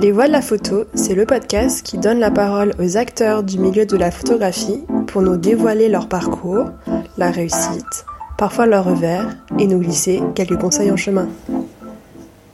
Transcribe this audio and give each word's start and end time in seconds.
Les 0.00 0.12
Voix 0.12 0.28
de 0.28 0.32
la 0.32 0.40
photo, 0.40 0.84
c'est 0.94 1.14
le 1.14 1.26
podcast 1.26 1.82
qui 1.82 1.98
donne 1.98 2.20
la 2.20 2.30
parole 2.30 2.72
aux 2.78 2.96
acteurs 2.96 3.42
du 3.42 3.58
milieu 3.58 3.84
de 3.84 3.98
la 3.98 4.10
photographie 4.10 4.82
pour 5.06 5.20
nous 5.20 5.36
dévoiler 5.36 5.90
leur 5.90 6.08
parcours, 6.08 6.70
la 7.18 7.30
réussite, 7.30 8.06
parfois 8.38 8.64
leur 8.64 8.86
revers 8.86 9.36
et 9.58 9.66
nous 9.66 9.78
glisser 9.78 10.22
quelques 10.34 10.58
conseils 10.58 10.90
en 10.90 10.96
chemin. 10.96 11.28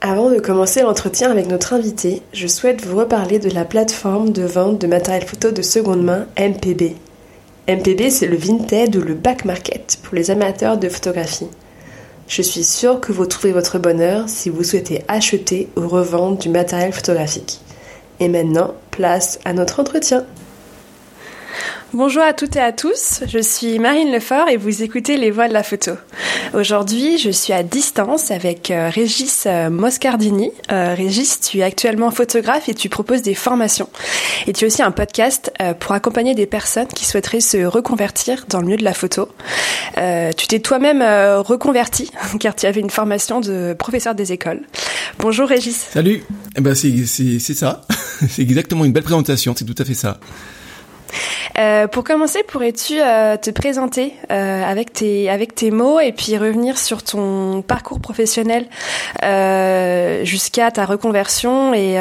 Avant 0.01 0.29
de 0.29 0.39
commencer 0.39 0.81
l'entretien 0.81 1.31
avec 1.31 1.47
notre 1.47 1.71
invité, 1.71 2.21
je 2.33 2.47
souhaite 2.47 2.85
vous 2.85 2.97
reparler 2.97 3.39
de 3.39 3.49
la 3.49 3.63
plateforme 3.63 4.31
de 4.31 4.43
vente 4.43 4.81
de 4.81 4.87
matériel 4.87 5.23
photo 5.23 5.51
de 5.51 5.61
seconde 5.61 6.03
main 6.03 6.25
MPB. 6.37 6.97
MPB, 7.69 8.09
c'est 8.09 8.27
le 8.27 8.35
vintage 8.35 8.93
ou 8.97 9.01
le 9.01 9.13
back 9.13 9.45
market 9.45 9.99
pour 10.03 10.15
les 10.15 10.31
amateurs 10.31 10.77
de 10.77 10.89
photographie. 10.89 11.47
Je 12.27 12.41
suis 12.41 12.65
sûre 12.65 12.99
que 12.99 13.13
vous 13.13 13.25
trouvez 13.25 13.53
votre 13.53 13.79
bonheur 13.79 14.27
si 14.27 14.49
vous 14.49 14.63
souhaitez 14.63 15.01
acheter 15.07 15.69
ou 15.77 15.87
revendre 15.87 16.37
du 16.37 16.49
matériel 16.49 16.91
photographique. 16.91 17.61
Et 18.19 18.27
maintenant, 18.27 18.73
place 18.91 19.39
à 19.45 19.53
notre 19.53 19.79
entretien. 19.79 20.25
Bonjour 21.93 22.21
à 22.21 22.33
toutes 22.33 22.57
et 22.57 22.61
à 22.61 22.73
tous, 22.73 23.21
je 23.27 23.39
suis 23.39 23.79
Marine 23.79 24.11
Lefort 24.11 24.49
et 24.49 24.57
vous 24.57 24.83
écoutez 24.83 25.15
Les 25.15 25.31
Voix 25.31 25.47
de 25.47 25.53
la 25.53 25.63
photo. 25.63 25.93
Aujourd'hui, 26.53 27.17
je 27.17 27.29
suis 27.29 27.53
à 27.53 27.63
distance 27.63 28.29
avec 28.29 28.71
euh, 28.71 28.89
Régis 28.89 29.45
euh, 29.45 29.69
Moscardini. 29.69 30.51
Euh, 30.69 30.93
Régis, 30.93 31.39
tu 31.39 31.59
es 31.59 31.63
actuellement 31.63 32.11
photographe 32.11 32.67
et 32.67 32.73
tu 32.73 32.89
proposes 32.89 33.21
des 33.21 33.35
formations. 33.35 33.87
Et 34.47 34.53
tu 34.53 34.65
as 34.65 34.67
aussi 34.67 34.81
un 34.81 34.91
podcast 34.91 35.49
pour 35.79 35.93
accompagner 35.93 36.35
des 36.35 36.45
personnes 36.45 36.87
qui 36.87 37.05
souhaiteraient 37.05 37.39
se 37.39 37.65
reconvertir 37.65 38.45
dans 38.49 38.59
le 38.59 38.65
milieu 38.65 38.77
de 38.77 38.83
la 38.83 38.93
photo. 38.93 39.29
tu 39.95 40.47
t'es 40.47 40.59
toi-même 40.59 41.01
reconverti 41.39 42.11
car 42.41 42.53
tu 42.53 42.65
avais 42.65 42.81
une 42.81 42.89
formation 42.89 43.39
de 43.39 43.73
professeur 43.79 44.13
des 44.13 44.33
écoles. 44.33 44.61
Bonjour 45.19 45.47
Régis. 45.47 45.87
Salut. 45.93 46.21
Eh 46.57 46.61
ben 46.61 46.75
c'est 46.75 47.39
ça. 47.39 47.81
c'est 48.29 48.41
exactement 48.41 48.83
une 48.83 48.91
belle 48.91 49.03
présentation, 49.03 49.55
c'est 49.57 49.65
tout 49.65 49.81
à 49.81 49.85
fait 49.85 49.93
ça. 49.93 50.19
Euh, 51.57 51.87
pour 51.87 52.03
commencer, 52.03 52.43
pourrais-tu 52.43 52.99
euh, 52.99 53.37
te 53.37 53.49
présenter 53.49 54.13
euh, 54.31 54.63
avec 54.63 54.93
tes 54.93 55.29
avec 55.29 55.55
tes 55.55 55.71
mots 55.71 55.99
et 55.99 56.11
puis 56.11 56.37
revenir 56.37 56.77
sur 56.77 57.03
ton 57.03 57.61
parcours 57.61 57.99
professionnel 57.99 58.67
jusqu'à 60.23 60.71
ta 60.71 60.85
reconversion 60.85 61.73
et 61.73 61.97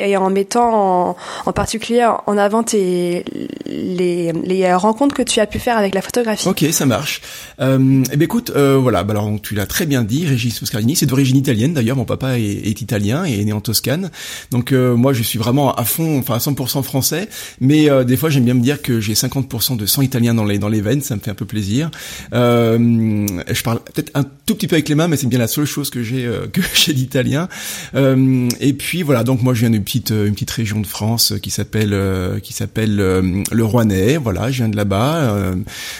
et 0.00 0.16
en 0.16 0.30
mettant 0.30 1.16
en, 1.46 1.52
particulier 1.52 2.08
en 2.26 2.38
avant 2.38 2.62
tes, 2.62 3.24
les, 3.66 4.32
les, 4.32 4.72
rencontres 4.74 5.14
que 5.14 5.22
tu 5.22 5.40
as 5.40 5.46
pu 5.46 5.58
faire 5.58 5.76
avec 5.76 5.94
la 5.94 6.02
photographie. 6.02 6.48
Ok, 6.48 6.64
ça 6.70 6.86
marche. 6.86 7.20
Euh, 7.60 8.02
eh 8.12 8.16
bien 8.16 8.24
écoute, 8.24 8.52
euh, 8.54 8.78
voilà, 8.80 9.04
bah 9.04 9.12
alors 9.12 9.30
tu 9.42 9.54
l'as 9.54 9.66
très 9.66 9.86
bien 9.86 10.02
dit, 10.02 10.26
Régis 10.26 10.60
Moscarini, 10.60 10.96
c'est 10.96 11.06
d'origine 11.06 11.36
italienne 11.36 11.74
d'ailleurs, 11.74 11.96
mon 11.96 12.04
papa 12.04 12.38
est, 12.38 12.80
italien 12.80 13.24
et 13.26 13.40
est 13.40 13.44
né 13.44 13.52
en 13.52 13.60
Toscane. 13.60 14.10
Donc 14.50 14.72
euh, 14.72 14.94
moi 14.96 15.12
je 15.12 15.22
suis 15.22 15.38
vraiment 15.38 15.74
à 15.74 15.84
fond, 15.84 16.18
enfin 16.18 16.34
à 16.34 16.38
100% 16.38 16.82
français, 16.82 17.28
mais 17.60 17.90
euh, 17.90 18.04
des 18.04 18.16
fois 18.16 18.30
j'aime 18.30 18.44
bien 18.44 18.54
me 18.54 18.60
dire 18.60 18.82
que 18.82 19.00
j'ai 19.00 19.14
50% 19.14 19.76
de 19.76 19.86
sang 19.86 20.02
italien 20.02 20.34
dans 20.34 20.44
les 20.44 20.58
dans 20.58 20.68
les 20.68 20.80
veines, 20.80 21.02
ça 21.02 21.16
me 21.16 21.20
fait 21.20 21.30
un 21.30 21.34
peu 21.34 21.44
plaisir. 21.44 21.90
Euh, 22.32 23.26
je 23.50 23.62
parle 23.62 23.80
peut-être 23.80 24.10
un 24.14 24.24
tout 24.24 24.54
petit 24.54 24.66
peu 24.66 24.76
avec 24.76 24.88
les 24.88 24.94
mains, 24.94 25.08
mais 25.08 25.16
c'est 25.16 25.26
bien 25.26 25.38
la 25.38 25.48
seule 25.48 25.66
chose 25.66 25.90
que 25.90 26.02
j'ai 26.02 26.28
que 26.52 26.60
j'ai 26.74 26.92
d'italien. 26.92 27.48
et 27.94 28.72
puis 28.72 29.02
voilà, 29.02 29.24
donc 29.24 29.42
moi 29.42 29.54
je 29.54 29.60
viens 29.60 29.70
de 29.70 29.78
petite 29.90 30.12
euh, 30.12 30.26
une 30.26 30.34
petite 30.34 30.50
région 30.52 30.80
de 30.80 30.86
France 30.86 31.34
qui 31.42 31.50
s'appelle 31.50 31.92
euh, 31.92 32.38
qui 32.38 32.52
s'appelle 32.52 33.00
euh, 33.00 33.42
le 33.50 33.64
Rouennais. 33.64 34.16
Voilà, 34.18 34.50
je 34.50 34.58
viens 34.58 34.68
de 34.68 34.76
là-bas, 34.76 35.54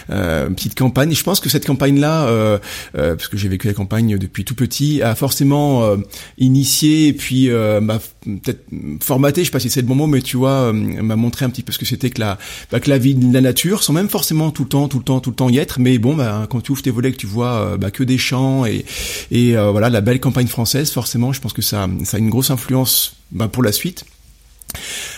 petite 0.07 0.75
campagne. 0.75 1.11
Et 1.11 1.15
je 1.15 1.23
pense 1.23 1.39
que 1.39 1.49
cette 1.49 1.65
campagne-là, 1.65 2.59
parce 2.93 3.27
que 3.27 3.37
j'ai 3.37 3.49
vécu 3.49 3.67
la 3.67 3.73
campagne 3.73 4.17
depuis 4.17 4.45
tout 4.45 4.55
petit, 4.55 5.01
a 5.01 5.15
forcément 5.15 5.95
initié 6.37 7.07
et 7.07 7.13
puis 7.13 7.49
m'a 7.49 7.99
peut-être 7.99 8.63
formaté. 9.01 9.41
Je 9.41 9.45
sais 9.45 9.51
pas 9.51 9.59
si 9.59 9.69
c'est 9.69 9.81
le 9.81 9.87
bon 9.87 9.95
mot, 9.95 10.07
mais 10.07 10.21
tu 10.21 10.37
vois, 10.37 10.71
m'a 10.73 11.15
montré 11.15 11.45
un 11.45 11.49
petit 11.49 11.63
peu 11.63 11.71
ce 11.71 11.79
que 11.79 11.85
c'était 11.85 12.09
que 12.09 12.19
la 12.19 12.37
bah, 12.71 12.79
que 12.79 12.89
la 12.89 12.97
vie 12.97 13.17
la 13.31 13.41
nature, 13.41 13.83
sans 13.83 13.93
même 13.93 14.09
forcément 14.09 14.51
tout 14.51 14.63
le 14.63 14.69
temps, 14.69 14.87
tout 14.87 14.99
le 14.99 15.03
temps, 15.03 15.19
tout 15.19 15.31
le 15.31 15.35
temps 15.35 15.49
y 15.49 15.57
être. 15.57 15.79
Mais 15.79 15.97
bon, 15.97 16.15
bah, 16.15 16.47
quand 16.49 16.61
tu 16.61 16.71
ouvres 16.71 16.81
tes 16.81 16.91
volets, 16.91 17.11
que 17.11 17.17
tu 17.17 17.27
vois 17.27 17.77
bah, 17.77 17.91
que 17.91 18.03
des 18.03 18.17
champs 18.17 18.65
et 18.65 18.85
et 19.31 19.55
voilà 19.55 19.89
la 19.89 20.01
belle 20.01 20.19
campagne 20.19 20.47
française, 20.47 20.91
forcément, 20.91 21.33
je 21.33 21.41
pense 21.41 21.53
que 21.53 21.61
ça 21.61 21.89
ça 22.03 22.17
a 22.17 22.19
une 22.19 22.29
grosse 22.29 22.51
influence 22.51 23.15
bah, 23.31 23.47
pour 23.47 23.63
la 23.63 23.71
suite. 23.71 23.80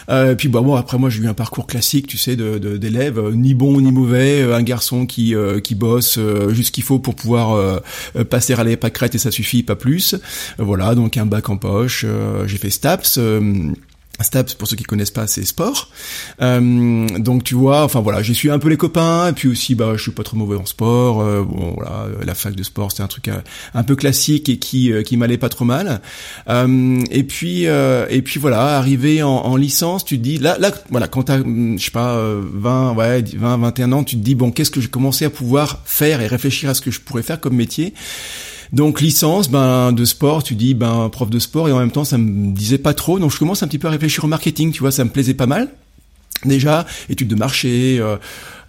Euh, 0.10 0.36
puis 0.36 0.50
bah 0.50 0.62
bon 0.62 0.76
après 0.76 0.98
moi 0.98 1.10
j'ai 1.10 1.22
eu 1.22 1.28
un 1.28 1.34
parcours 1.34 1.68
classique 1.68 2.08
tu 2.08 2.18
sais 2.18 2.36
d'élèves 2.36 3.20
euh, 3.20 3.32
ni 3.32 3.54
bon 3.54 3.80
ni 3.80 3.92
mauvais 3.92 4.42
euh, 4.42 4.56
un 4.56 4.64
garçon 4.64 5.06
qui 5.06 5.34
qui 5.64 5.76
bosse 5.76 6.20
juste 6.50 6.68
ce 6.68 6.72
qu'il 6.72 6.84
faut 6.84 7.00
pour 7.00 7.16
pouvoir 7.16 7.82
passer 8.30 8.54
à 8.54 8.64
l'époque 8.64 8.94
crête 8.94 9.16
et 9.16 9.18
ça 9.18 9.32
suffit 9.32 9.64
pas 9.64 9.76
plus. 9.76 10.16
Voilà 10.58 10.96
donc 10.96 11.18
un 11.18 11.26
bac 11.26 11.50
en 11.50 11.58
poche 11.58 12.06
j'ai 12.46 12.58
fait 12.58 12.70
Staps 12.70 13.20
STAPS, 14.22 14.54
pour 14.54 14.68
ceux 14.68 14.76
qui 14.76 14.84
connaissent 14.84 15.12
pas, 15.12 15.26
c'est 15.26 15.44
sport. 15.44 15.90
Euh, 16.42 17.08
donc 17.18 17.44
tu 17.44 17.56
vois, 17.56 17.84
enfin 17.84 18.00
voilà, 18.00 18.22
j'ai 18.22 18.36
suivi 18.36 18.54
un 18.54 18.60
peu 18.60 18.70
les 18.70 18.78
copains, 18.78 19.30
et 19.30 19.34
puis 19.34 19.48
aussi, 19.48 19.74
bah, 19.74 19.94
je 19.96 20.02
suis 20.04 20.12
pas 20.12 20.24
trop 20.24 20.38
mauvais 20.38 20.56
en 20.56 20.68
sport. 20.68 21.22
Euh, 21.22 21.44
bon, 21.44 21.74
voilà, 21.76 22.06
la 22.24 22.36
fac 22.36 22.56
de 22.56 22.62
sport, 22.62 22.92
c'était 22.92 23.02
un 23.02 23.08
truc 23.08 23.28
euh, 23.28 23.40
un 23.74 23.84
peu 23.84 23.96
classique 23.96 24.50
et 24.50 24.58
qui 24.58 24.92
qui 25.04 25.18
m'allait 25.18 25.40
pas 25.40 25.50
trop 25.50 25.66
mal. 25.66 26.02
et 26.48 27.24
puis 27.24 27.64
et 27.64 28.22
puis 28.22 28.40
voilà, 28.40 28.78
arrivé 28.78 29.24
en, 29.24 29.30
en, 29.30 29.56
licence, 29.56 30.06
tu 30.06 30.18
te 30.18 30.24
dis 30.24 30.38
là 30.38 30.58
là, 30.60 30.72
voilà, 30.90 31.08
quand 31.08 31.24
t'as, 31.24 31.40
je 31.40 31.84
sais 31.84 31.92
pas, 31.92 32.18
20, 32.18 32.94
ouais, 32.94 33.24
20, 33.36 33.58
21 33.58 33.92
ans, 33.94 34.04
tu 34.04 34.16
te 34.16 34.22
dis 34.22 34.36
bon, 34.36 34.52
qu'est-ce 34.52 34.72
que 34.72 34.80
j'ai 34.80 34.90
commencé 34.90 35.26
à 35.26 35.30
pouvoir 35.32 35.82
faire 35.86 36.22
et 36.22 36.28
réfléchir 36.28 36.70
à 36.70 36.74
ce 36.76 36.82
que 36.82 36.92
je 36.92 37.00
pourrais 37.00 37.24
faire 37.24 37.40
comme 37.40 37.56
métier? 37.56 37.94
Donc 38.74 39.02
licence, 39.02 39.52
ben 39.52 39.92
de 39.92 40.04
sport, 40.04 40.42
tu 40.44 40.56
dis 40.56 40.74
ben 40.74 41.08
prof 41.10 41.30
de 41.30 41.38
sport 41.38 41.70
et 41.70 41.72
en 41.72 41.78
même 41.78 41.92
temps 41.92 42.06
ça 42.06 42.18
me 42.18 42.52
disait 42.54 42.80
pas 42.80 42.96
trop, 42.96 43.20
donc 43.20 43.32
je 43.32 43.38
commence 43.38 43.62
un 43.62 43.68
petit 43.68 43.78
peu 43.78 43.88
à 43.88 43.92
réfléchir 43.92 44.24
au 44.24 44.28
marketing, 44.28 44.72
tu 44.72 44.80
vois, 44.80 44.92
ça 44.92 45.04
me 45.04 45.12
plaisait 45.12 45.36
pas 45.36 45.46
mal. 45.46 45.70
Déjà, 46.44 46.86
études 47.08 47.30
de 47.30 47.36
marché, 47.36 48.00
euh, 48.00 48.18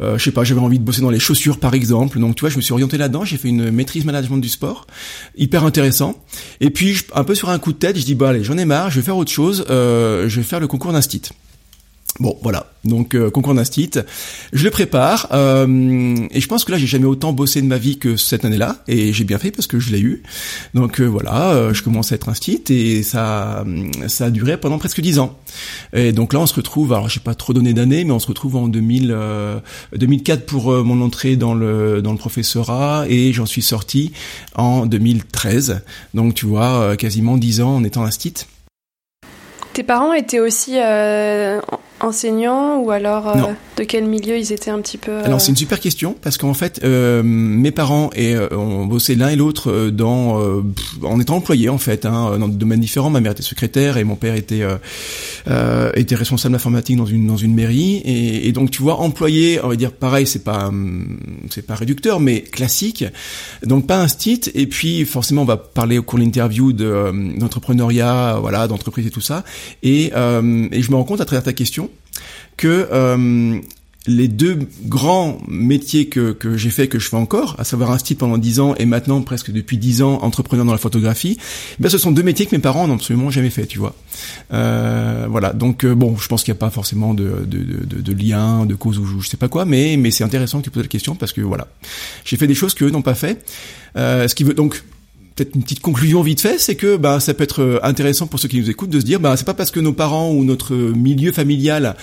euh, 0.00 0.18
je 0.18 0.22
sais 0.22 0.30
pas, 0.30 0.44
j'avais 0.44 0.60
envie 0.60 0.78
de 0.78 0.84
bosser 0.84 1.00
dans 1.00 1.10
les 1.10 1.18
chaussures 1.18 1.58
par 1.58 1.72
exemple, 1.72 2.20
donc 2.20 2.36
tu 2.36 2.40
vois, 2.40 2.50
je 2.50 2.56
me 2.56 2.60
suis 2.60 2.74
orienté 2.74 2.98
là-dedans, 2.98 3.24
j'ai 3.24 3.38
fait 3.38 3.48
une 3.48 3.70
maîtrise 3.70 4.04
management 4.04 4.36
du 4.36 4.50
sport, 4.50 4.86
hyper 5.38 5.64
intéressant. 5.64 6.22
Et 6.60 6.68
puis 6.68 6.98
un 7.14 7.24
peu 7.24 7.34
sur 7.34 7.48
un 7.48 7.58
coup 7.58 7.72
de 7.72 7.78
tête, 7.78 7.98
je 7.98 8.04
dis 8.04 8.14
bah 8.14 8.28
allez, 8.28 8.44
j'en 8.44 8.58
ai 8.58 8.66
marre, 8.66 8.90
je 8.90 9.00
vais 9.00 9.04
faire 9.04 9.16
autre 9.16 9.32
chose, 9.32 9.64
euh, 9.70 10.28
je 10.28 10.36
vais 10.36 10.46
faire 10.46 10.60
le 10.60 10.66
concours 10.66 10.92
d'instit. 10.92 11.22
Bon, 12.20 12.38
voilà. 12.42 12.66
Donc 12.84 13.14
euh, 13.14 13.28
concours 13.28 13.54
d'instit, 13.54 13.90
je 14.52 14.64
le 14.64 14.70
prépare 14.70 15.28
euh, 15.32 16.16
et 16.30 16.40
je 16.40 16.46
pense 16.46 16.64
que 16.64 16.70
là 16.70 16.78
j'ai 16.78 16.86
jamais 16.86 17.06
autant 17.06 17.32
bossé 17.32 17.60
de 17.60 17.66
ma 17.66 17.78
vie 17.78 17.98
que 17.98 18.16
cette 18.16 18.44
année-là 18.44 18.76
et 18.86 19.12
j'ai 19.12 19.24
bien 19.24 19.38
fait 19.38 19.50
parce 19.50 19.66
que 19.66 19.80
je 19.80 19.90
l'ai 19.90 20.00
eu. 20.00 20.22
Donc 20.74 21.00
euh, 21.00 21.06
voilà, 21.06 21.50
euh, 21.52 21.74
je 21.74 21.82
commence 21.82 22.12
à 22.12 22.14
être 22.14 22.28
instit 22.28 22.62
et 22.68 23.02
ça 23.02 23.64
ça 24.06 24.26
a 24.26 24.30
duré 24.30 24.58
pendant 24.58 24.78
presque 24.78 25.00
dix 25.00 25.18
ans. 25.18 25.36
Et 25.92 26.12
donc 26.12 26.34
là 26.34 26.40
on 26.40 26.46
se 26.46 26.54
retrouve, 26.54 26.92
alors 26.92 27.08
j'ai 27.08 27.20
pas 27.20 27.34
trop 27.34 27.52
donné 27.52 27.72
d'années, 27.72 28.04
mais 28.04 28.12
on 28.12 28.20
se 28.20 28.28
retrouve 28.28 28.56
en 28.56 28.68
2000 28.68 29.16
2004 29.96 30.46
pour 30.46 30.70
mon 30.84 31.00
entrée 31.00 31.34
dans 31.34 31.54
le 31.54 32.00
dans 32.00 32.12
le 32.12 32.18
professorat 32.18 33.06
et 33.08 33.32
j'en 33.32 33.46
suis 33.46 33.62
sorti 33.62 34.12
en 34.54 34.86
2013. 34.86 35.82
Donc 36.12 36.34
tu 36.34 36.46
vois, 36.46 36.96
quasiment 36.96 37.38
dix 37.38 37.60
ans 37.60 37.76
en 37.76 37.82
étant 37.82 38.04
instit. 38.04 38.34
Tes 39.74 39.82
parents 39.82 40.12
étaient 40.12 40.38
aussi 40.38 40.78
euh, 40.78 41.60
enseignants 42.00 42.78
ou 42.80 42.90
alors 42.90 43.28
euh, 43.28 43.52
de 43.76 43.84
quel 43.84 44.04
milieu 44.04 44.36
ils 44.36 44.52
étaient 44.52 44.70
un 44.70 44.80
petit 44.80 44.98
peu 44.98 45.18
Alors 45.24 45.40
c'est 45.40 45.50
une 45.50 45.56
super 45.56 45.80
question 45.80 46.16
parce 46.20 46.38
qu'en 46.38 46.54
fait 46.54 46.80
euh, 46.84 47.22
mes 47.24 47.70
parents 47.70 48.10
et, 48.14 48.36
ont 48.52 48.86
bossé 48.86 49.14
l'un 49.14 49.28
et 49.28 49.36
l'autre 49.36 49.90
dans 49.90 50.40
en 51.02 51.20
étant 51.20 51.36
employés 51.36 51.68
en 51.68 51.78
fait 51.78 52.04
hein, 52.04 52.38
dans 52.38 52.48
des 52.48 52.56
domaines 52.56 52.80
différents. 52.80 53.10
Ma 53.10 53.20
mère 53.20 53.32
était 53.32 53.42
secrétaire 53.42 53.96
et 53.96 54.04
mon 54.04 54.16
père 54.16 54.34
était 54.34 54.64
était 55.94 56.14
responsable 56.14 56.54
informatique 56.54 56.96
dans 56.96 57.06
une 57.06 57.26
dans 57.26 57.36
une 57.36 57.54
mairie. 57.54 57.96
Et, 58.04 58.48
et, 58.48 58.52
donc 58.52 58.70
tu 58.70 58.82
vois 58.82 59.00
employé 59.00 59.60
on 59.62 59.68
va 59.68 59.76
dire 59.76 59.92
pareil 59.92 60.26
c'est 60.26 60.44
pas 60.44 60.70
c'est 61.50 61.66
pas 61.66 61.74
réducteur 61.74 62.20
mais 62.20 62.42
classique. 62.42 63.04
Donc 63.62 63.86
pas 63.86 63.98
un 63.98 64.08
stit. 64.08 64.50
Et 64.54 64.66
puis 64.66 65.04
forcément 65.04 65.42
on 65.42 65.46
va 65.46 65.56
parler 65.56 65.98
au 65.98 66.02
cours 66.02 66.18
de 66.18 66.24
l'interview 66.24 66.72
de 66.72 67.38
d'entrepreneuriat 67.38 68.38
voilà 68.40 68.68
d'entreprise 68.68 69.06
et 69.06 69.10
tout 69.10 69.20
ça. 69.20 69.44
Et, 69.82 70.12
euh, 70.14 70.68
et 70.72 70.82
je 70.82 70.90
me 70.90 70.96
rends 70.96 71.04
compte 71.04 71.20
à 71.20 71.24
travers 71.24 71.42
ta 71.42 71.52
question 71.52 71.83
que 72.56 72.88
euh, 72.92 73.60
les 74.06 74.28
deux 74.28 74.58
grands 74.84 75.38
métiers 75.48 76.08
que, 76.08 76.32
que 76.32 76.56
j'ai 76.56 76.70
fait, 76.70 76.88
que 76.88 76.98
je 76.98 77.08
fais 77.08 77.16
encore, 77.16 77.56
à 77.58 77.64
savoir 77.64 77.90
un 77.90 77.98
style 77.98 78.16
pendant 78.16 78.36
dix 78.36 78.60
ans 78.60 78.74
et 78.76 78.84
maintenant 78.84 79.22
presque 79.22 79.50
depuis 79.50 79.78
dix 79.78 80.02
ans 80.02 80.18
entrepreneur 80.22 80.64
dans 80.64 80.72
la 80.72 80.78
photographie, 80.78 81.38
ben 81.78 81.88
ce 81.88 81.96
sont 81.96 82.12
deux 82.12 82.22
métiers 82.22 82.46
que 82.46 82.54
mes 82.54 82.60
parents 82.60 82.86
n'ont 82.86 82.94
absolument 82.94 83.30
jamais 83.30 83.50
fait, 83.50 83.66
tu 83.66 83.78
vois. 83.78 83.94
Euh, 84.52 85.26
voilà, 85.30 85.52
donc 85.52 85.84
euh, 85.84 85.94
bon, 85.94 86.16
je 86.18 86.28
pense 86.28 86.44
qu'il 86.44 86.52
n'y 86.52 86.58
a 86.58 86.60
pas 86.60 86.70
forcément 86.70 87.14
de, 87.14 87.46
de, 87.46 88.00
de, 88.00 88.12
lien, 88.12 88.66
de 88.66 88.74
cause 88.74 88.98
ou 88.98 89.20
je 89.20 89.28
sais 89.28 89.38
pas 89.38 89.48
quoi, 89.48 89.64
mais, 89.64 89.96
mais 89.96 90.10
c'est 90.10 90.24
intéressant 90.24 90.58
que 90.58 90.64
tu 90.64 90.70
poses 90.70 90.82
la 90.82 90.88
question 90.88 91.14
parce 91.14 91.32
que 91.32 91.40
voilà, 91.40 91.68
j'ai 92.24 92.36
fait 92.36 92.46
des 92.46 92.54
choses 92.54 92.74
qu'eux 92.74 92.90
n'ont 92.90 93.02
pas 93.02 93.14
fait. 93.14 93.42
Ce 93.96 94.34
qui 94.34 94.44
veut 94.44 94.54
donc 94.54 94.82
peut-être 95.34 95.54
une 95.54 95.62
petite 95.62 95.80
conclusion 95.80 96.22
vite 96.22 96.40
fait, 96.40 96.58
c'est 96.58 96.76
que 96.76 96.96
bah 96.96 97.18
ça 97.18 97.34
peut 97.34 97.42
être 97.42 97.62
euh, 97.62 97.78
intéressant 97.82 98.26
pour 98.26 98.38
ceux 98.38 98.48
qui 98.48 98.60
nous 98.60 98.70
écoutent 98.70 98.90
de 98.90 99.00
se 99.00 99.04
dire 99.04 99.18
bah 99.18 99.36
c'est 99.36 99.44
pas 99.44 99.54
parce 99.54 99.70
que 99.70 99.80
nos 99.80 99.92
parents 99.92 100.30
ou 100.30 100.44
notre 100.44 100.74
milieu 100.74 101.32
familial 101.32 101.96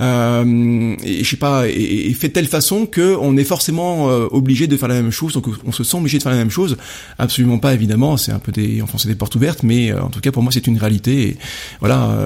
euh, 0.00 0.96
et 1.04 1.22
je 1.22 1.28
sais 1.28 1.36
pas 1.36 1.68
est, 1.68 2.12
fait 2.14 2.28
de 2.28 2.32
telle 2.32 2.46
façon 2.46 2.86
que 2.86 3.16
on 3.20 3.36
est 3.36 3.44
forcément 3.44 4.08
euh, 4.08 4.26
obligé 4.30 4.66
de 4.66 4.76
faire 4.76 4.88
la 4.88 4.94
même 4.94 5.10
chose, 5.10 5.34
donc 5.34 5.46
on 5.66 5.72
se 5.72 5.84
sent 5.84 5.98
obligé 5.98 6.18
de 6.18 6.22
faire 6.22 6.32
la 6.32 6.38
même 6.38 6.50
chose. 6.50 6.76
Absolument 7.18 7.58
pas 7.58 7.74
évidemment, 7.74 8.16
c'est 8.16 8.32
un 8.32 8.38
peu 8.38 8.52
des 8.52 8.80
enfin 8.80 8.96
c'est 8.96 9.08
des 9.08 9.14
portes 9.14 9.34
ouvertes, 9.34 9.62
mais 9.62 9.92
euh, 9.92 10.02
en 10.02 10.08
tout 10.08 10.20
cas 10.20 10.32
pour 10.32 10.42
moi 10.42 10.52
c'est 10.52 10.66
une 10.66 10.78
réalité. 10.78 11.28
Et 11.28 11.36
voilà, 11.80 12.16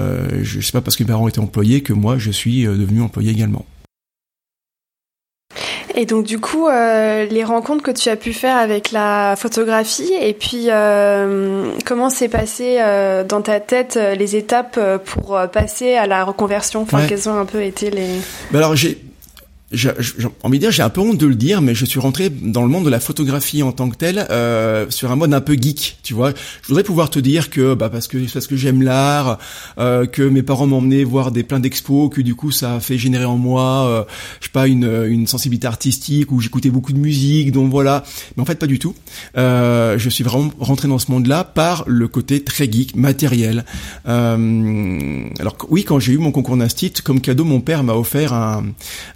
je 0.41 0.61
sais 0.61 0.71
pas 0.71 0.81
parce 0.81 0.95
que 0.95 1.03
mes 1.03 1.07
parents 1.07 1.27
étaient 1.27 1.39
employés 1.39 1.81
que 1.81 1.93
moi 1.93 2.17
je 2.17 2.31
suis 2.31 2.63
devenu 2.63 3.01
employé 3.01 3.31
également. 3.31 3.65
Et 5.95 6.05
donc 6.05 6.25
du 6.25 6.39
coup, 6.39 6.67
euh, 6.67 7.25
les 7.25 7.43
rencontres 7.43 7.83
que 7.83 7.91
tu 7.91 8.09
as 8.09 8.15
pu 8.15 8.33
faire 8.33 8.57
avec 8.57 8.91
la 8.91 9.35
photographie, 9.37 10.11
et 10.19 10.33
puis 10.33 10.65
euh, 10.69 11.71
comment 11.85 12.09
s'est 12.09 12.29
passé 12.29 12.77
euh, 12.79 13.23
dans 13.23 13.41
ta 13.41 13.59
tête 13.59 13.99
les 14.17 14.35
étapes 14.35 14.79
pour 15.05 15.39
passer 15.51 15.95
à 15.95 16.07
la 16.07 16.23
reconversion? 16.23 16.81
Enfin, 16.81 17.05
quelles 17.07 17.29
ont 17.29 17.37
un 17.37 17.45
peu 17.45 17.61
été 17.61 17.91
les 17.91 18.07
bah 18.51 18.59
Alors 18.59 18.75
j'ai 18.75 18.97
j'ai 19.73 19.91
envie 20.43 20.59
de 20.59 20.63
dire, 20.63 20.71
j'ai 20.71 20.83
un 20.83 20.89
peu 20.89 21.01
honte 21.01 21.17
de 21.17 21.25
le 21.25 21.35
dire, 21.35 21.61
mais 21.61 21.75
je 21.75 21.85
suis 21.85 21.99
rentré 21.99 22.29
dans 22.29 22.61
le 22.61 22.69
monde 22.69 22.85
de 22.85 22.89
la 22.89 22.99
photographie 22.99 23.63
en 23.63 23.71
tant 23.71 23.89
que 23.89 23.95
tel 23.95 24.25
euh, 24.29 24.85
sur 24.89 25.11
un 25.11 25.15
mode 25.15 25.33
un 25.33 25.41
peu 25.41 25.53
geek, 25.53 25.97
tu 26.03 26.13
vois. 26.13 26.31
Je 26.61 26.67
voudrais 26.67 26.83
pouvoir 26.83 27.09
te 27.09 27.19
dire 27.19 27.49
que 27.49 27.73
bah 27.73 27.89
parce 27.89 28.07
que 28.07 28.17
parce 28.31 28.47
que 28.47 28.55
j'aime 28.55 28.81
l'art, 28.81 29.39
euh, 29.79 30.05
que 30.05 30.21
mes 30.21 30.43
parents 30.43 30.67
m'emmenaient 30.67 31.03
voir 31.03 31.31
des 31.31 31.43
plein 31.43 31.59
d'expos, 31.59 32.09
que 32.09 32.21
du 32.21 32.35
coup 32.35 32.51
ça 32.51 32.75
a 32.75 32.79
fait 32.79 32.97
générer 32.97 33.25
en 33.25 33.37
moi, 33.37 33.87
euh, 33.87 34.03
je 34.39 34.45
sais 34.45 34.51
pas 34.51 34.67
une 34.67 35.05
une 35.07 35.27
sensibilité 35.27 35.67
artistique 35.67 36.31
où 36.31 36.39
j'écoutais 36.39 36.69
beaucoup 36.69 36.93
de 36.93 36.99
musique, 36.99 37.51
donc 37.51 37.71
voilà. 37.71 38.03
Mais 38.37 38.43
en 38.43 38.45
fait 38.45 38.59
pas 38.59 38.67
du 38.67 38.79
tout. 38.79 38.93
Euh, 39.37 39.97
je 39.97 40.09
suis 40.09 40.23
vraiment 40.23 40.51
rentré 40.59 40.87
dans 40.87 40.99
ce 40.99 41.11
monde-là 41.11 41.43
par 41.43 41.83
le 41.87 42.07
côté 42.07 42.43
très 42.43 42.71
geek, 42.71 42.95
matériel. 42.95 43.65
Euh, 44.07 45.23
alors 45.39 45.57
oui, 45.69 45.83
quand 45.83 45.99
j'ai 45.99 46.13
eu 46.13 46.17
mon 46.17 46.31
concours 46.31 46.57
d'instit, 46.57 46.93
comme 47.03 47.21
cadeau, 47.21 47.43
mon 47.43 47.61
père 47.61 47.83
m'a 47.83 47.93
offert 47.93 48.33
un, 48.33 48.65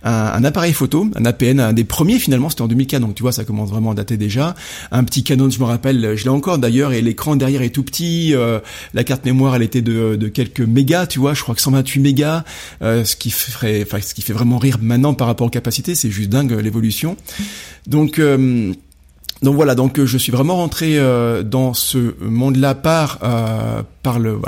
un, 0.03 0.11
un 0.11 0.43
appareil 0.47 0.73
photo, 0.73 1.07
un 1.15 1.25
APN, 1.25 1.59
un 1.59 1.73
des 1.73 1.83
premiers 1.83 2.19
finalement, 2.19 2.49
c'était 2.49 2.63
en 2.63 2.67
2004, 2.67 3.01
donc 3.01 3.15
tu 3.15 3.21
vois, 3.21 3.31
ça 3.31 3.43
commence 3.43 3.69
vraiment 3.69 3.91
à 3.91 3.93
dater 3.93 4.17
déjà. 4.17 4.55
Un 4.91 5.03
petit 5.03 5.23
Canon, 5.23 5.49
je 5.49 5.59
me 5.59 5.65
rappelle, 5.65 6.15
je 6.15 6.23
l'ai 6.23 6.29
encore 6.29 6.57
d'ailleurs, 6.57 6.93
et 6.93 7.01
l'écran 7.01 7.35
derrière 7.35 7.61
est 7.61 7.69
tout 7.69 7.83
petit. 7.83 8.33
Euh, 8.33 8.59
la 8.93 9.03
carte 9.03 9.25
mémoire, 9.25 9.55
elle 9.55 9.61
était 9.61 9.81
de, 9.81 10.15
de, 10.15 10.27
quelques 10.27 10.61
mégas, 10.61 11.07
tu 11.07 11.19
vois, 11.19 11.33
je 11.33 11.43
crois 11.43 11.53
que 11.53 11.61
128 11.61 11.99
mégas, 11.99 12.43
euh, 12.81 13.03
ce 13.03 13.15
qui 13.15 13.29
ferait, 13.29 13.83
enfin, 13.83 14.01
ce 14.01 14.13
qui 14.13 14.21
fait 14.21 14.33
vraiment 14.33 14.57
rire 14.57 14.77
maintenant 14.81 15.13
par 15.13 15.27
rapport 15.27 15.47
aux 15.47 15.51
capacités, 15.51 15.95
c'est 15.95 16.09
juste 16.09 16.29
dingue 16.29 16.51
l'évolution. 16.51 17.17
Donc 17.85 18.19
euh, 18.19 18.73
donc 19.43 19.55
voilà, 19.55 19.75
donc 19.75 19.99
euh, 19.99 20.05
je 20.05 20.17
suis 20.17 20.31
vraiment 20.31 20.55
rentré 20.55 20.97
euh, 20.97 21.43
dans 21.43 21.73
ce 21.73 22.15
monde-là 22.21 22.73
par 22.73 23.19
euh, 23.23 23.83
par 24.01 24.19
le 24.19 24.39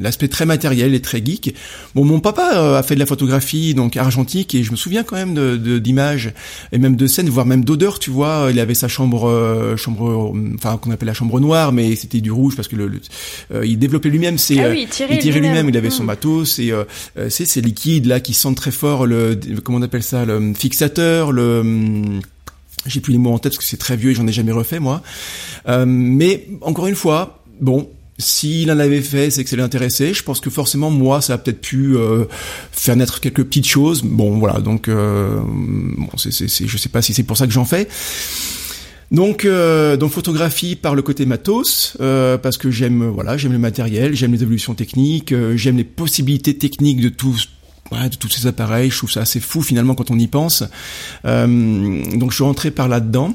l'aspect 0.00 0.28
très 0.28 0.44
matériel 0.44 0.94
et 0.94 1.00
très 1.00 1.24
geek. 1.24 1.54
Bon, 1.94 2.04
mon 2.04 2.18
papa 2.18 2.76
a 2.78 2.82
fait 2.82 2.94
de 2.94 3.00
la 3.00 3.06
photographie 3.06 3.74
donc 3.74 3.96
argentique 3.96 4.54
et 4.54 4.64
je 4.64 4.72
me 4.72 4.76
souviens 4.76 5.04
quand 5.04 5.16
même 5.16 5.34
de 5.34 5.78
d'images 5.78 6.32
et 6.72 6.78
même 6.78 6.96
de 6.96 7.06
scènes, 7.06 7.28
voire 7.28 7.46
même 7.46 7.64
d'odeurs. 7.64 7.98
Tu 7.98 8.10
vois, 8.10 8.48
il 8.50 8.58
avait 8.58 8.74
sa 8.74 8.88
chambre 8.88 9.74
chambre, 9.76 10.34
enfin 10.54 10.78
qu'on 10.78 10.90
appelle 10.90 11.08
la 11.08 11.14
chambre 11.14 11.38
noire, 11.38 11.72
mais 11.72 11.94
c'était 11.94 12.20
du 12.20 12.32
rouge 12.32 12.56
parce 12.56 12.66
que 12.66 12.76
le, 12.76 12.90
il 13.64 13.78
développait 13.78 14.08
lui-même. 14.08 14.38
C'est 14.38 14.58
ah 14.58 14.74
il 14.74 14.88
tirait 14.88 15.40
lui-même. 15.40 15.68
il 15.68 15.76
avait 15.76 15.90
son 15.90 16.02
hmm. 16.02 16.06
matos 16.06 16.58
et 16.58 16.72
c'est 17.28 17.44
ces 17.44 17.60
liquides 17.60 18.06
là 18.06 18.20
qui 18.20 18.34
sentent 18.34 18.56
très 18.56 18.72
fort 18.72 19.06
le 19.06 19.38
comment 19.62 19.78
on 19.78 19.82
appelle 19.82 20.02
ça 20.02 20.24
le 20.24 20.54
fixateur 20.54 21.30
le 21.30 21.60
hum, 21.60 22.20
j'ai 22.86 23.00
plus 23.00 23.12
les 23.12 23.18
mots 23.18 23.32
en 23.32 23.38
tête 23.38 23.52
parce 23.52 23.58
que 23.58 23.64
c'est 23.64 23.76
très 23.76 23.96
vieux 23.96 24.10
et 24.10 24.14
j'en 24.14 24.26
ai 24.26 24.32
jamais 24.32 24.52
refait 24.52 24.80
moi. 24.80 25.02
Euh, 25.68 25.84
mais 25.86 26.46
encore 26.62 26.86
une 26.86 26.94
fois, 26.94 27.42
bon, 27.60 27.88
s'il 28.18 28.70
en 28.70 28.78
avait 28.78 29.00
fait, 29.00 29.30
c'est 29.30 29.44
que 29.44 29.50
ça 29.50 29.56
l'intéressait. 29.56 30.12
Je 30.12 30.22
pense 30.22 30.40
que 30.40 30.50
forcément, 30.50 30.90
moi, 30.90 31.20
ça 31.20 31.34
a 31.34 31.38
peut-être 31.38 31.60
pu 31.60 31.96
euh, 31.96 32.24
faire 32.72 32.96
naître 32.96 33.20
quelques 33.20 33.44
petites 33.44 33.68
choses. 33.68 34.02
Bon, 34.02 34.38
voilà. 34.38 34.60
Donc, 34.60 34.88
euh, 34.88 35.40
bon, 35.44 36.08
c'est, 36.16 36.32
c'est, 36.32 36.66
je 36.66 36.76
sais 36.76 36.88
pas 36.88 37.02
si 37.02 37.14
c'est 37.14 37.22
pour 37.22 37.36
ça 37.36 37.46
que 37.46 37.52
j'en 37.52 37.64
fais. 37.64 37.88
Donc, 39.10 39.44
euh, 39.46 39.96
donc 39.96 40.12
photographie 40.12 40.76
par 40.76 40.94
le 40.94 41.00
côté 41.00 41.24
matos, 41.24 41.96
euh, 42.00 42.36
parce 42.36 42.58
que 42.58 42.70
j'aime, 42.70 43.08
voilà, 43.08 43.38
j'aime 43.38 43.52
le 43.52 43.58
matériel, 43.58 44.14
j'aime 44.14 44.32
les 44.32 44.42
évolutions 44.42 44.74
techniques, 44.74 45.32
euh, 45.32 45.56
j'aime 45.56 45.78
les 45.78 45.84
possibilités 45.84 46.58
techniques 46.58 47.00
de 47.00 47.08
tout 47.08 47.34
de 47.90 48.16
tous 48.16 48.28
ces 48.28 48.46
appareils. 48.46 48.90
Je 48.90 48.98
trouve 48.98 49.10
ça 49.10 49.20
assez 49.20 49.40
fou 49.40 49.62
finalement 49.62 49.94
quand 49.94 50.10
on 50.10 50.18
y 50.18 50.26
pense. 50.26 50.64
Euh, 51.24 51.46
donc 52.16 52.30
je 52.30 52.36
suis 52.36 52.44
rentré 52.44 52.70
par 52.70 52.88
là-dedans. 52.88 53.34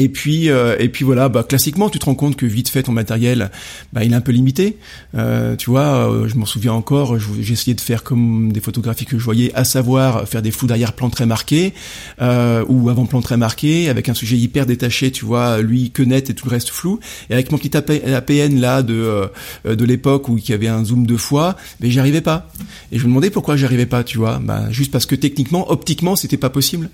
Et 0.00 0.08
puis, 0.08 0.48
euh, 0.48 0.76
et 0.78 0.88
puis 0.88 1.04
voilà, 1.04 1.28
bah, 1.28 1.44
classiquement, 1.46 1.90
tu 1.90 1.98
te 1.98 2.06
rends 2.06 2.14
compte 2.14 2.34
que 2.34 2.46
vite 2.46 2.70
fait 2.70 2.82
ton 2.84 2.92
matériel, 2.92 3.50
bah, 3.92 4.02
il 4.02 4.12
est 4.12 4.16
un 4.16 4.22
peu 4.22 4.32
limité. 4.32 4.78
Euh, 5.14 5.56
tu 5.56 5.68
vois, 5.68 6.10
euh, 6.10 6.26
je 6.26 6.36
m'en 6.36 6.46
souviens 6.46 6.72
encore, 6.72 7.18
essayé 7.38 7.74
de 7.74 7.82
faire 7.82 8.02
comme 8.02 8.50
des 8.50 8.60
photographies 8.60 9.04
que 9.04 9.18
je 9.18 9.22
voyais, 9.22 9.52
à 9.54 9.64
savoir 9.64 10.26
faire 10.26 10.40
des 10.40 10.52
flous 10.52 10.66
d'arrière-plan 10.66 11.10
très 11.10 11.26
marqués 11.26 11.74
euh, 12.22 12.64
ou 12.66 12.88
avant-plan 12.88 13.20
très 13.20 13.36
marqué, 13.36 13.90
avec 13.90 14.08
un 14.08 14.14
sujet 14.14 14.38
hyper 14.38 14.64
détaché, 14.64 15.10
tu 15.10 15.26
vois, 15.26 15.60
lui 15.60 15.90
que 15.90 16.02
net 16.02 16.30
et 16.30 16.34
tout 16.34 16.46
le 16.46 16.52
reste 16.52 16.70
flou. 16.70 16.98
Et 17.28 17.34
avec 17.34 17.52
mon 17.52 17.58
petit 17.58 17.76
APN 17.76 18.58
là 18.58 18.82
de 18.82 18.94
euh, 18.94 19.76
de 19.76 19.84
l'époque 19.84 20.30
où 20.30 20.38
il 20.38 20.48
y 20.48 20.54
avait 20.54 20.68
un 20.68 20.82
zoom 20.82 21.06
deux 21.06 21.18
fois, 21.18 21.56
mais 21.80 21.90
j'y 21.90 22.00
arrivais 22.00 22.22
pas. 22.22 22.48
Et 22.90 22.98
je 22.98 23.04
me 23.04 23.08
demandais 23.08 23.28
pourquoi 23.28 23.56
j'y 23.56 23.66
arrivais 23.66 23.84
pas, 23.84 24.02
tu 24.02 24.16
vois, 24.16 24.40
bah, 24.42 24.70
juste 24.70 24.92
parce 24.92 25.04
que 25.04 25.14
techniquement, 25.14 25.70
optiquement, 25.70 26.16
c'était 26.16 26.38
pas 26.38 26.48
possible. 26.48 26.88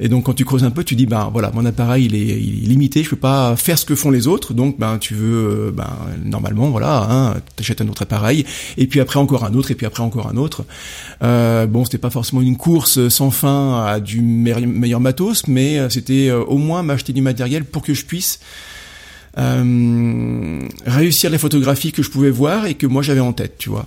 Et 0.00 0.08
donc 0.08 0.24
quand 0.24 0.32
tu 0.32 0.46
creuses 0.46 0.64
un 0.64 0.70
peu, 0.70 0.84
tu 0.84 0.94
dis, 0.96 1.04
bah 1.04 1.28
voilà, 1.30 1.50
mon 1.52 1.66
appareil 1.66 2.06
il 2.06 2.14
est 2.14 2.45
limité, 2.50 3.02
je 3.02 3.10
peux 3.10 3.16
pas 3.16 3.56
faire 3.56 3.78
ce 3.78 3.84
que 3.84 3.94
font 3.94 4.10
les 4.10 4.26
autres, 4.26 4.54
donc 4.54 4.78
ben 4.78 4.98
tu 4.98 5.14
veux, 5.14 5.72
ben 5.74 5.90
normalement 6.24 6.68
voilà, 6.70 7.06
hein, 7.10 7.34
t'achètes 7.56 7.80
un 7.80 7.88
autre 7.88 8.02
appareil, 8.02 8.44
et 8.76 8.86
puis 8.86 9.00
après 9.00 9.18
encore 9.18 9.44
un 9.44 9.54
autre, 9.54 9.70
et 9.70 9.74
puis 9.74 9.86
après 9.86 10.02
encore 10.02 10.28
un 10.28 10.36
autre. 10.36 10.64
Euh, 11.22 11.66
bon, 11.66 11.84
c'était 11.84 11.98
pas 11.98 12.10
forcément 12.10 12.42
une 12.42 12.56
course 12.56 13.08
sans 13.08 13.30
fin 13.30 13.84
à 13.84 14.00
du 14.00 14.20
meilleur 14.20 15.00
matos, 15.00 15.46
mais 15.48 15.78
euh, 15.78 15.88
c'était 15.88 16.28
euh, 16.28 16.42
au 16.44 16.58
moins 16.58 16.82
m'acheter 16.82 17.12
du 17.12 17.22
matériel 17.22 17.64
pour 17.64 17.82
que 17.82 17.94
je 17.94 18.04
puisse 18.04 18.40
euh, 19.38 20.60
réussir 20.86 21.30
les 21.30 21.38
photographies 21.38 21.92
que 21.92 22.02
je 22.02 22.10
pouvais 22.10 22.30
voir 22.30 22.66
et 22.66 22.74
que 22.74 22.86
moi 22.86 23.02
j'avais 23.02 23.20
en 23.20 23.32
tête, 23.32 23.58
tu 23.58 23.68
vois. 23.68 23.86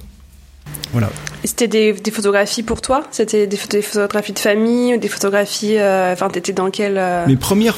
Voilà. 0.91 1.09
C'était 1.43 1.67
des, 1.67 1.93
des, 1.93 2.11
photographies 2.11 2.63
pour 2.63 2.81
toi? 2.81 3.03
C'était 3.11 3.47
des, 3.47 3.57
photographies 3.57 4.33
de 4.33 4.39
famille, 4.39 4.97
des 4.99 5.07
photographies. 5.07 5.77
Enfin, 5.79 6.29
t'étais 6.29 6.53
dans 6.53 6.69
quelle 6.69 7.01
Mes 7.27 7.35
premières 7.35 7.77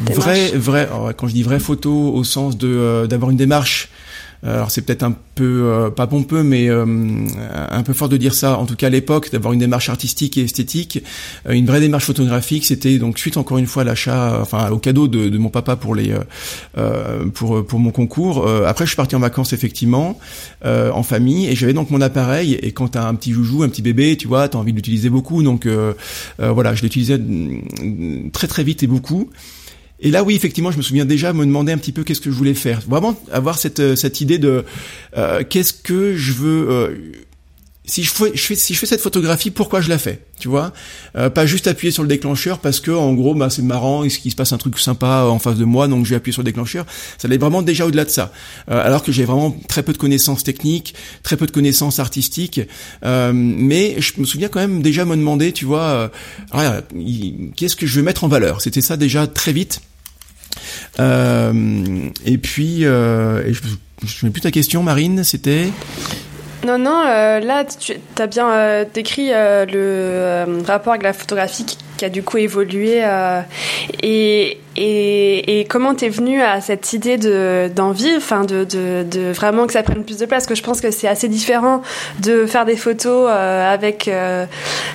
vrai, 0.00 0.50
vrai. 0.54 0.88
quand 1.16 1.28
je 1.28 1.34
dis 1.34 1.42
vraie 1.42 1.60
photo, 1.60 2.12
au 2.14 2.24
sens 2.24 2.56
de 2.56 2.68
euh, 2.68 3.06
d'avoir 3.06 3.30
une 3.30 3.36
démarche. 3.36 3.88
Euh, 4.42 4.54
alors 4.54 4.70
c'est 4.70 4.80
peut-être 4.80 5.02
un 5.02 5.14
peu 5.34 5.64
euh, 5.64 5.90
pas 5.90 6.06
pompeux, 6.06 6.42
mais 6.42 6.70
un 6.70 7.82
peu 7.82 7.92
fort 7.92 8.08
de 8.08 8.16
dire 8.16 8.34
ça. 8.34 8.58
En 8.58 8.64
tout 8.64 8.74
cas 8.74 8.86
à 8.86 8.90
l'époque, 8.90 9.30
d'avoir 9.30 9.52
une 9.52 9.60
démarche 9.60 9.90
artistique 9.90 10.38
et 10.38 10.44
esthétique, 10.44 11.02
une 11.48 11.66
vraie 11.66 11.80
démarche 11.80 12.04
photographique. 12.04 12.64
C'était 12.64 12.98
donc 12.98 13.18
suite 13.18 13.36
encore 13.36 13.58
une 13.58 13.66
fois 13.66 13.82
à 13.82 13.84
l'achat, 13.84 14.38
enfin 14.40 14.70
au 14.70 14.78
cadeau 14.78 15.08
de, 15.08 15.28
de, 15.28 15.38
mon 15.38 15.50
papa 15.50 15.76
pour 15.76 15.94
les 15.94 16.14
pour 17.34 17.66
pour 17.66 17.78
mon 17.78 17.90
concours. 17.90 18.48
après, 18.66 18.86
je 18.86 18.90
suis 18.90 18.96
parti 18.96 19.14
en 19.14 19.20
vacances 19.20 19.52
effectivement 19.52 20.18
en 20.64 21.02
famille 21.02 21.46
et 21.46 21.54
j'avais 21.54 21.74
donc 21.74 21.90
mon 21.90 22.00
appareil. 22.00 22.54
Et 22.54 22.72
quand 22.72 22.88
t'as 22.88 23.06
un 23.06 23.14
petit 23.14 23.32
joujou, 23.32 23.62
un 23.62 23.68
petit 23.68 23.82
bébé, 23.82 24.16
tu 24.16 24.26
vois, 24.26 24.48
t'as 24.48 24.58
envie 24.58 24.72
de 24.72 24.76
l'utiliser 24.76 25.10
beaucoup. 25.10 25.42
Donc 25.42 25.68
voilà, 26.38 26.74
je 26.74 26.82
l'utilisais 26.82 27.18
mm, 27.18 28.30
très 28.32 28.46
très 28.46 28.64
vite 28.64 28.82
et 28.82 28.86
beaucoup. 28.86 29.28
Et 30.00 30.10
là, 30.10 30.24
oui, 30.24 30.34
effectivement, 30.34 30.70
je 30.70 30.78
me 30.78 30.82
souviens 30.82 31.04
déjà 31.04 31.32
me 31.32 31.44
demander 31.44 31.72
un 31.72 31.78
petit 31.78 31.92
peu 31.92 32.04
qu'est-ce 32.04 32.20
que 32.20 32.30
je 32.30 32.36
voulais 32.36 32.54
faire. 32.54 32.80
Vraiment 32.88 33.20
avoir 33.30 33.58
cette 33.58 33.80
euh, 33.80 33.96
cette 33.96 34.20
idée 34.20 34.38
de 34.38 34.64
euh, 35.16 35.44
qu'est-ce 35.48 35.74
que 35.74 36.16
je 36.16 36.32
veux. 36.32 36.70
Euh, 36.70 36.96
si 37.84 38.04
je 38.04 38.12
fais, 38.12 38.54
si 38.54 38.72
je 38.74 38.78
fais 38.78 38.86
cette 38.86 39.00
photographie, 39.00 39.50
pourquoi 39.50 39.80
je 39.80 39.88
la 39.88 39.98
fais, 39.98 40.20
tu 40.38 40.46
vois? 40.46 40.72
Pas 41.12 41.44
juste 41.44 41.66
appuyer 41.66 41.90
sur 41.90 42.04
le 42.04 42.08
déclencheur 42.08 42.60
parce 42.60 42.78
que 42.78 42.92
en 42.92 43.14
gros, 43.14 43.34
bah 43.34 43.50
c'est 43.50 43.62
marrant, 43.62 44.04
est-ce 44.04 44.20
qu'il 44.20 44.30
se 44.30 44.36
passe 44.36 44.52
un 44.52 44.58
truc 44.58 44.78
sympa 44.78 45.24
en 45.24 45.40
face 45.40 45.56
de 45.56 45.64
moi, 45.64 45.88
donc 45.88 46.04
je 46.04 46.10
vais 46.10 46.16
appuyer 46.16 46.32
sur 46.32 46.42
le 46.42 46.44
déclencheur. 46.44 46.86
Ça 47.18 47.26
allait 47.26 47.38
vraiment 47.38 47.62
déjà 47.62 47.86
au-delà 47.86 48.04
de 48.04 48.10
ça. 48.10 48.32
alors 48.68 49.02
que 49.02 49.10
j'ai 49.10 49.24
vraiment 49.24 49.56
très 49.66 49.82
peu 49.82 49.92
de 49.92 49.98
connaissances 49.98 50.44
techniques, 50.44 50.94
très 51.24 51.36
peu 51.36 51.46
de 51.46 51.50
connaissances 51.50 51.98
artistiques, 51.98 52.60
mais 53.02 53.96
je 54.00 54.12
me 54.18 54.24
souviens 54.24 54.46
quand 54.46 54.60
même 54.60 54.82
déjà 54.82 55.04
me 55.04 55.16
demander, 55.16 55.50
tu 55.50 55.64
vois, 55.64 56.12
qu'est-ce 57.56 57.74
que 57.74 57.88
je 57.88 57.96
veux 57.96 58.04
mettre 58.04 58.22
en 58.22 58.28
valeur? 58.28 58.60
C'était 58.60 58.82
ça 58.82 58.96
déjà 58.96 59.26
très 59.26 59.52
vite. 59.52 59.80
Euh, 60.98 62.08
et 62.24 62.38
puis, 62.38 62.84
euh, 62.84 63.52
je, 63.52 63.60
je 64.06 64.26
mets 64.26 64.32
plus 64.32 64.40
ta 64.40 64.50
question, 64.50 64.82
Marine, 64.82 65.24
c'était 65.24 65.70
non, 66.66 66.76
non, 66.76 67.02
euh, 67.06 67.40
là, 67.40 67.64
tu 67.64 67.94
as 68.18 68.26
bien 68.26 68.50
euh, 68.50 68.84
décrit 68.92 69.30
euh, 69.32 69.64
le 69.64 70.62
rapport 70.66 70.92
avec 70.92 71.02
la 71.02 71.14
photographie 71.14 71.64
qui, 71.64 72.04
a 72.04 72.08
du 72.08 72.22
coup 72.22 72.38
évolué. 72.38 73.02
Et, 74.02 74.58
et, 74.76 75.60
et, 75.60 75.64
comment 75.66 75.94
t'es 75.94 76.08
venu 76.08 76.40
à 76.40 76.62
cette 76.62 76.94
idée 76.94 77.18
d'envie, 77.68 78.16
enfin 78.16 78.44
de, 78.44 78.64
de, 78.64 79.04
de, 79.04 79.32
vraiment 79.32 79.66
que 79.66 79.74
ça 79.74 79.82
prenne 79.82 80.02
plus 80.04 80.16
de 80.16 80.24
place 80.24 80.46
que 80.46 80.54
je 80.54 80.62
pense 80.62 80.80
que 80.80 80.90
c'est 80.90 81.08
assez 81.08 81.28
différent 81.28 81.82
de 82.20 82.46
faire 82.46 82.64
des 82.64 82.76
photos 82.76 83.28
avec, 83.30 84.10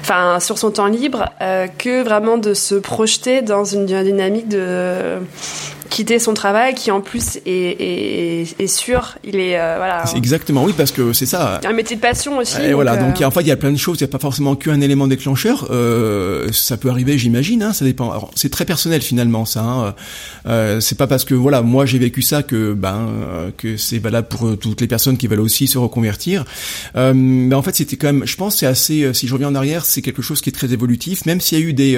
enfin, 0.01 0.39
sur 0.39 0.57
son 0.57 0.71
temps 0.71 0.87
libre, 0.87 1.29
que 1.77 2.01
vraiment 2.01 2.39
de 2.39 2.55
se 2.55 2.73
projeter 2.73 3.43
dans 3.43 3.65
une 3.65 3.85
dynamique 3.85 4.49
de 4.49 5.19
quitter 5.89 6.19
son 6.19 6.33
travail 6.33 6.73
qui 6.75 6.91
en 6.91 7.01
plus 7.01 7.37
est, 7.45 7.49
est, 7.49 8.59
est 8.59 8.67
sûr. 8.67 9.15
Il 9.23 9.37
est 9.37 9.59
euh, 9.59 9.75
voilà. 9.77 10.03
Exactement 10.15 10.63
oui 10.63 10.73
parce 10.75 10.91
que 10.91 11.13
c'est 11.13 11.25
ça. 11.25 11.59
Un 11.65 11.73
métier 11.73 11.95
de 11.95 12.01
passion 12.01 12.37
aussi 12.37 12.61
et 12.61 12.73
voilà 12.73 12.97
donc 12.97 13.21
en 13.21 13.31
fait 13.31 13.41
il 13.41 13.47
y 13.47 13.51
a 13.51 13.55
plein 13.55 13.71
de 13.71 13.77
choses 13.77 13.99
il 13.99 14.03
n'y 14.03 14.09
a 14.09 14.11
pas 14.11 14.19
forcément 14.19 14.55
qu'un 14.55 14.81
élément 14.81 15.07
déclencheur. 15.07 15.67
Euh, 15.71 16.51
ça 16.51 16.77
peut 16.77 16.89
arriver 16.89 17.17
j'imagine 17.17 17.63
hein, 17.63 17.73
ça 17.73 17.85
dépend. 17.85 18.11
Alors 18.11 18.31
c'est 18.35 18.49
très 18.49 18.65
personnel 18.65 19.01
finalement 19.01 19.45
ça 19.45 19.61
hein, 19.61 19.95
euh, 20.47 20.79
c'est 20.79 20.97
pas 20.97 21.07
parce 21.07 21.25
que 21.25 21.33
voilà 21.33 21.61
moi 21.61 21.85
j'ai 21.85 21.99
vécu 21.99 22.21
ça 22.21 22.43
que 22.43 22.73
ben 22.73 23.09
que 23.57 23.77
c'est 23.77 23.99
valable 23.99 24.27
pour 24.27 24.57
toutes 24.57 24.81
les 24.81 24.87
personnes 24.87 25.17
qui 25.17 25.27
veulent 25.27 25.39
aussi 25.39 25.67
se 25.67 25.77
reconvertir. 25.77 26.45
Mais 26.95 27.55
en 27.55 27.61
fait 27.61 27.75
c'était 27.75 27.97
quand 27.97 28.07
même 28.07 28.25
je 28.25 28.35
pense 28.35 28.57
c'est 28.57 28.65
assez 28.65 29.13
si 29.13 29.27
je 29.27 29.33
reviens 29.33 29.49
en 29.49 29.55
arrière 29.55 29.85
c'est 29.85 30.01
quelque 30.01 30.21
chose 30.21 30.41
qui 30.41 30.49
est 30.49 30.53
très 30.53 30.73
évolutif. 30.73 31.25
Même 31.25 31.41
s'il 31.41 31.59
y 31.59 31.61
a 31.61 31.65
eu 31.65 31.73
des 31.73 31.97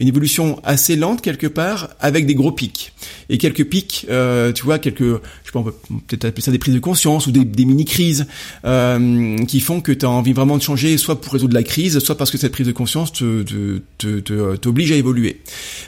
une 0.00 0.08
évolution 0.08 0.60
assez 0.64 0.96
lente 0.96 1.22
quelque 1.22 1.46
part 1.46 1.90
avec 2.00 2.26
des 2.26 2.34
gros 2.34 2.52
pics 2.52 2.92
et 3.28 3.38
quelques 3.38 3.64
pics, 3.64 4.06
euh, 4.10 4.52
tu 4.52 4.64
vois, 4.64 4.78
quelques, 4.78 5.00
je 5.00 5.16
sais 5.44 5.52
pas, 5.52 5.60
on 5.60 5.64
peut 5.64 5.74
peut-être 6.06 6.26
appeler 6.26 6.42
ça 6.42 6.50
des 6.50 6.58
prises 6.58 6.74
de 6.74 6.80
conscience 6.80 7.26
ou 7.26 7.32
des, 7.32 7.64
mini-crises 7.64 8.26
euh, 8.64 9.36
qui 9.46 9.60
font 9.60 9.80
que 9.80 9.92
tu 9.92 10.06
as 10.06 10.10
envie 10.10 10.32
vraiment 10.32 10.56
de 10.56 10.62
changer, 10.62 10.96
soit 10.98 11.20
pour 11.20 11.32
résoudre 11.32 11.54
la 11.54 11.62
crise, 11.62 11.98
soit 11.98 12.16
parce 12.16 12.30
que 12.30 12.38
cette 12.38 12.52
prise 12.52 12.66
de 12.66 12.72
conscience 12.72 13.12
te, 13.12 13.42
te, 13.42 14.20
te, 14.20 14.56
t'oblige 14.56 14.92
à 14.92 14.96
évoluer. 14.96 15.40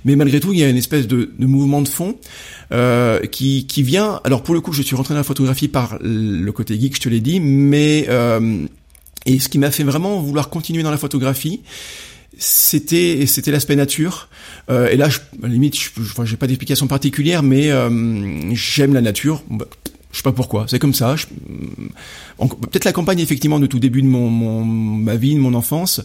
Mais 0.05 0.17
malgré 0.17 0.41
tout, 0.41 0.53
il 0.53 0.59
y 0.59 0.65
a 0.65 0.69
une 0.69 0.77
espèce 0.77 1.07
de, 1.07 1.31
de 1.39 1.47
mouvement 1.47 1.83
de 1.83 1.89
fond 1.89 2.17
euh, 2.73 3.21
qui, 3.27 3.67
qui 3.67 3.83
vient. 3.83 4.21
Alors 4.25 4.43
pour 4.43 4.55
le 4.55 4.61
coup, 4.61 4.73
je 4.73 4.83
suis 4.83 4.97
rentré 4.97 5.15
dans 5.15 5.21
la 5.21 5.25
photographie 5.25 5.69
par 5.69 5.99
le 6.01 6.51
côté 6.51 6.79
geek, 6.79 6.97
je 6.97 7.01
te 7.01 7.09
l'ai 7.09 7.21
dit, 7.21 7.41
mais 7.41 8.07
euh, 8.09 8.67
et 9.27 9.39
ce 9.39 9.49
qui 9.49 9.59
m'a 9.59 9.71
fait 9.71 9.85
vraiment 9.85 10.21
vouloir 10.21 10.49
continuer 10.49 10.83
dans 10.83 10.91
la 10.91 10.99
photographie, 10.99 11.61
c'était 12.39 13.27
c'était 13.27 13.51
l'aspect 13.51 13.77
nature. 13.77 14.29
Euh, 14.71 14.89
et 14.89 14.97
là 14.97 15.09
je, 15.09 15.19
limite 15.47 15.77
je 15.77 15.91
enfin, 16.01 16.25
j'ai 16.25 16.37
pas 16.37 16.47
d'explication 16.47 16.87
particulière 16.87 17.43
mais 17.43 17.71
euh, 17.71 18.55
j'aime 18.55 18.95
la 18.95 19.01
nature. 19.01 19.43
Bah, 19.51 19.67
je 20.11 20.19
sais 20.19 20.23
pas 20.23 20.33
pourquoi. 20.33 20.65
C'est 20.69 20.79
comme 20.79 20.95
ça. 20.95 21.17
Peut-être 22.39 22.85
la 22.85 22.93
campagne 22.93 23.21
effectivement 23.21 23.59
de 23.59 23.67
tout 23.67 23.79
début 23.79 24.01
de 24.01 24.07
mon, 24.07 24.31
mon 24.31 24.65
ma 24.65 25.17
vie 25.17 25.35
de 25.35 25.41
mon 25.41 25.53
enfance. 25.53 26.01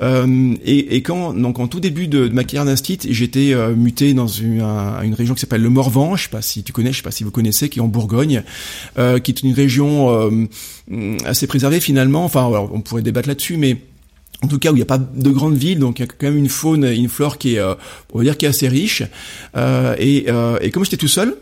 Euh, 0.00 0.54
et, 0.64 0.96
et, 0.96 1.02
quand 1.02 1.34
donc 1.34 1.58
en 1.58 1.68
tout 1.68 1.78
début 1.78 2.08
de, 2.08 2.28
de 2.28 2.34
ma 2.34 2.44
carrière 2.44 2.64
d'instit 2.64 2.98
j'étais 3.10 3.52
euh, 3.52 3.74
muté 3.74 4.14
dans 4.14 4.26
une, 4.26 4.62
une 4.62 5.14
région 5.14 5.34
qui 5.34 5.40
s'appelle 5.40 5.62
le 5.62 5.68
Morvan. 5.68 6.16
Je 6.16 6.24
sais 6.24 6.28
pas 6.30 6.40
si 6.40 6.62
tu 6.62 6.72
connais 6.72 6.92
je 6.92 6.98
sais 6.98 7.02
pas 7.02 7.10
si 7.10 7.24
vous 7.24 7.30
connaissez 7.30 7.68
qui 7.68 7.78
est 7.78 7.82
en 7.82 7.88
Bourgogne 7.88 8.42
euh, 8.98 9.18
qui 9.18 9.32
est 9.32 9.42
une 9.42 9.52
région 9.52 10.08
assez 11.26 11.46
préservée 11.46 11.80
finalement. 11.80 12.24
Enfin 12.24 12.46
alors, 12.46 12.70
on 12.72 12.80
pourrait 12.80 13.02
débattre 13.02 13.28
là-dessus 13.28 13.58
mais 13.58 13.76
en 14.42 14.48
tout 14.48 14.58
cas 14.58 14.70
où 14.70 14.74
il 14.74 14.78
n'y 14.78 14.82
a 14.82 14.86
pas 14.86 14.98
de 14.98 15.30
grandes 15.30 15.56
villes, 15.56 15.78
donc 15.78 15.98
il 15.98 16.02
y 16.02 16.04
a 16.04 16.08
quand 16.08 16.26
même 16.26 16.38
une 16.38 16.48
faune, 16.48 16.84
une 16.84 17.08
flore 17.08 17.38
qui 17.38 17.54
est, 17.54 17.58
euh, 17.58 17.74
on 18.12 18.18
va 18.18 18.24
dire, 18.24 18.36
qui 18.36 18.44
est 18.44 18.48
assez 18.48 18.68
riche. 18.68 19.02
Euh, 19.56 19.94
et, 19.98 20.26
euh, 20.28 20.58
et 20.60 20.70
comme 20.70 20.84
j'étais 20.84 20.96
tout 20.96 21.08
seul, 21.08 21.36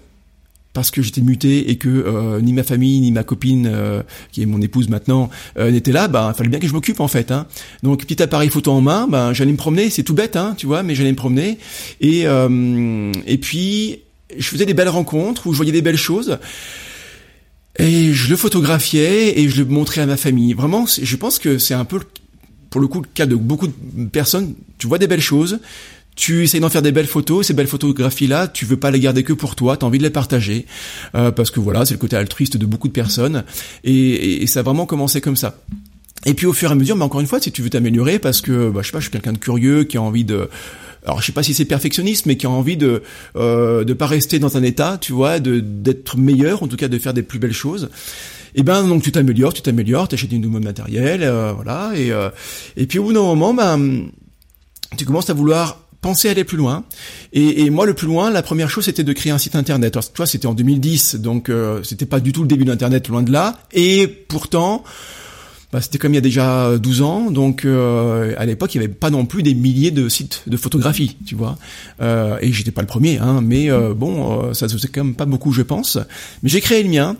parce 0.73 0.91
que 0.91 1.03
j'étais 1.03 1.21
muté 1.21 1.71
et 1.71 1.77
que 1.77 1.89
euh, 1.89 2.41
ni 2.41 2.53
ma 2.53 2.63
famille 2.63 3.01
ni 3.01 3.11
ma 3.11 3.25
copine 3.25 3.69
euh, 3.71 4.03
qui 4.31 4.43
est 4.43 4.47
mon 4.47 4.61
épouse 4.61 4.89
maintenant 4.89 5.29
euh, 5.59 5.71
n'était 5.71 5.93
là, 5.93 6.07
bah 6.07 6.31
il 6.33 6.37
fallait 6.37 6.49
bien 6.49 6.61
que 6.61 6.69
je 6.69 6.73
m'occupe 6.73 7.01
en 7.01 7.09
fait. 7.09 7.33
Hein. 7.33 7.47
Donc 7.83 8.05
petit 8.07 8.23
appareil 8.23 8.51
photo 8.51 8.71
en 8.71 8.81
main, 8.81 9.09
ben 9.09 9.33
j'allais 9.33 9.53
me 9.53 9.57
promener, 9.57 9.91
c'est 9.91 10.05
tout 10.05 10.15
bête, 10.15 10.37
hein, 10.37 10.55
tu 10.57 10.67
vois, 10.67 10.83
mais 10.83 10.95
j'allais 10.95 11.11
me 11.11 11.17
promener 11.17 11.59
et 12.01 12.21
et 12.23 13.39
puis 13.39 14.01
je 14.37 14.47
faisais 14.47 14.67
des 14.67 14.75
belles 14.75 14.89
rencontres 14.89 15.47
où 15.47 15.53
je 15.53 15.57
voyais 15.57 15.73
des 15.73 15.83
belles 15.83 15.97
choses. 15.97 16.39
Et 17.79 18.13
je 18.13 18.29
le 18.29 18.37
photographiais 18.37 19.41
et 19.41 19.49
je 19.49 19.63
le 19.63 19.69
montrais 19.69 20.03
à 20.03 20.07
ma 20.07 20.17
famille. 20.17 20.53
Vraiment, 20.53 20.85
je 20.87 21.17
pense 21.17 21.39
que 21.39 21.57
c'est 21.57 21.73
un 21.73 21.85
peu 21.85 22.01
pour 22.71 22.81
le 22.81 22.87
coup, 22.87 23.01
le 23.01 23.09
cas 23.13 23.27
de 23.27 23.35
beaucoup 23.35 23.67
de 23.67 24.07
personnes, 24.07 24.55
tu 24.79 24.87
vois 24.87 24.99
des 24.99 25.07
belles 25.07 25.21
choses, 25.21 25.61
tu 26.17 26.45
essayes 26.45 26.61
d'en 26.61 26.69
faire 26.69 26.83
des 26.83 26.93
belles 26.93 27.07
photos, 27.07 27.47
ces 27.47 27.55
belles 27.55 27.67
photographies-là, 27.67 28.49
tu 28.49 28.65
veux 28.65 28.77
pas 28.77 28.91
les 28.91 29.01
garder 29.01 29.23
que 29.23 29.33
pour 29.33 29.57
toi, 29.57 29.77
tu 29.77 29.85
as 29.85 29.89
envie 29.89 29.99
de 29.99 30.03
les 30.03 30.11
partager, 30.11 30.67
euh, 31.15 31.31
parce 31.31 31.51
que 31.51 31.61
voilà, 31.61 31.85
c'est 31.85 31.95
le 31.95 31.99
côté 31.99 32.17
altruiste 32.17 32.57
de 32.57 32.67
beaucoup 32.67 32.89
de 32.89 32.93
personnes, 32.93 33.45
et, 33.85 34.43
et, 34.43 34.47
ça 34.47 34.61
a 34.61 34.63
vraiment 34.63 34.87
commencé 34.87 35.21
comme 35.21 35.37
ça. 35.37 35.59
Et 36.27 36.35
puis 36.35 36.47
au 36.47 36.53
fur 36.53 36.69
et 36.69 36.73
à 36.73 36.75
mesure, 36.75 36.97
mais 36.97 37.05
encore 37.05 37.21
une 37.21 37.27
fois, 37.27 37.41
si 37.41 37.51
tu 37.51 37.63
veux 37.63 37.71
t'améliorer, 37.71 38.19
parce 38.19 38.43
que 38.43 38.71
bah, 38.71 38.81
je 38.83 38.89
sais 38.89 38.93
pas, 38.93 38.99
je 38.99 39.05
suis 39.05 39.13
quelqu'un 39.13 39.33
de 39.33 39.39
curieux 39.39 39.85
qui 39.85 39.97
a 39.97 40.03
envie 40.03 40.25
de 40.25 40.49
alors 41.07 41.21
je 41.23 41.27
sais 41.27 41.33
pas 41.33 41.43
si 41.43 41.55
c'est 41.55 41.65
perfectionniste, 41.65 42.27
mais 42.27 42.37
qui 42.37 42.47
a 42.47 42.51
envie 42.51 42.77
de 42.77 43.03
euh, 43.37 43.85
de 43.85 43.95
pas 43.95 44.07
rester 44.07 44.39
dans 44.39 44.59
un 44.59 44.63
état, 44.63 44.99
tu 45.01 45.13
vois, 45.13 45.41
de 45.41 45.61
d'être 45.61 46.19
meilleur, 46.19 46.63
en 46.63 46.69
tout 46.69 46.77
cas 46.77 46.89
de 46.89 46.99
faire 46.99 47.15
des 47.15 47.23
plus 47.23 47.39
belles 47.39 47.55
choses. 47.55 47.89
Et 48.55 48.63
ben 48.63 48.87
donc 48.87 49.03
tu 49.03 49.13
t'améliores, 49.13 49.55
tu 49.55 49.63
t'améliores, 49.63 50.09
t'achètes 50.09 50.31
du 50.31 50.39
nouveau 50.39 50.61
matériel, 50.61 51.23
euh, 51.23 51.53
voilà, 51.53 51.93
et 51.95 52.11
euh, 52.11 52.31
et 52.77 52.87
puis 52.87 52.99
au 52.99 53.05
bout 53.05 53.13
d'un 53.13 53.23
moment, 53.23 53.55
ben 53.55 54.07
tu 54.97 55.05
commences 55.05 55.31
à 55.31 55.35
vouloir 55.35 55.79
penser 56.01 56.29
à 56.29 56.31
aller 56.31 56.45
plus 56.45 56.57
loin. 56.57 56.85
Et, 57.33 57.63
et, 57.63 57.71
moi, 57.71 57.85
le 57.85 57.93
plus 57.93 58.07
loin, 58.07 58.31
la 58.31 58.43
première 58.43 58.71
chose, 58.71 58.87
c'était 58.87 59.05
de 59.05 59.13
créer 59.13 59.33
un 59.33 59.39
site 59.39 59.55
internet. 59.55 59.95
Alors, 59.97 60.13
toi, 60.13 60.25
c'était 60.25 60.47
en 60.47 60.55
2010, 60.55 61.17
donc 61.17 61.51
euh, 61.51 61.83
c'était 61.83 62.07
pas 62.07 62.21
du 62.21 62.33
tout 62.33 62.41
le 62.41 62.49
début 62.49 62.65
d'internet, 62.65 63.07
loin 63.09 63.23
de 63.23 63.31
là. 63.31 63.59
Et 63.73 64.07
pourtant, 64.07 64.83
bah, 65.73 65.81
c'était 65.81 65.99
comme 65.99 66.13
il 66.13 66.17
y 66.17 66.19
a 66.19 66.23
déjà 66.23 66.79
12 66.79 67.03
ans, 67.03 67.31
donc 67.31 67.65
euh, 67.65 68.35
à 68.39 68.45
l'époque 68.45 68.75
il 68.75 68.79
n'y 68.79 68.85
avait 68.85 68.93
pas 68.93 69.11
non 69.11 69.25
plus 69.25 69.45
des 69.45 69.55
milliers 69.55 69.93
de 69.93 70.09
sites 70.09 70.43
de 70.49 70.57
photographie, 70.57 71.17
tu 71.25 71.37
vois. 71.37 71.59
Euh, 72.01 72.39
et 72.41 72.53
j'étais 72.53 72.73
pas 72.73 72.81
le 72.81 72.89
premier, 72.89 73.19
hein, 73.19 73.41
mais 73.41 73.71
euh, 73.71 73.95
bon, 73.95 74.53
ça 74.53 74.69
se 74.69 74.75
faisait 74.75 74.89
quand 74.89 75.05
même 75.05 75.15
pas 75.15 75.27
beaucoup, 75.27 75.53
je 75.53 75.63
pense. 75.63 75.97
Mais 76.43 76.49
j'ai 76.49 76.61
créé 76.61 76.83
le 76.83 76.89
mien. 76.89 77.17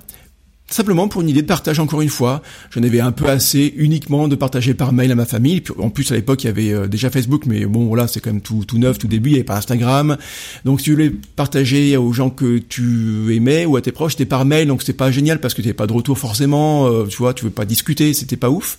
Simplement 0.73 1.09
pour 1.09 1.21
une 1.21 1.29
idée 1.29 1.43
de 1.43 1.49
partage 1.49 1.81
encore 1.81 2.01
une 2.01 2.09
fois. 2.09 2.43
J'en 2.71 2.85
avais 2.85 3.01
un 3.01 3.11
peu 3.11 3.27
assez 3.27 3.75
uniquement 3.77 4.29
de 4.29 4.37
partager 4.37 4.73
par 4.73 4.93
mail 4.93 5.11
à 5.11 5.17
ma 5.17 5.27
famille. 5.27 5.65
En 5.79 5.91
plus 5.91 6.13
à 6.13 6.15
l'époque 6.15 6.45
il 6.45 6.47
y 6.47 6.51
avait 6.51 6.73
euh, 6.73 6.87
déjà 6.87 7.11
Facebook, 7.11 7.45
mais 7.47 7.67
bon 7.67 7.87
voilà 7.87 8.07
c'est 8.07 8.21
quand 8.21 8.31
même 8.31 8.41
tout, 8.41 8.65
tout 8.65 8.79
neuf, 8.79 8.97
tout 8.97 9.09
début, 9.09 9.31
il 9.31 9.33
n'y 9.33 9.39
avait 9.39 9.45
pas 9.45 9.57
Instagram. 9.57 10.17
Donc 10.65 10.79
si 10.79 10.85
tu 10.85 10.93
voulais 10.93 11.11
partager 11.11 11.97
aux 11.97 12.13
gens 12.13 12.31
que 12.31 12.59
tu 12.59 13.35
aimais 13.35 13.67
ou 13.67 13.75
à 13.75 13.83
tes 13.83 13.91
proches, 13.91 14.13
c'était 14.13 14.27
par 14.27 14.45
mail, 14.45 14.69
donc 14.69 14.83
c'était 14.83 14.93
pas 14.93 15.11
génial 15.11 15.41
parce 15.41 15.55
que 15.55 15.61
tu 15.61 15.67
n'avais 15.67 15.77
pas 15.77 15.89
de 15.89 15.93
retour 15.93 16.17
forcément, 16.17 16.87
euh, 16.87 17.05
tu 17.07 17.17
vois, 17.17 17.35
tu 17.35 17.45
veux 17.45 17.51
pas 17.51 17.65
discuter, 17.65 18.15
c'était 18.15 18.37
pas 18.37 18.51
ouf. 18.51 18.79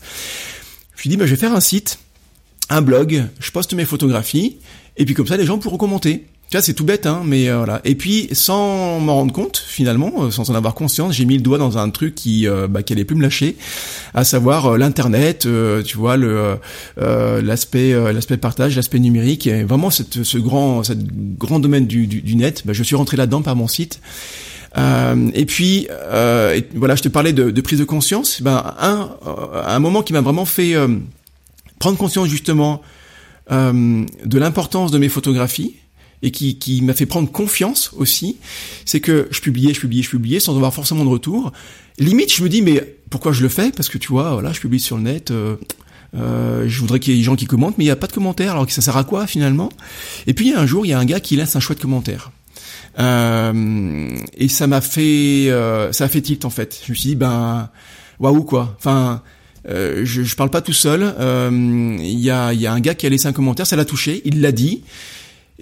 Je 0.94 0.98
me 0.98 1.02
suis 1.02 1.10
dit 1.10 1.18
bah, 1.18 1.26
je 1.26 1.32
vais 1.32 1.40
faire 1.42 1.54
un 1.54 1.60
site, 1.60 2.00
un 2.70 2.82
blog, 2.82 3.26
je 3.42 3.52
poste 3.52 3.74
mes 3.74 3.86
photographies, 3.86 4.60
et 4.96 5.04
puis 5.04 5.14
comme 5.14 5.28
ça 5.28 5.36
les 5.36 5.46
gens 5.46 5.58
pourront 5.58 5.78
commenter. 5.78 6.26
Tu 6.52 6.58
vois, 6.58 6.62
c'est 6.62 6.74
tout 6.74 6.84
bête, 6.84 7.06
hein, 7.06 7.22
mais 7.24 7.48
euh, 7.48 7.60
voilà. 7.60 7.80
Et 7.86 7.96
puis, 7.96 8.28
sans 8.34 9.00
m'en 9.00 9.16
rendre 9.16 9.32
compte, 9.32 9.58
finalement, 9.66 10.12
euh, 10.18 10.32
sans 10.32 10.50
en 10.50 10.54
avoir 10.54 10.74
conscience, 10.74 11.14
j'ai 11.14 11.24
mis 11.24 11.38
le 11.38 11.42
doigt 11.42 11.58
dans 11.58 11.78
un 11.78 11.90
truc 11.90 12.14
qui, 12.14 12.46
euh, 12.46 12.68
bah, 12.68 12.84
qui 12.84 12.92
allait 12.92 13.06
plus 13.06 13.16
me 13.16 13.22
lâcher, 13.22 13.56
à 14.14 14.26
savoir 14.26 14.78
l'internet, 14.78 15.48
tu 15.86 15.98
vois, 15.98 16.18
le 16.18 16.58
l'aspect 16.98 17.94
l'aspect 18.12 18.36
partage, 18.36 18.76
l'aspect 18.76 19.00
numérique, 19.00 19.48
et 19.48 19.64
vraiment 19.64 19.90
cette, 19.90 20.24
ce 20.24 20.38
grand, 20.38 20.84
cette 20.84 21.02
grand 21.38 21.62
domaine 21.62 21.88
du, 21.88 22.06
du, 22.06 22.22
du 22.22 22.36
net. 22.36 22.64
Bah, 22.66 22.74
je 22.74 22.84
suis 22.84 22.98
rentré 22.98 23.16
là-dedans 23.16 23.42
par 23.42 23.56
mon 23.56 23.70
site. 23.70 24.02
et 24.76 25.46
puis 25.46 25.88
voilà, 26.76 26.96
je 26.96 27.02
te 27.02 27.08
parlais 27.08 27.32
de, 27.32 27.50
de, 27.50 27.62
prise 27.62 27.80
de 27.80 27.86
conscience. 27.86 28.42
Ben 28.42 28.62
un, 28.78 29.10
un 29.68 29.80
moment 29.80 30.04
qui 30.04 30.12
m'a 30.12 30.22
vraiment 30.22 30.46
fait 30.46 30.76
prendre 31.80 31.98
conscience 31.98 32.28
justement 32.28 32.82
de 33.50 34.38
l'importance 34.38 34.92
de 34.92 34.98
mes 34.98 35.08
photographies 35.08 35.76
et 36.24 36.32
qui, 36.32 36.58
qui 36.58 36.82
m'a 36.82 36.94
fait 36.94 37.06
prendre 37.06 37.32
confiance 37.32 37.92
aussi, 37.98 38.38
c'est 38.86 39.00
que 39.00 39.28
je 39.32 39.42
publiais, 39.42 39.74
je 39.74 39.80
publiais, 39.80 40.04
je 40.04 40.10
publiais 40.10 40.40
sans 40.40 40.56
avoir 40.56 40.74
forcément 40.74 41.04
de 41.04 41.10
retour. 41.10 41.52
Limite, 42.00 42.34
je 42.34 42.44
me 42.44 42.50
dis 42.50 42.62
mais 42.62 42.96
pourquoi 43.10 43.32
je 43.32 43.42
le 43.42 43.50
fais? 43.50 43.72
Parce 43.72 43.90
que 43.90 43.98
tu 43.98 44.10
vois, 44.10 44.34
voilà, 44.34 44.54
je 44.54 44.60
publie 44.60 44.80
sur 44.80 44.98
le 44.98 45.04
net. 45.04 45.32
Euh, 45.32 45.56
euh, 46.16 46.66
je 46.68 46.80
voudrais 46.80 47.00
qu'il 47.00 47.14
y 47.14 47.16
ait 47.16 47.20
des 47.20 47.24
gens 47.24 47.36
qui 47.36 47.46
commentent, 47.46 47.78
mais 47.78 47.84
il 47.84 47.88
n'y 47.88 47.92
a 47.92 47.96
pas 47.96 48.08
de 48.08 48.14
commentaires. 48.14 48.52
Alors 48.52 48.68
que 48.68 48.74
ça 48.74 48.82
sert 48.82 48.98
à 48.98 49.04
quoi 49.04 49.28
finalement? 49.28 49.70
Et 50.28 50.34
puis 50.34 50.54
un 50.54 50.66
jour, 50.66 50.86
il 50.86 50.90
y 50.90 50.94
a 50.94 51.00
un 51.00 51.06
gars 51.06 51.20
qui 51.20 51.36
laisse 51.36 51.56
un 51.56 51.60
chouette 51.60 51.80
commentaire. 51.80 52.32
Euh, 53.00 54.10
et 54.38 54.48
ça 54.48 54.68
m'a 54.68 54.82
fait, 54.82 55.50
euh, 55.50 55.92
ça 55.92 56.06
a 56.06 56.08
fait 56.08 56.22
tilt 56.22 56.46
en 56.46 56.50
fait. 56.50 56.82
Je 56.86 56.92
me 56.92 56.96
suis 56.96 57.10
dit 57.10 57.16
ben 57.16 57.70
waouh 58.20 58.44
quoi. 58.44 58.76
Enfin. 58.78 59.22
Euh, 59.70 60.02
je, 60.06 60.24
je 60.24 60.36
parle 60.36 60.50
pas 60.50 60.64
tout 60.64 60.74
seul. 60.74 61.14
Il 61.20 62.20
y, 62.20 62.32
a, 62.32 62.52
y 62.52 62.66
a 62.66 62.74
un 62.74 62.80
gars 62.80 62.96
qui 62.96 63.06
a 63.06 63.10
laissé 63.10 63.28
un 63.28 63.32
commentaire, 63.32 63.68
ça 63.68 63.76
l'a 63.76 63.86
touché, 63.86 64.24
il 64.26 64.42
l'a 64.42 64.52
dit 64.52 64.82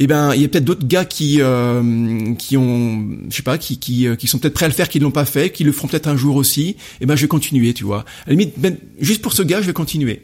eh 0.02 0.08
ben 0.08 0.34
il 0.34 0.42
y 0.42 0.46
a 0.46 0.48
peut-être 0.48 0.64
d'autres 0.64 0.88
gars 0.88 1.04
qui 1.04 1.42
euh, 1.42 2.34
qui 2.36 2.56
ont 2.56 3.06
je 3.30 3.36
sais 3.36 3.44
pas 3.44 3.58
qui 3.58 3.80
qui, 3.80 4.08
euh, 4.08 4.16
qui 4.16 4.28
sont 4.28 4.40
peut-être 4.40 4.54
prêts 4.54 4.66
à 4.66 4.70
le 4.70 4.74
faire 4.74 4.88
qui 4.88 5.00
l'ont 5.00 5.12
pas 5.12 5.26
fait 5.26 5.52
qui 5.52 5.66
le 5.66 5.74
feront 5.74 5.90
peut-être 5.90 6.08
un 6.08 6.16
jour 6.16 6.38
aussi. 6.38 6.78
Eh 7.02 7.06
ben 7.06 7.16
je 7.18 7.22
vais 7.22 7.28
continuer 7.28 7.74
tu 7.74 7.84
vois. 7.84 8.06
À 8.26 8.30
la 8.30 8.36
limite 8.36 8.56
juste 9.02 9.22
pour 9.22 9.34
ce 9.34 9.44
gars 9.44 9.62
je 9.62 9.68
vais 9.68 9.74
continuer. 9.74 10.24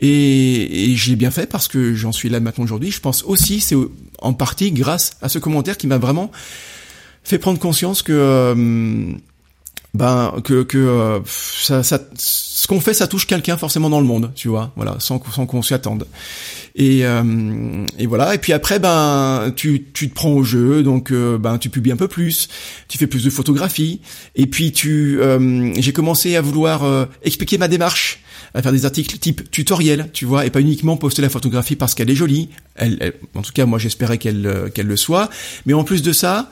Et, 0.00 0.90
et 0.90 0.96
j'ai 0.96 1.16
bien 1.16 1.30
fait 1.32 1.48
parce 1.48 1.68
que 1.68 1.94
j'en 1.94 2.12
suis 2.12 2.28
là 2.28 2.38
maintenant 2.38 2.64
aujourd'hui. 2.64 2.92
Je 2.92 3.00
pense 3.00 3.24
aussi 3.24 3.60
c'est 3.60 3.76
en 4.20 4.32
partie 4.34 4.70
grâce 4.70 5.12
à 5.20 5.28
ce 5.28 5.40
commentaire 5.40 5.76
qui 5.76 5.88
m'a 5.88 5.98
vraiment 5.98 6.30
fait 7.24 7.38
prendre 7.38 7.58
conscience 7.58 8.02
que 8.02 8.12
euh, 8.12 9.12
ben 9.94 10.34
que 10.42 10.62
que 10.62 10.78
euh, 10.78 11.20
ça, 11.26 11.82
ça 11.82 12.00
ce 12.16 12.66
qu'on 12.66 12.80
fait 12.80 12.94
ça 12.94 13.06
touche 13.06 13.26
quelqu'un 13.26 13.58
forcément 13.58 13.90
dans 13.90 14.00
le 14.00 14.06
monde 14.06 14.32
tu 14.34 14.48
vois 14.48 14.72
voilà 14.74 14.96
sans 15.00 15.22
sans 15.30 15.46
qu'on 15.46 15.62
s'y 15.62 15.74
attende. 15.74 16.06
Et 16.74 17.04
euh, 17.04 17.84
et 17.98 18.06
voilà. 18.06 18.34
Et 18.34 18.38
puis 18.38 18.54
après 18.54 18.78
ben 18.78 19.52
tu 19.54 19.88
tu 19.92 20.08
te 20.08 20.14
prends 20.14 20.30
au 20.30 20.42
jeu 20.42 20.82
donc 20.82 21.10
euh, 21.10 21.36
ben 21.36 21.58
tu 21.58 21.68
publies 21.68 21.92
un 21.92 21.96
peu 21.96 22.08
plus 22.08 22.48
tu 22.88 22.96
fais 22.96 23.06
plus 23.06 23.24
de 23.24 23.30
photographies. 23.30 24.00
Et 24.34 24.46
puis 24.46 24.72
tu 24.72 25.20
j'ai 25.76 25.92
commencé 25.92 26.36
à 26.36 26.40
vouloir 26.40 27.08
expliquer 27.22 27.58
ma 27.58 27.68
démarche 27.68 28.20
à 28.54 28.62
faire 28.62 28.72
des 28.72 28.84
articles 28.84 29.18
type 29.18 29.50
tutoriel, 29.50 30.08
tu 30.12 30.24
vois, 30.24 30.46
et 30.46 30.50
pas 30.50 30.60
uniquement 30.60 30.96
poster 30.96 31.22
la 31.22 31.28
photographie 31.28 31.76
parce 31.76 31.94
qu'elle 31.94 32.10
est 32.10 32.14
jolie. 32.14 32.48
Elle, 32.74 33.12
en 33.34 33.42
tout 33.42 33.52
cas, 33.52 33.66
moi, 33.66 33.78
j'espérais 33.78 34.18
qu'elle 34.18 34.46
euh, 34.46 34.68
qu'elle 34.68 34.86
le 34.86 34.96
soit. 34.96 35.30
Mais 35.66 35.72
en 35.72 35.84
plus 35.84 36.02
de 36.02 36.12
ça, 36.12 36.50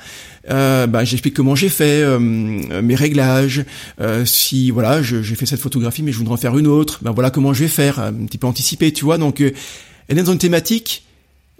euh, 0.50 0.87
bah, 0.87 1.04
j'explique 1.04 1.35
comment 1.35 1.54
j'ai 1.54 1.69
fait 1.69 2.02
euh, 2.02 2.19
mes 2.19 2.95
réglages. 2.95 3.64
Euh, 4.00 4.25
si 4.25 4.71
voilà, 4.71 5.02
j'ai 5.02 5.35
fait 5.35 5.47
cette 5.47 5.61
photographie, 5.61 6.02
mais 6.02 6.12
je 6.12 6.19
voudrais 6.19 6.35
en 6.35 6.38
faire 6.38 6.57
une 6.57 6.66
autre. 6.66 6.99
Ben 7.02 7.11
voilà 7.11 7.30
comment 7.30 7.52
je 7.52 7.64
vais 7.64 7.69
faire, 7.69 7.99
un 7.99 8.12
petit 8.12 8.38
peu 8.38 8.47
anticipé, 8.47 8.92
tu 8.92 9.04
vois. 9.04 9.19
Donc, 9.19 9.40
elle 9.40 10.19
est 10.19 10.23
dans 10.23 10.33
une 10.33 10.38
thématique 10.38 11.04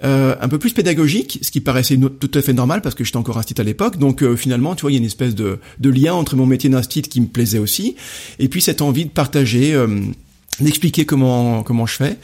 euh, 0.03 0.35
un 0.41 0.49
peu 0.49 0.59
plus 0.59 0.73
pédagogique, 0.73 1.41
ce 1.43 1.51
qui 1.51 1.61
paraissait 1.61 1.99
tout 1.99 2.31
à 2.33 2.41
fait 2.41 2.55
normal 2.55 2.81
parce 2.81 2.95
que 2.95 3.05
j'étais 3.05 3.19
encore 3.19 3.37
instit 3.37 3.61
à 3.61 3.65
l'époque. 3.65 3.99
Donc 3.99 4.23
euh, 4.23 4.35
finalement, 4.35 4.75
tu 4.75 4.83
vois, 4.83 4.91
il 4.91 4.95
y 4.95 4.97
a 4.97 5.01
une 5.01 5.07
espèce 5.07 5.35
de, 5.35 5.59
de 5.79 5.91
lien 5.91 6.15
entre 6.15 6.37
mon 6.37 6.47
métier 6.47 6.71
d'instit 6.71 7.03
qui 7.03 7.21
me 7.21 7.27
plaisait 7.27 7.59
aussi, 7.59 7.97
et 8.39 8.49
puis 8.49 8.63
cette 8.63 8.81
envie 8.81 9.05
de 9.05 9.11
partager. 9.11 9.75
Euh, 9.75 10.01
d'expliquer 10.65 11.07
comment 11.07 11.63
comment 11.63 11.87
je 11.87 11.97
fais. 11.97 12.19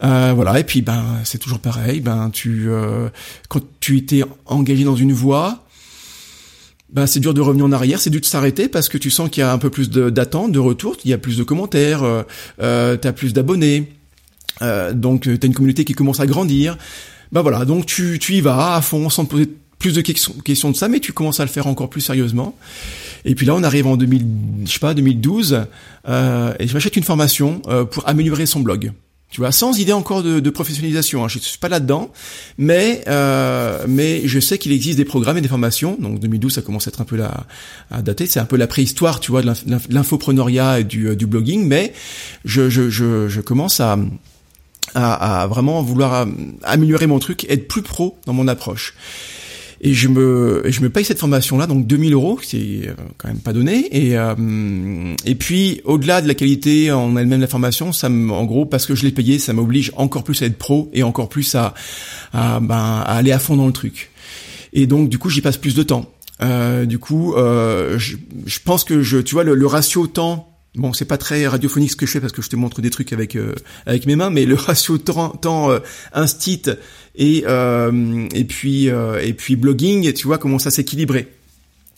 Voilà 0.00 0.58
et 0.58 0.64
puis 0.64 0.82
ben 0.82 1.04
c'est 1.24 1.38
toujours 1.38 1.58
pareil. 1.58 2.00
Ben 2.00 2.30
tu 2.30 2.68
quand 3.48 3.60
tu 3.80 3.98
étais 3.98 4.22
engagé 4.46 4.84
dans 4.84 4.96
une 4.96 5.12
voie 5.12 5.64
ben 6.92 7.06
c'est 7.06 7.20
dur 7.20 7.34
de 7.34 7.40
revenir 7.40 7.64
en 7.64 7.72
arrière, 7.72 8.00
c'est 8.00 8.10
dur 8.10 8.20
de 8.20 8.26
s'arrêter 8.26 8.68
parce 8.68 8.88
que 8.88 8.98
tu 8.98 9.10
sens 9.10 9.30
qu'il 9.30 9.42
y 9.42 9.44
a 9.44 9.52
un 9.52 9.58
peu 9.58 9.70
plus 9.70 9.90
d'attente, 9.90 10.50
de, 10.50 10.58
retour, 10.58 10.96
il 11.04 11.10
y 11.10 11.14
a 11.14 11.18
plus 11.18 11.36
de 11.36 11.44
commentaires, 11.44 12.02
euh, 12.60 12.96
tu 12.96 13.06
as 13.06 13.12
plus 13.12 13.32
d'abonnés, 13.32 13.92
donc 14.92 15.22
tu 15.22 15.38
as 15.40 15.46
une 15.46 15.54
communauté 15.54 15.84
qui 15.84 15.92
commence 15.92 16.20
à 16.20 16.26
grandir. 16.26 16.76
Bah 17.32 17.42
voilà, 17.42 17.64
donc 17.64 17.86
tu, 17.86 18.18
tu 18.18 18.34
y 18.34 18.40
vas 18.40 18.74
à 18.74 18.82
fond 18.82 19.08
sans 19.08 19.24
te 19.24 19.30
poser 19.30 19.48
plus 19.80 19.94
de 19.94 20.02
questions 20.02 20.70
de 20.70 20.76
ça, 20.76 20.88
mais 20.88 21.00
tu 21.00 21.12
commences 21.12 21.40
à 21.40 21.44
le 21.44 21.50
faire 21.50 21.66
encore 21.66 21.88
plus 21.88 22.02
sérieusement. 22.02 22.54
Et 23.24 23.34
puis 23.34 23.46
là, 23.46 23.54
on 23.56 23.62
arrive 23.62 23.86
en 23.86 23.96
2000, 23.96 24.26
je 24.66 24.70
sais 24.70 24.78
pas, 24.78 24.94
2012, 24.94 25.62
euh, 26.06 26.52
et 26.60 26.68
je 26.68 26.74
m'achète 26.74 26.96
une 26.96 27.02
formation 27.02 27.62
euh, 27.66 27.84
pour 27.84 28.06
améliorer 28.06 28.46
son 28.46 28.60
blog. 28.60 28.92
Tu 29.30 29.40
vois, 29.40 29.52
sans 29.52 29.78
idée 29.78 29.92
encore 29.92 30.22
de, 30.22 30.38
de 30.40 30.50
professionnalisation. 30.50 31.24
Hein. 31.24 31.28
Je 31.28 31.38
suis 31.38 31.58
pas 31.58 31.68
là-dedans, 31.68 32.10
mais 32.58 33.02
euh, 33.06 33.84
mais 33.88 34.26
je 34.26 34.40
sais 34.40 34.58
qu'il 34.58 34.72
existe 34.72 34.98
des 34.98 35.04
programmes 35.04 35.38
et 35.38 35.40
des 35.40 35.48
formations. 35.48 35.96
Donc 36.00 36.18
2012, 36.18 36.54
ça 36.54 36.62
commence 36.62 36.88
à 36.88 36.90
être 36.90 37.00
un 37.00 37.04
peu 37.04 37.16
la 37.16 37.46
à 37.90 38.02
dater. 38.02 38.26
C'est 38.26 38.40
un 38.40 38.44
peu 38.44 38.56
la 38.56 38.66
préhistoire, 38.66 39.20
tu 39.20 39.30
vois, 39.30 39.42
de 39.42 39.52
l'infopreneuriat 39.88 40.80
et 40.80 40.84
du, 40.84 41.08
euh, 41.08 41.16
du 41.16 41.26
blogging. 41.26 41.64
Mais 41.64 41.94
je, 42.44 42.68
je, 42.68 42.90
je, 42.90 43.28
je 43.28 43.40
commence 43.40 43.78
à 43.80 43.98
à, 44.94 45.46
vraiment 45.46 45.82
vouloir 45.82 46.26
améliorer 46.64 47.06
mon 47.06 47.20
truc, 47.20 47.46
être 47.48 47.68
plus 47.68 47.82
pro 47.82 48.18
dans 48.26 48.32
mon 48.32 48.48
approche. 48.48 48.94
Et 49.82 49.94
je 49.94 50.08
me, 50.08 50.62
je 50.66 50.82
me 50.82 50.90
paye 50.90 51.04
cette 51.06 51.18
formation-là, 51.18 51.66
donc 51.66 51.86
2000 51.86 52.12
euros, 52.12 52.38
c'est 52.42 52.58
euh, 52.58 52.94
quand 53.16 53.28
même 53.28 53.38
pas 53.38 53.54
donné. 53.54 53.88
Et, 53.92 54.18
euh, 54.18 55.14
et 55.24 55.34
puis, 55.34 55.80
au-delà 55.84 56.20
de 56.20 56.28
la 56.28 56.34
qualité 56.34 56.92
en 56.92 57.16
elle-même 57.16 57.40
la 57.40 57.46
formation, 57.46 57.92
ça 57.92 58.10
me, 58.10 58.30
en 58.30 58.44
gros, 58.44 58.66
parce 58.66 58.84
que 58.84 58.94
je 58.94 59.04
l'ai 59.04 59.10
payé, 59.10 59.38
ça 59.38 59.54
m'oblige 59.54 59.90
encore 59.96 60.22
plus 60.22 60.42
à 60.42 60.46
être 60.46 60.58
pro 60.58 60.90
et 60.92 61.02
encore 61.02 61.30
plus 61.30 61.54
à, 61.54 61.72
à, 62.34 62.60
ben, 62.60 62.74
à 62.74 63.16
aller 63.16 63.32
à 63.32 63.38
fond 63.38 63.56
dans 63.56 63.66
le 63.66 63.72
truc. 63.72 64.10
Et 64.74 64.86
donc, 64.86 65.08
du 65.08 65.18
coup, 65.18 65.30
j'y 65.30 65.40
passe 65.40 65.56
plus 65.56 65.74
de 65.74 65.82
temps. 65.82 66.12
Euh, 66.42 66.84
du 66.84 66.98
coup, 66.98 67.34
euh, 67.34 67.98
je, 67.98 68.16
je, 68.46 68.58
pense 68.64 68.84
que 68.84 69.02
je, 69.02 69.18
tu 69.18 69.34
vois, 69.34 69.44
le, 69.44 69.54
le 69.54 69.66
ratio 69.66 70.06
temps 70.06 70.49
Bon, 70.76 70.92
c'est 70.92 71.04
pas 71.04 71.18
très 71.18 71.48
radiophonique 71.48 71.90
ce 71.90 71.96
que 71.96 72.06
je 72.06 72.12
fais 72.12 72.20
parce 72.20 72.32
que 72.32 72.42
je 72.42 72.48
te 72.48 72.54
montre 72.54 72.80
des 72.80 72.90
trucs 72.90 73.12
avec 73.12 73.34
euh, 73.34 73.54
avec 73.86 74.06
mes 74.06 74.14
mains, 74.14 74.30
mais 74.30 74.44
le 74.44 74.54
ratio 74.56 74.98
temps, 74.98 75.30
temps 75.30 75.70
euh, 75.70 75.80
instit 76.12 76.62
et 77.16 77.44
euh, 77.48 78.28
et 78.32 78.44
puis 78.44 78.88
euh, 78.88 79.20
et 79.20 79.32
puis 79.32 79.56
blogging, 79.56 80.12
tu 80.12 80.28
vois 80.28 80.38
comment 80.38 80.60
ça 80.60 80.70
s'équilibrer. 80.70 81.28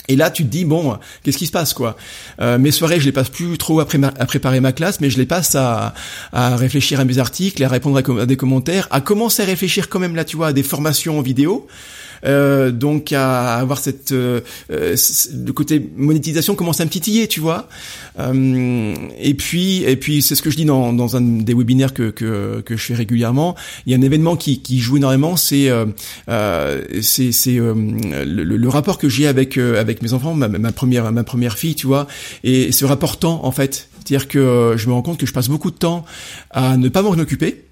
Et 0.09 0.17
là, 0.17 0.31
tu 0.31 0.43
te 0.43 0.49
dis 0.49 0.65
bon, 0.65 0.99
qu'est-ce 1.23 1.39
qui 1.39 1.47
se 1.47 1.53
passe 1.53 1.75
quoi? 1.75 1.97
Mes 2.41 2.73
soirées, 2.73 2.99
je 2.99 3.05
les 3.05 3.13
passe 3.13 3.29
plus 3.29 3.57
trop 3.57 3.79
à, 3.79 3.83
à, 3.85 4.27
préparer 4.27 4.59
ma 4.59 4.73
classe, 4.73 5.01
mais 5.01 5.11
je 5.11 5.17
les 5.17 5.27
passe 5.27 5.55
à, 5.55 5.95
à 6.33 6.57
réfléchir 6.57 6.99
à 6.99 7.05
mes 7.05 7.19
articles, 7.19 7.63
à 7.63 7.69
répondre 7.69 7.97
à, 7.97 8.23
à, 8.23 8.27
des 8.27 8.37
commentaires, 8.37 8.89
à 8.91 9.01
commencer 9.01 9.45
à 9.45 9.47
réfléchir 9.47 9.89
quand 9.89 10.01
même 10.01 10.17
là, 10.17 10.25
tu 10.25 10.37
vois, 10.37 10.49
à 10.49 10.53
des 10.53 10.65
formations 10.65 11.21
en 11.21 11.23
vidéo. 11.23 11.69
Euh, 12.25 12.71
donc 12.71 13.13
à 13.13 13.57
avoir 13.57 13.79
cette 13.79 14.13
euh, 14.13 14.41
euh, 14.71 14.95
le 15.35 15.53
côté 15.53 15.91
monétisation 15.97 16.55
commence 16.55 16.81
à 16.81 16.85
me 16.85 16.91
titiller, 16.91 17.27
tu 17.27 17.41
vois. 17.41 17.69
et 18.19 19.35
puis 19.35 19.83
et 19.83 19.97
puis 19.97 20.23
c'est 20.23 20.35
ce 20.35 20.43
que 20.43 20.51
je 20.51 20.57
dis 20.57 20.65
dans, 20.65 20.93
dans 20.93 21.17
un 21.17 21.21
des 21.21 21.55
webinaires 21.55 21.95
que, 21.95 22.11
que, 22.11 22.61
que 22.61 22.77
je 22.77 22.83
fais 22.85 22.95
régulièrement. 22.95 23.57
Il 23.87 23.93
y 23.93 23.95
a 23.95 23.99
un 23.99 24.03
événement 24.03 24.37
qui, 24.37 24.61
qui 24.61 24.79
joue 24.79 24.99
énormément, 24.99 25.37
c'est 25.37 25.69
c'est 27.01 27.33
c'est 27.33 27.57
le, 27.57 28.25
le, 28.25 28.69
rapport 28.69 28.99
que 28.99 29.09
j'ai 29.09 29.27
avec 29.27 29.59
avec 29.59 30.03
mes 30.03 30.13
enfants, 30.13 30.35
ma, 30.35 30.49
ma 30.49 30.73
première 30.73 31.11
ma 31.13 31.25
première 31.25 31.59
fille, 31.59 31.75
tu 31.75 31.87
vois, 31.87 32.07
et 32.45 32.73
ce 32.73 32.85
rapport 32.85 33.19
temps 33.19 33.41
en 33.45 33.53
fait. 33.53 33.89
C'est-à-dire 34.05 34.29
que 34.29 34.75
je 34.77 34.89
me 34.89 34.93
rends 34.93 35.03
compte 35.03 35.19
que 35.19 35.27
je 35.27 35.33
passe 35.33 35.49
beaucoup 35.49 35.71
de 35.71 35.77
temps 35.77 36.05
à 36.51 36.77
ne 36.77 36.89
pas 36.89 37.03
m'en 37.03 37.13
occuper 37.13 37.65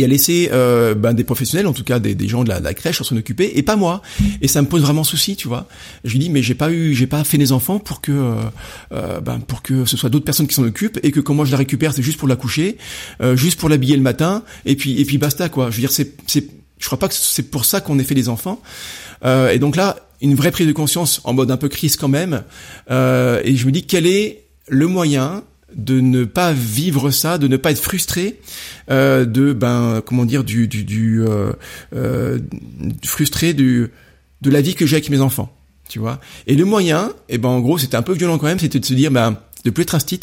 et 0.00 0.04
à 0.04 0.06
laisser 0.06 0.50
euh, 0.52 0.94
ben, 0.94 1.12
des 1.14 1.24
professionnels, 1.24 1.66
en 1.66 1.72
tout 1.72 1.84
cas 1.84 1.98
des, 1.98 2.14
des 2.14 2.28
gens 2.28 2.44
de 2.44 2.48
la, 2.48 2.60
de 2.60 2.64
la 2.64 2.74
crèche, 2.74 3.02
s'en 3.02 3.16
occuper, 3.16 3.52
et 3.56 3.62
pas 3.62 3.76
moi. 3.76 4.02
Et 4.40 4.48
ça 4.48 4.62
me 4.62 4.66
pose 4.66 4.82
vraiment 4.82 5.04
souci, 5.04 5.36
tu 5.36 5.48
vois. 5.48 5.66
Je 6.04 6.12
lui 6.12 6.18
dis 6.18 6.30
mais 6.30 6.42
j'ai 6.42 6.54
pas 6.54 6.70
eu, 6.70 6.94
j'ai 6.94 7.06
pas 7.06 7.24
fait 7.24 7.38
des 7.38 7.52
enfants 7.52 7.78
pour 7.78 8.00
que, 8.00 8.12
euh, 8.12 8.34
euh, 8.92 9.20
ben, 9.20 9.40
pour 9.40 9.62
que 9.62 9.84
ce 9.84 9.96
soit 9.96 10.10
d'autres 10.10 10.24
personnes 10.24 10.46
qui 10.46 10.54
s'en 10.54 10.64
occupent, 10.64 10.98
et 11.02 11.10
que 11.10 11.20
quand 11.20 11.34
moi 11.34 11.44
je 11.44 11.50
la 11.50 11.58
récupère, 11.58 11.92
c'est 11.92 12.02
juste 12.02 12.18
pour 12.18 12.28
la 12.28 12.36
coucher, 12.36 12.78
euh, 13.20 13.36
juste 13.36 13.58
pour 13.58 13.68
l'habiller 13.68 13.96
le 13.96 14.02
matin, 14.02 14.42
et 14.64 14.76
puis 14.76 15.00
et 15.00 15.04
puis 15.04 15.18
basta 15.18 15.48
quoi. 15.48 15.70
Je 15.70 15.76
veux 15.76 15.80
dire 15.80 15.92
c'est 15.92 16.14
c'est, 16.26 16.46
je 16.78 16.86
crois 16.86 16.98
pas 16.98 17.08
que 17.08 17.14
c'est 17.14 17.50
pour 17.50 17.64
ça 17.64 17.80
qu'on 17.80 17.98
ait 17.98 18.04
fait 18.04 18.14
des 18.14 18.28
enfants. 18.28 18.60
Euh, 19.24 19.50
et 19.50 19.58
donc 19.58 19.76
là, 19.76 19.96
une 20.20 20.34
vraie 20.34 20.50
prise 20.50 20.66
de 20.66 20.72
conscience 20.72 21.20
en 21.24 21.32
mode 21.32 21.50
un 21.50 21.56
peu 21.56 21.68
crise 21.68 21.96
quand 21.96 22.08
même. 22.08 22.42
Euh, 22.90 23.40
et 23.44 23.56
je 23.56 23.66
me 23.66 23.72
dis 23.72 23.84
quel 23.84 24.06
est 24.06 24.44
le 24.68 24.86
moyen 24.86 25.42
de 25.74 26.00
ne 26.00 26.24
pas 26.24 26.52
vivre 26.52 27.10
ça, 27.10 27.38
de 27.38 27.48
ne 27.48 27.56
pas 27.56 27.72
être 27.72 27.80
frustré, 27.80 28.40
euh, 28.90 29.24
de 29.24 29.52
ben 29.52 30.02
comment 30.04 30.24
dire 30.24 30.44
du 30.44 30.68
du, 30.68 30.84
du 30.84 31.22
euh, 31.22 31.52
euh, 31.94 32.38
frustré 33.04 33.52
du 33.54 33.88
de 34.42 34.50
la 34.50 34.60
vie 34.60 34.74
que 34.74 34.86
j'ai 34.86 34.96
avec 34.96 35.10
mes 35.10 35.20
enfants, 35.20 35.52
tu 35.88 35.98
vois. 35.98 36.20
Et 36.46 36.54
le 36.54 36.64
moyen, 36.64 37.08
et 37.28 37.34
eh 37.34 37.38
ben 37.38 37.48
en 37.48 37.60
gros 37.60 37.78
c'était 37.78 37.96
un 37.96 38.02
peu 38.02 38.14
violent 38.14 38.38
quand 38.38 38.46
même, 38.46 38.58
c'était 38.58 38.80
de 38.80 38.84
se 38.84 38.94
dire 38.94 39.10
ben 39.10 39.38
de 39.64 39.70
plus 39.70 39.82
être 39.82 39.94
instit 39.94 40.20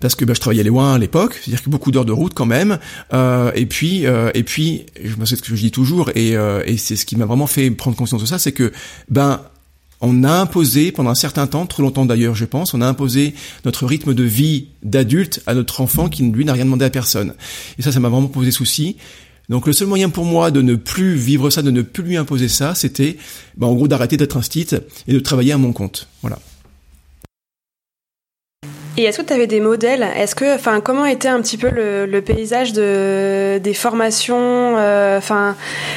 parce 0.00 0.14
que 0.14 0.24
ben, 0.24 0.34
je 0.34 0.40
travaillais 0.40 0.64
loin 0.64 0.94
à 0.94 0.98
l'époque, 0.98 1.34
c'est-à-dire 1.34 1.62
que 1.62 1.70
beaucoup 1.70 1.90
d'heures 1.90 2.04
de 2.04 2.12
route 2.12 2.34
quand 2.34 2.46
même. 2.46 2.78
Euh, 3.12 3.50
et 3.54 3.66
puis, 3.66 4.06
euh, 4.06 4.30
et 4.34 4.42
puis, 4.42 4.86
je 5.02 5.24
sais 5.24 5.36
ce 5.36 5.42
que 5.42 5.54
je 5.54 5.60
dis 5.60 5.70
toujours, 5.70 6.10
et, 6.14 6.36
euh, 6.36 6.62
et 6.66 6.76
c'est 6.76 6.96
ce 6.96 7.06
qui 7.06 7.16
m'a 7.16 7.24
vraiment 7.24 7.46
fait 7.46 7.70
prendre 7.70 7.96
conscience 7.96 8.20
de 8.20 8.26
ça, 8.26 8.38
c'est 8.38 8.52
que 8.52 8.72
ben 9.08 9.40
on 10.00 10.24
a 10.24 10.32
imposé 10.32 10.92
pendant 10.92 11.10
un 11.10 11.14
certain 11.14 11.46
temps, 11.46 11.66
trop 11.66 11.82
longtemps 11.82 12.04
d'ailleurs 12.04 12.34
je 12.34 12.44
pense, 12.44 12.74
on 12.74 12.80
a 12.80 12.86
imposé 12.86 13.34
notre 13.64 13.86
rythme 13.86 14.14
de 14.14 14.24
vie 14.24 14.66
d'adulte 14.82 15.42
à 15.46 15.54
notre 15.54 15.80
enfant 15.80 16.08
qui 16.08 16.22
lui 16.22 16.44
n'a 16.44 16.52
rien 16.52 16.64
demandé 16.64 16.84
à 16.84 16.90
personne. 16.90 17.34
Et 17.78 17.82
ça, 17.82 17.92
ça 17.92 18.00
m'a 18.00 18.08
vraiment 18.08 18.28
posé 18.28 18.50
souci. 18.50 18.96
Donc 19.48 19.66
le 19.66 19.72
seul 19.72 19.86
moyen 19.86 20.10
pour 20.10 20.24
moi 20.24 20.50
de 20.50 20.60
ne 20.60 20.74
plus 20.74 21.14
vivre 21.14 21.50
ça, 21.50 21.62
de 21.62 21.70
ne 21.70 21.82
plus 21.82 22.02
lui 22.02 22.16
imposer 22.16 22.48
ça, 22.48 22.74
c'était 22.74 23.16
bah, 23.56 23.66
en 23.66 23.74
gros 23.74 23.88
d'arrêter 23.88 24.16
d'être 24.16 24.36
un 24.36 24.40
et 24.42 25.12
de 25.12 25.20
travailler 25.20 25.52
à 25.52 25.58
mon 25.58 25.72
compte. 25.72 26.08
Voilà. 26.20 26.38
Et 28.98 29.04
est-ce 29.04 29.18
que 29.18 29.26
tu 29.26 29.32
avais 29.32 29.46
des 29.46 29.60
modèles? 29.60 30.06
Est-ce 30.16 30.34
que, 30.34 30.54
enfin, 30.54 30.80
comment 30.80 31.04
était 31.04 31.28
un 31.28 31.42
petit 31.42 31.58
peu 31.58 31.68
le, 31.68 32.06
le 32.06 32.22
paysage 32.22 32.72
de 32.72 33.60
des 33.62 33.74
formations 33.74 34.76
euh, 34.78 35.18
Enfin, 35.18 35.54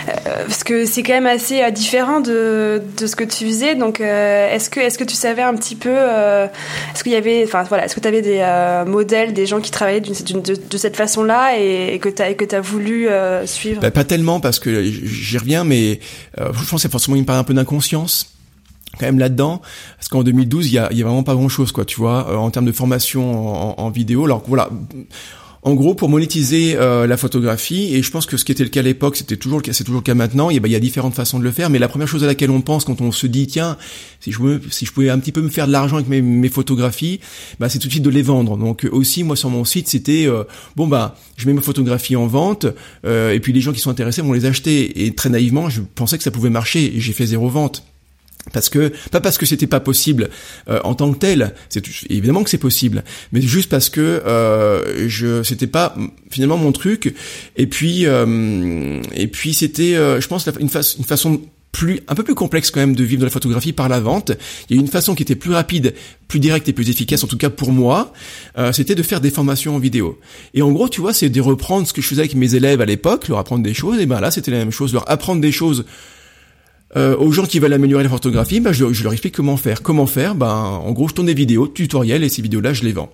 euh, 0.10 0.14
parce 0.46 0.66
que 0.66 0.86
c'est 0.86 1.02
quand 1.04 1.14
même 1.14 1.26
assez 1.26 1.62
euh, 1.62 1.72
différent 1.72 2.20
de, 2.20 2.82
de 2.98 3.08
ce 3.08 3.16
que 3.16 3.24
tu 3.24 3.46
faisais. 3.46 3.76
Donc, 3.76 4.02
est-ce 4.02 4.70
que 4.70 4.82
est-ce 4.82 4.98
que 4.98 5.06
tu 5.06 5.16
savais 5.16 5.42
un 5.42 5.56
petit 5.56 5.76
peu 5.76 5.96
Est-ce 5.96 7.04
qu'il 7.04 7.14
y 7.14 7.16
avait, 7.16 7.44
enfin, 7.46 7.64
voilà, 7.64 7.86
est-ce 7.86 7.96
que 7.96 8.02
tu 8.02 8.08
avais 8.08 8.22
des 8.22 8.44
modèles, 8.86 9.34
des 9.34 9.46
gens 9.46 9.62
qui 9.62 9.72
travaillaient 9.72 10.02
d'une, 10.02 10.42
de, 10.42 10.56
de, 10.56 10.78
cette 10.78 10.98
façon-là 10.98 11.58
et, 11.58 12.00
que 12.00 12.10
tu 12.10 12.22
as 12.22 12.34
que 12.34 12.56
as 12.56 12.62
voulu 12.62 13.08
suivre? 13.46 13.82
Bah, 13.82 13.92
Pas 13.92 14.04
tellement 14.04 14.40
parce 14.40 14.60
que 14.60 14.84
j'y 14.84 15.38
reviens, 15.38 15.64
mais 15.64 16.00
je 16.38 16.44
pense 16.52 16.70
que 16.70 16.78
c'est 16.80 16.92
forcément 16.92 17.16
une 17.16 17.26
part 17.26 17.38
un 17.38 17.44
peu 17.44 17.54
d'inconscience 17.54 18.38
quand 19.00 19.06
même 19.06 19.20
là-dedans 19.20 19.62
parce 19.98 20.10
qu'en 20.10 20.24
2012 20.24 20.68
il 20.68 20.74
y 20.74 20.78
a, 20.78 20.90
vraiment 20.90 21.24
pas 21.24 21.36
grand 21.36 21.50
chose 21.50 21.72
quoi 21.72 21.86
tu 21.86 21.98
vois 21.98 22.28
euh, 22.30 22.36
en 22.36 22.52
termes 22.52 22.66
de 22.66 22.72
formation 22.72 23.80
en, 23.80 23.90
vidéo. 23.90 24.26
Alors 24.26 24.44
voilà 24.48 24.70
en 25.62 25.74
gros 25.74 25.94
pour 25.94 26.08
monétiser 26.08 26.76
euh, 26.78 27.06
la 27.06 27.18
photographie 27.18 27.94
et 27.96 28.02
je 28.02 28.12
pense 28.12 28.26
que 28.26 28.38
ce 28.38 28.46
qui 28.46 28.52
était 28.52 28.64
le 28.64 28.70
cas 28.70 28.80
à 28.80 28.84
l'époque 28.84 29.18
c'était 29.18 29.36
toujours 29.36 29.60
le 29.60 29.64
cas 29.64 29.74
c'est 29.74 29.84
toujours 29.84 30.00
le 30.00 30.06
cas 30.06 30.14
maintenant 30.14 30.50
il 30.50 30.62
il 30.64 30.72
y 30.72 30.76
a 30.76 30.80
différentes 30.80 31.16
façons 31.16 31.40
de 31.40 31.44
le 31.44 31.52
faire 31.52 31.70
mais 31.70 31.80
la 31.80 31.88
première 31.88 32.08
chose 32.08 32.24
à 32.24 32.28
laquelle 32.28 32.52
on 32.52 32.62
pense 32.62 32.86
quand 32.86 33.02
on 33.02 33.12
se 33.12 33.28
dit 33.28 33.48
tiens 33.48 33.78
si 34.20 34.32
je 34.32 34.38
pouvais, 34.38 34.60
si 34.70 34.86
je 34.86 34.92
pouvais 34.94 35.10
un 35.10 35.20
petit 35.20 35.32
peu 35.32 35.42
me 35.42 35.50
faire 35.50 35.68
de 35.68 35.72
l'argent 35.72 35.96
avec 35.96 36.08
mes, 36.08 36.22
mes 36.22 36.50
photographies 36.50 37.20
bah 37.60 37.68
c'est 37.68 37.80
tout 37.80 37.88
de 37.88 37.92
suite 37.92 38.04
de 38.04 38.10
les 38.10 38.22
vendre. 38.22 38.58
Donc 38.58 38.88
aussi 38.92 39.24
moi 39.24 39.36
sur 39.36 39.50
mon 39.50 39.66
site 39.66 39.88
c'était 39.90 40.28
euh, 40.28 40.44
bon 40.76 40.88
bah 40.88 41.16
je 41.36 41.48
mets 41.48 41.54
mes 41.54 41.62
photographies 41.62 42.16
en 42.16 42.28
vente 42.28 42.66
et 43.06 43.40
puis 43.42 43.54
les 43.54 43.62
gens 43.62 43.74
qui 43.74 43.80
sont 43.80 43.90
intéressés 43.90 44.22
vont 44.22 44.34
les 44.34 44.46
acheter. 44.46 45.06
Et 45.06 45.16
très 45.16 45.30
naïvement 45.30 45.70
je 45.70 45.82
pensais 45.96 46.18
que 46.18 46.24
ça 46.24 46.32
pouvait 46.32 46.50
marcher 46.50 46.96
et 46.96 47.00
j'ai 47.00 47.14
fait 47.14 47.26
zéro 47.26 47.50
vente 47.50 47.84
parce 48.54 48.69
que 48.69 48.91
pas 49.12 49.21
parce 49.21 49.38
que 49.38 49.45
c'était 49.45 49.67
pas 49.67 49.80
possible 49.80 50.30
euh, 50.69 50.80
en 50.84 50.95
tant 50.95 51.12
que 51.12 51.19
tel, 51.19 51.54
c'est 51.69 51.84
évidemment 52.10 52.43
que 52.43 52.49
c'est 52.49 52.58
possible, 52.58 53.04
mais 53.32 53.41
juste 53.41 53.69
parce 53.69 53.89
que 53.89 54.02
euh, 54.02 55.08
je 55.08 55.43
c'était 55.43 55.67
pas 55.67 55.95
finalement 56.30 56.58
mon 56.58 56.71
truc. 56.71 57.13
Et 57.58 57.67
puis 57.67 58.06
euh, 58.06 59.02
et 59.13 59.28
puis 59.28 59.54
c'était, 59.54 59.95
euh, 59.95 60.21
je 60.21 60.28
pense, 60.28 60.47
une, 60.60 60.69
une 60.69 61.06
façon 61.06 61.41
plus 61.71 61.99
un 62.08 62.15
peu 62.15 62.23
plus 62.23 62.36
complexe 62.36 62.71
quand 62.71 62.80
même 62.80 62.95
de 62.95 63.04
vivre 63.04 63.19
de 63.21 63.25
la 63.25 63.32
photographie 63.32 63.73
par 63.73 63.89
la 63.89 63.99
vente. 63.99 64.32
Il 64.69 64.75
y 64.75 64.80
a 64.80 64.82
une 64.82 64.88
façon 64.88 65.13
qui 65.15 65.23
était 65.23 65.36
plus 65.36 65.54
rapide, 65.54 65.93
plus 66.28 66.39
directe 66.39 66.67
et 66.67 66.73
plus 66.73 66.89
efficace, 66.89 67.23
en 67.23 67.28
tout 67.28 67.38
cas 67.38 67.49
pour 67.49 67.71
moi, 67.71 68.12
euh, 68.58 68.71
c'était 68.71 68.95
de 68.95 69.04
faire 69.04 69.21
des 69.21 69.30
formations 69.30 69.75
en 69.75 69.80
vidéo. 69.80 70.19
Et 70.54 70.62
en 70.62 70.71
gros, 70.71 70.89
tu 70.89 71.02
vois, 71.02 71.13
c'est 71.13 71.30
de 71.30 71.41
reprendre 71.41 71.88
ce 71.88 71.93
que 71.93 72.02
je 72.02 72.08
faisais 72.08 72.21
avec 72.21 72.36
mes 72.36 72.56
élèves 72.56 72.82
à 72.82 72.86
l'époque, 72.86 73.28
leur 73.28 73.38
apprendre 73.38 73.63
des 73.63 73.73
choses. 73.73 73.99
Et 73.99 74.06
ben 74.06 74.19
là, 74.19 74.32
c'était 74.32 74.52
la 74.52 74.58
même 74.58 74.71
chose, 74.71 74.93
leur 74.93 75.10
apprendre 75.10 75.41
des 75.41 75.52
choses. 75.52 75.86
Euh, 76.97 77.15
aux 77.17 77.32
gens 77.32 77.45
qui 77.45 77.60
veulent 77.60 77.73
améliorer 77.73 78.04
la 78.04 78.10
photographie, 78.10 78.60
ben 78.60 78.71
je, 78.71 78.91
je, 78.93 79.04
leur 79.04 79.13
explique 79.13 79.36
comment 79.36 79.58
faire. 79.58 79.84
Comment 79.84 80.08
faire? 80.08 80.34
Ben 80.34 80.47
en 80.47 80.91
gros, 80.91 81.08
je 81.08 81.13
tourne 81.13 81.28
des 81.28 81.36
vidéos, 81.36 81.67
tutoriels, 81.67 82.23
et 82.23 82.30
ces 82.30 82.41
vidéos-là, 82.41 82.73
je 82.73 82.84
les 82.84 82.93
vends. 82.93 83.12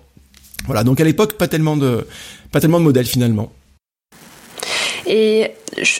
Voilà. 0.64 0.82
Donc 0.82 1.00
à 1.00 1.04
l'époque, 1.04 1.34
pas 1.34 1.48
tellement 1.48 1.76
de, 1.76 2.06
pas 2.52 2.60
tellement 2.60 2.78
de 2.78 2.84
modèles 2.84 3.06
finalement. 3.06 3.52
Et 5.06 5.50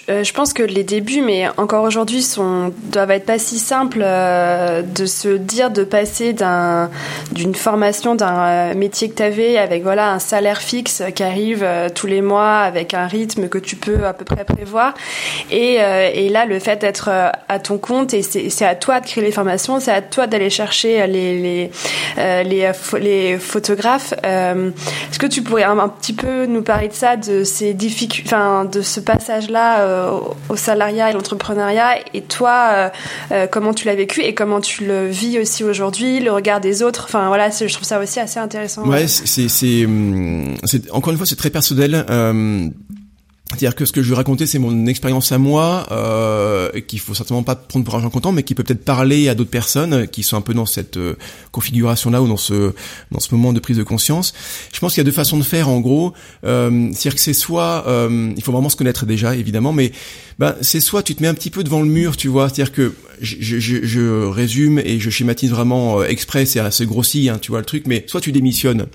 euh, 0.08 0.24
je, 0.24 0.32
pense 0.32 0.52
que 0.52 0.62
les 0.62 0.84
débuts, 0.84 1.22
mais 1.22 1.48
encore 1.56 1.84
aujourd'hui, 1.84 2.22
sont 2.22 2.72
doivent 2.92 3.10
être 3.10 3.26
pas 3.26 3.38
si 3.38 3.58
simples 3.58 4.02
euh, 4.02 4.82
de 4.82 5.06
se 5.06 5.28
dire 5.28 5.70
de 5.70 5.84
passer 5.84 6.32
d'un 6.32 6.90
d'une 7.32 7.54
formation 7.54 8.14
d'un 8.14 8.46
euh, 8.46 8.74
métier 8.74 9.10
que 9.10 9.16
tu 9.16 9.22
avais 9.22 9.58
avec 9.58 9.82
voilà 9.82 10.12
un 10.12 10.18
salaire 10.18 10.62
fixe 10.62 11.02
qui 11.14 11.22
arrive 11.22 11.66
tous 11.94 12.06
les 12.06 12.22
mois 12.22 12.58
avec 12.58 12.94
un 12.94 13.06
rythme 13.06 13.48
que 13.48 13.58
tu 13.58 13.76
peux 13.76 14.06
à 14.06 14.12
peu 14.12 14.24
près 14.24 14.44
prévoir 14.44 14.94
et, 15.50 15.74
et 15.76 16.28
là 16.28 16.46
le 16.46 16.58
fait 16.58 16.80
d'être 16.80 17.10
à 17.10 17.58
ton 17.58 17.78
compte 17.78 18.14
et 18.14 18.22
c'est 18.22 18.64
à 18.64 18.74
toi 18.74 19.00
de 19.00 19.06
créer 19.06 19.24
les 19.24 19.32
formations, 19.32 19.80
c'est 19.80 19.92
à 19.92 20.02
toi 20.02 20.26
d'aller 20.26 20.50
chercher 20.50 21.06
les 21.06 21.40
les 21.40 21.70
les, 22.16 22.70
les 23.00 23.38
photographes. 23.38 24.14
Est-ce 24.22 25.18
que 25.18 25.26
tu 25.26 25.42
pourrais 25.42 25.64
un, 25.64 25.88
petit 25.88 26.12
peu 26.12 26.46
nous 26.46 26.62
parler 26.62 26.88
de 26.88 26.94
ça, 26.94 27.16
de 27.16 27.44
ces 27.44 27.74
difficultés, 27.74 28.28
enfin 28.28 28.64
de 28.64 28.82
ce 28.82 29.00
passage 29.00 29.50
là 29.50 29.55
euh, 29.56 30.18
au 30.48 30.56
salariat 30.56 31.10
et 31.10 31.12
l'entrepreneuriat. 31.12 31.98
Et 32.14 32.22
toi 32.22 32.70
euh, 32.72 32.88
euh, 33.32 33.46
comment 33.46 33.74
tu 33.74 33.86
l'as 33.86 33.94
vécu 33.94 34.22
et 34.22 34.34
comment 34.34 34.60
tu 34.60 34.84
le 34.84 35.06
vis 35.08 35.38
aussi 35.38 35.64
aujourd'hui 35.64 36.20
le 36.20 36.32
regard 36.32 36.60
des 36.60 36.82
autres? 36.82 37.04
Enfin 37.04 37.28
voilà 37.28 37.50
je 37.50 37.72
trouve 37.72 37.86
ça 37.86 38.00
aussi 38.00 38.20
assez 38.20 38.38
intéressant. 38.38 38.86
Ouais 38.86 39.06
c'est 39.06 39.84
hum, 39.84 40.54
encore 40.90 41.12
une 41.12 41.18
fois 41.18 41.26
c'est 41.26 41.36
très 41.36 41.50
personnel 41.50 42.04
c'est-à-dire 43.58 43.74
que 43.74 43.84
ce 43.84 43.92
que 43.92 44.02
je 44.02 44.10
vais 44.10 44.16
raconter, 44.16 44.46
c'est 44.46 44.58
mon 44.58 44.86
expérience 44.86 45.32
à 45.32 45.38
moi, 45.38 45.86
euh, 45.90 46.80
qu'il 46.80 47.00
faut 47.00 47.14
certainement 47.14 47.42
pas 47.42 47.56
prendre 47.56 47.84
pour 47.84 47.94
argent 47.94 48.10
comptant, 48.10 48.32
mais 48.32 48.42
qui 48.42 48.54
peut 48.54 48.62
peut-être 48.62 48.84
parler 48.84 49.28
à 49.28 49.34
d'autres 49.34 49.50
personnes 49.50 50.06
qui 50.08 50.22
sont 50.22 50.36
un 50.36 50.40
peu 50.40 50.54
dans 50.54 50.66
cette 50.66 50.96
euh, 50.96 51.14
configuration-là 51.52 52.22
ou 52.22 52.28
dans 52.28 52.36
ce 52.36 52.72
dans 53.10 53.20
ce 53.20 53.34
moment 53.34 53.52
de 53.52 53.60
prise 53.60 53.76
de 53.76 53.82
conscience. 53.82 54.34
Je 54.72 54.80
pense 54.80 54.92
qu'il 54.92 55.00
y 55.00 55.04
a 55.04 55.04
deux 55.04 55.12
façons 55.12 55.38
de 55.38 55.42
faire, 55.42 55.68
en 55.68 55.80
gros. 55.80 56.12
Euh, 56.44 56.88
c'est-à-dire 56.92 57.14
que 57.14 57.20
c'est 57.20 57.32
soit, 57.32 57.84
euh, 57.86 58.32
il 58.36 58.42
faut 58.42 58.52
vraiment 58.52 58.68
se 58.68 58.76
connaître 58.76 59.06
déjà, 59.06 59.34
évidemment, 59.34 59.72
mais 59.72 59.92
ben 60.38 60.54
c'est 60.60 60.80
soit 60.80 61.02
tu 61.02 61.14
te 61.14 61.22
mets 61.22 61.28
un 61.28 61.34
petit 61.34 61.50
peu 61.50 61.64
devant 61.64 61.80
le 61.80 61.88
mur, 61.88 62.16
tu 62.16 62.28
vois. 62.28 62.48
C'est-à-dire 62.48 62.72
que 62.72 62.92
je, 63.20 63.36
je, 63.40 63.84
je, 63.84 64.26
résume 64.26 64.78
et 64.78 65.00
je 65.00 65.10
schématise 65.10 65.50
vraiment 65.50 66.00
euh, 66.00 66.04
exprès, 66.04 66.46
c'est 66.46 66.60
assez 66.60 66.86
grossi, 66.86 67.28
hein, 67.28 67.38
tu 67.40 67.50
vois 67.50 67.60
le 67.60 67.64
truc, 67.64 67.84
mais 67.86 68.04
soit 68.06 68.20
tu 68.20 68.32
démissionnes. 68.32 68.86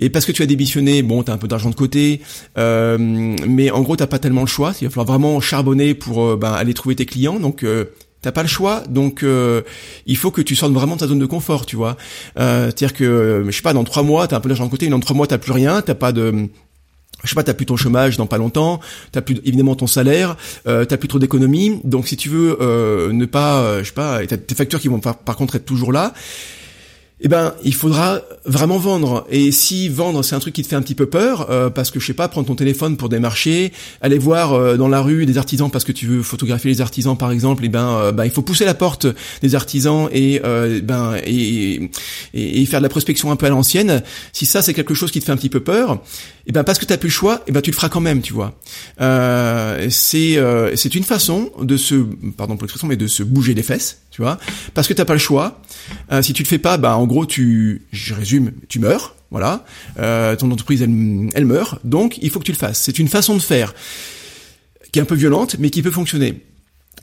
Et 0.00 0.10
parce 0.10 0.24
que 0.24 0.32
tu 0.32 0.42
as 0.42 0.46
démissionné, 0.46 1.02
bon, 1.02 1.22
t'as 1.22 1.32
un 1.32 1.38
peu 1.38 1.48
d'argent 1.48 1.70
de 1.70 1.74
côté, 1.74 2.20
euh, 2.56 2.96
mais 2.98 3.70
en 3.70 3.82
gros, 3.82 3.96
t'as 3.96 4.06
pas 4.06 4.18
tellement 4.18 4.42
le 4.42 4.46
choix. 4.46 4.72
Il 4.80 4.84
va 4.84 4.90
falloir 4.90 5.06
vraiment 5.06 5.40
charbonner 5.40 5.94
pour 5.94 6.24
euh, 6.24 6.36
ben, 6.36 6.52
aller 6.52 6.74
trouver 6.74 6.94
tes 6.94 7.06
clients. 7.06 7.40
Donc 7.40 7.64
euh, 7.64 7.86
T'as 8.20 8.32
pas 8.32 8.42
le 8.42 8.48
choix, 8.48 8.82
donc 8.88 9.22
euh, 9.22 9.62
il 10.06 10.16
faut 10.16 10.32
que 10.32 10.42
tu 10.42 10.56
sortes 10.56 10.72
vraiment 10.72 10.96
de 10.96 11.00
ta 11.00 11.06
zone 11.06 11.20
de 11.20 11.26
confort, 11.26 11.66
tu 11.66 11.76
vois. 11.76 11.96
Euh, 12.40 12.64
C'est-à-dire 12.64 12.92
que, 12.92 13.44
je 13.46 13.50
sais 13.52 13.62
pas, 13.62 13.72
dans 13.72 13.84
trois 13.84 14.02
mois, 14.02 14.26
t'as 14.26 14.38
un 14.38 14.40
peu 14.40 14.48
d'argent 14.48 14.66
de 14.66 14.70
côté, 14.70 14.88
dans 14.88 14.98
trois 14.98 15.14
mois, 15.14 15.28
t'as 15.28 15.38
plus 15.38 15.52
rien, 15.52 15.82
t'as 15.82 15.94
pas 15.94 16.10
de, 16.10 16.48
je 17.22 17.28
sais 17.28 17.36
pas, 17.36 17.44
t'as 17.44 17.54
plus 17.54 17.66
ton 17.66 17.76
chômage 17.76 18.16
dans 18.16 18.26
pas 18.26 18.38
longtemps, 18.38 18.80
t'as 19.12 19.20
plus 19.20 19.36
évidemment 19.44 19.76
ton 19.76 19.86
salaire, 19.86 20.36
euh, 20.66 20.84
t'as 20.84 20.96
plus 20.96 21.06
trop 21.06 21.20
d'économies. 21.20 21.80
Donc 21.84 22.08
si 22.08 22.16
tu 22.16 22.28
veux 22.28 22.58
euh, 22.60 23.12
ne 23.12 23.24
pas, 23.24 23.84
je 23.84 23.84
sais 23.84 23.92
pas, 23.92 24.26
t'as 24.26 24.36
tes 24.36 24.56
factures 24.56 24.80
qui 24.80 24.88
vont 24.88 24.98
par 24.98 25.36
contre 25.36 25.54
être 25.54 25.64
toujours 25.64 25.92
là 25.92 26.12
eh 27.20 27.28
ben, 27.28 27.54
il 27.64 27.74
faudra 27.74 28.20
vraiment 28.44 28.78
vendre. 28.78 29.26
Et 29.28 29.50
si 29.50 29.88
vendre, 29.88 30.22
c'est 30.22 30.36
un 30.36 30.38
truc 30.38 30.54
qui 30.54 30.62
te 30.62 30.68
fait 30.68 30.76
un 30.76 30.82
petit 30.82 30.94
peu 30.94 31.06
peur, 31.06 31.50
euh, 31.50 31.68
parce 31.68 31.90
que 31.90 31.98
je 31.98 32.06
sais 32.06 32.14
pas, 32.14 32.28
prendre 32.28 32.46
ton 32.46 32.54
téléphone 32.54 32.96
pour 32.96 33.08
démarcher, 33.08 33.72
aller 34.00 34.18
voir 34.18 34.52
euh, 34.52 34.76
dans 34.76 34.86
la 34.86 35.00
rue 35.00 35.26
des 35.26 35.36
artisans 35.36 35.68
parce 35.68 35.84
que 35.84 35.90
tu 35.90 36.06
veux 36.06 36.22
photographier 36.22 36.70
les 36.70 36.80
artisans, 36.80 37.16
par 37.16 37.32
exemple, 37.32 37.64
et 37.64 37.66
eh 37.66 37.70
ben, 37.70 37.88
euh, 37.88 38.12
ben, 38.12 38.24
il 38.24 38.30
faut 38.30 38.42
pousser 38.42 38.64
la 38.64 38.74
porte 38.74 39.06
des 39.42 39.56
artisans 39.56 40.08
et 40.12 40.40
ben 40.82 41.16
et, 41.24 41.90
et, 42.34 42.66
faire 42.66 42.80
de 42.80 42.84
la 42.84 42.88
prospection 42.88 43.32
un 43.32 43.36
peu 43.36 43.46
à 43.46 43.48
l'ancienne. 43.48 44.02
Si 44.32 44.46
ça, 44.46 44.62
c'est 44.62 44.74
quelque 44.74 44.94
chose 44.94 45.10
qui 45.10 45.18
te 45.18 45.24
fait 45.24 45.32
un 45.32 45.36
petit 45.36 45.48
peu 45.48 45.60
peur, 45.60 45.94
et 45.94 46.50
eh 46.50 46.52
ben 46.52 46.64
parce 46.64 46.78
que 46.78 46.84
t'as 46.84 46.96
plus 46.96 47.08
le 47.08 47.12
choix, 47.12 47.36
et 47.38 47.48
eh 47.48 47.52
ben 47.52 47.60
tu 47.60 47.70
le 47.70 47.74
feras 47.74 47.88
quand 47.88 48.00
même, 48.00 48.22
tu 48.22 48.32
vois. 48.32 48.54
c'est 49.90 50.38
c'est 50.76 50.94
une 50.94 51.04
façon 51.04 51.50
de 51.60 51.76
se, 51.76 51.94
pardon 52.36 52.56
pour 52.56 52.64
l'expression, 52.64 52.86
mais 52.86 52.96
de 52.96 53.06
se 53.06 53.22
bouger 53.22 53.54
les 53.54 53.62
fesses, 53.62 54.02
tu 54.10 54.22
vois, 54.22 54.38
parce 54.74 54.86
que 54.86 54.94
t'as 54.94 55.04
pas 55.04 55.14
le 55.14 55.18
choix. 55.18 55.60
si 56.22 56.32
tu 56.32 56.42
le 56.42 56.48
fais 56.48 56.58
pas, 56.58 56.76
ben 56.76 56.94
en 56.94 57.07
gros, 57.08 57.26
tu, 57.26 57.82
je 57.90 58.14
résume, 58.14 58.52
tu 58.68 58.78
meurs, 58.78 59.16
voilà. 59.30 59.64
Euh, 59.98 60.36
ton 60.36 60.50
entreprise, 60.50 60.82
elle, 60.82 61.30
elle 61.34 61.44
meurt, 61.44 61.84
donc 61.84 62.18
il 62.22 62.30
faut 62.30 62.38
que 62.38 62.44
tu 62.44 62.52
le 62.52 62.56
fasses. 62.56 62.78
C'est 62.78 62.98
une 63.00 63.08
façon 63.08 63.34
de 63.34 63.42
faire 63.42 63.74
qui 64.92 65.00
est 65.00 65.02
un 65.02 65.06
peu 65.06 65.16
violente, 65.16 65.56
mais 65.58 65.70
qui 65.70 65.82
peut 65.82 65.90
fonctionner. 65.90 66.42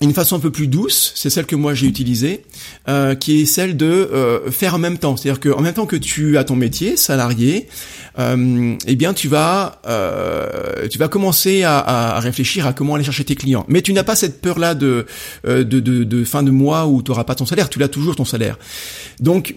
Une 0.01 0.13
façon 0.13 0.35
un 0.35 0.39
peu 0.39 0.51
plus 0.51 0.67
douce, 0.67 1.13
c'est 1.15 1.29
celle 1.29 1.45
que 1.45 1.55
moi 1.55 1.73
j'ai 1.73 1.87
utilisée, 1.87 2.43
euh, 2.89 3.15
qui 3.15 3.41
est 3.41 3.45
celle 3.45 3.77
de 3.77 3.85
euh, 3.85 4.51
faire 4.51 4.75
en 4.75 4.77
même 4.77 4.97
temps. 4.97 5.15
C'est-à-dire 5.15 5.39
qu'en 5.39 5.61
même 5.61 5.73
temps 5.73 5.85
que 5.85 5.95
tu 5.95 6.37
as 6.37 6.43
ton 6.43 6.57
métier 6.57 6.97
salarié, 6.97 7.69
euh, 8.19 8.75
eh 8.87 8.95
bien 8.97 9.13
tu 9.13 9.29
vas 9.29 9.79
euh, 9.87 10.89
tu 10.89 10.97
vas 10.97 11.07
commencer 11.07 11.63
à, 11.63 11.79
à, 11.79 12.19
réfléchir 12.19 12.67
à 12.67 12.73
comment 12.73 12.95
aller 12.95 13.05
chercher 13.05 13.23
tes 13.23 13.35
clients. 13.35 13.65
Mais 13.69 13.81
tu 13.81 13.93
n'as 13.93 14.03
pas 14.03 14.17
cette 14.17 14.41
peur 14.41 14.59
là 14.59 14.75
de, 14.75 15.05
euh, 15.47 15.63
de, 15.63 15.79
de, 15.79 16.03
de 16.03 16.23
fin 16.25 16.43
de 16.43 16.51
mois 16.51 16.87
où 16.87 17.01
tu 17.01 17.11
n'auras 17.11 17.23
pas 17.23 17.35
ton 17.35 17.45
salaire. 17.45 17.69
Tu 17.69 17.79
l'as 17.79 17.87
toujours 17.87 18.17
ton 18.17 18.25
salaire. 18.25 18.59
Donc 19.21 19.55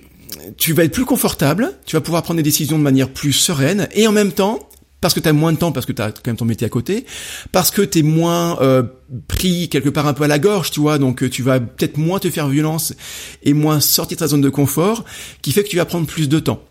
tu 0.57 0.73
vas 0.73 0.85
être 0.85 0.93
plus 0.93 1.05
confortable, 1.05 1.73
tu 1.87 1.97
vas 1.97 2.01
pouvoir 2.01 2.23
prendre 2.23 2.39
des 2.39 2.43
décisions 2.43 2.79
de 2.79 2.83
manière 2.83 3.09
plus 3.09 3.33
sereine, 3.33 3.89
et 3.93 4.07
en 4.07 4.13
même 4.13 4.33
temps, 4.33 4.69
parce 5.01 5.15
que 5.15 5.21
tu 5.21 5.29
as 5.29 5.33
moins 5.33 5.53
de 5.53 5.59
temps, 5.59 5.73
parce 5.73 5.87
que 5.87 5.93
tu 5.93 6.03
as 6.03 6.11
quand 6.11 6.27
même 6.27 6.37
ton 6.37 6.45
métier 6.45 6.67
à 6.67 6.71
côté, 6.71 7.07
parce 7.53 7.71
que 7.71 7.83
tu 7.83 8.01
es 8.01 8.03
moins 8.03 8.61
euh, 8.61 8.83
pris 9.29 9.69
quelque 9.69 9.89
part 9.89 10.07
un 10.07 10.15
peu 10.15 10.25
à 10.25 10.29
la 10.29 10.39
gorge, 10.39 10.71
tu 10.71 10.81
vois, 10.81 10.99
donc 10.99 11.23
euh, 11.23 11.31
tu 11.31 11.43
vas 11.43 11.61
peut-être 11.61 11.99
moins 11.99 12.19
te 12.19 12.31
faire 12.31 12.49
violence 12.49 12.95
et 13.43 13.53
moins 13.53 13.81
sortir 13.81 14.17
de 14.17 14.21
ta 14.21 14.27
zone 14.27 14.41
de 14.41 14.49
confort, 14.49 15.05
qui 15.43 15.53
fait 15.53 15.63
que 15.63 15.69
tu 15.69 15.77
vas 15.77 15.85
prendre 15.85 16.07
plus 16.07 16.29
de 16.29 16.39
temps. 16.41 16.63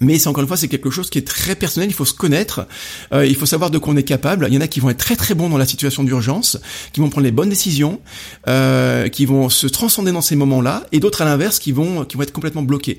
Mais 0.00 0.18
c'est 0.18 0.28
encore 0.28 0.42
une 0.42 0.48
fois, 0.48 0.56
c'est 0.56 0.68
quelque 0.68 0.90
chose 0.90 1.08
qui 1.08 1.18
est 1.18 1.26
très 1.26 1.54
personnel. 1.54 1.88
Il 1.88 1.94
faut 1.94 2.04
se 2.04 2.12
connaître, 2.12 2.66
euh, 3.12 3.26
il 3.26 3.34
faut 3.34 3.46
savoir 3.46 3.70
de 3.70 3.78
quoi 3.78 3.94
on 3.94 3.96
est 3.96 4.02
capable. 4.02 4.46
Il 4.48 4.54
y 4.54 4.58
en 4.58 4.60
a 4.60 4.68
qui 4.68 4.80
vont 4.80 4.90
être 4.90 4.98
très 4.98 5.16
très 5.16 5.34
bons 5.34 5.48
dans 5.48 5.56
la 5.56 5.66
situation 5.66 6.04
d'urgence, 6.04 6.58
qui 6.92 7.00
vont 7.00 7.08
prendre 7.08 7.24
les 7.24 7.32
bonnes 7.32 7.48
décisions, 7.48 8.00
euh, 8.48 9.08
qui 9.08 9.24
vont 9.24 9.48
se 9.48 9.66
transcender 9.66 10.12
dans 10.12 10.20
ces 10.20 10.36
moments-là, 10.36 10.86
et 10.92 11.00
d'autres 11.00 11.22
à 11.22 11.24
l'inverse 11.24 11.58
qui 11.58 11.72
vont 11.72 12.04
qui 12.04 12.16
vont 12.16 12.22
être 12.22 12.32
complètement 12.32 12.62
bloqués. 12.62 12.98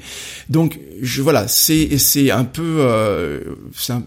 Donc 0.49 0.79
je, 1.01 1.21
voilà, 1.21 1.47
c'est 1.47 1.97
c'est 1.99 2.31
un 2.31 2.45
peu 2.45 2.77
euh, 2.79 3.41
c'est 3.75 3.93
un, 3.93 4.03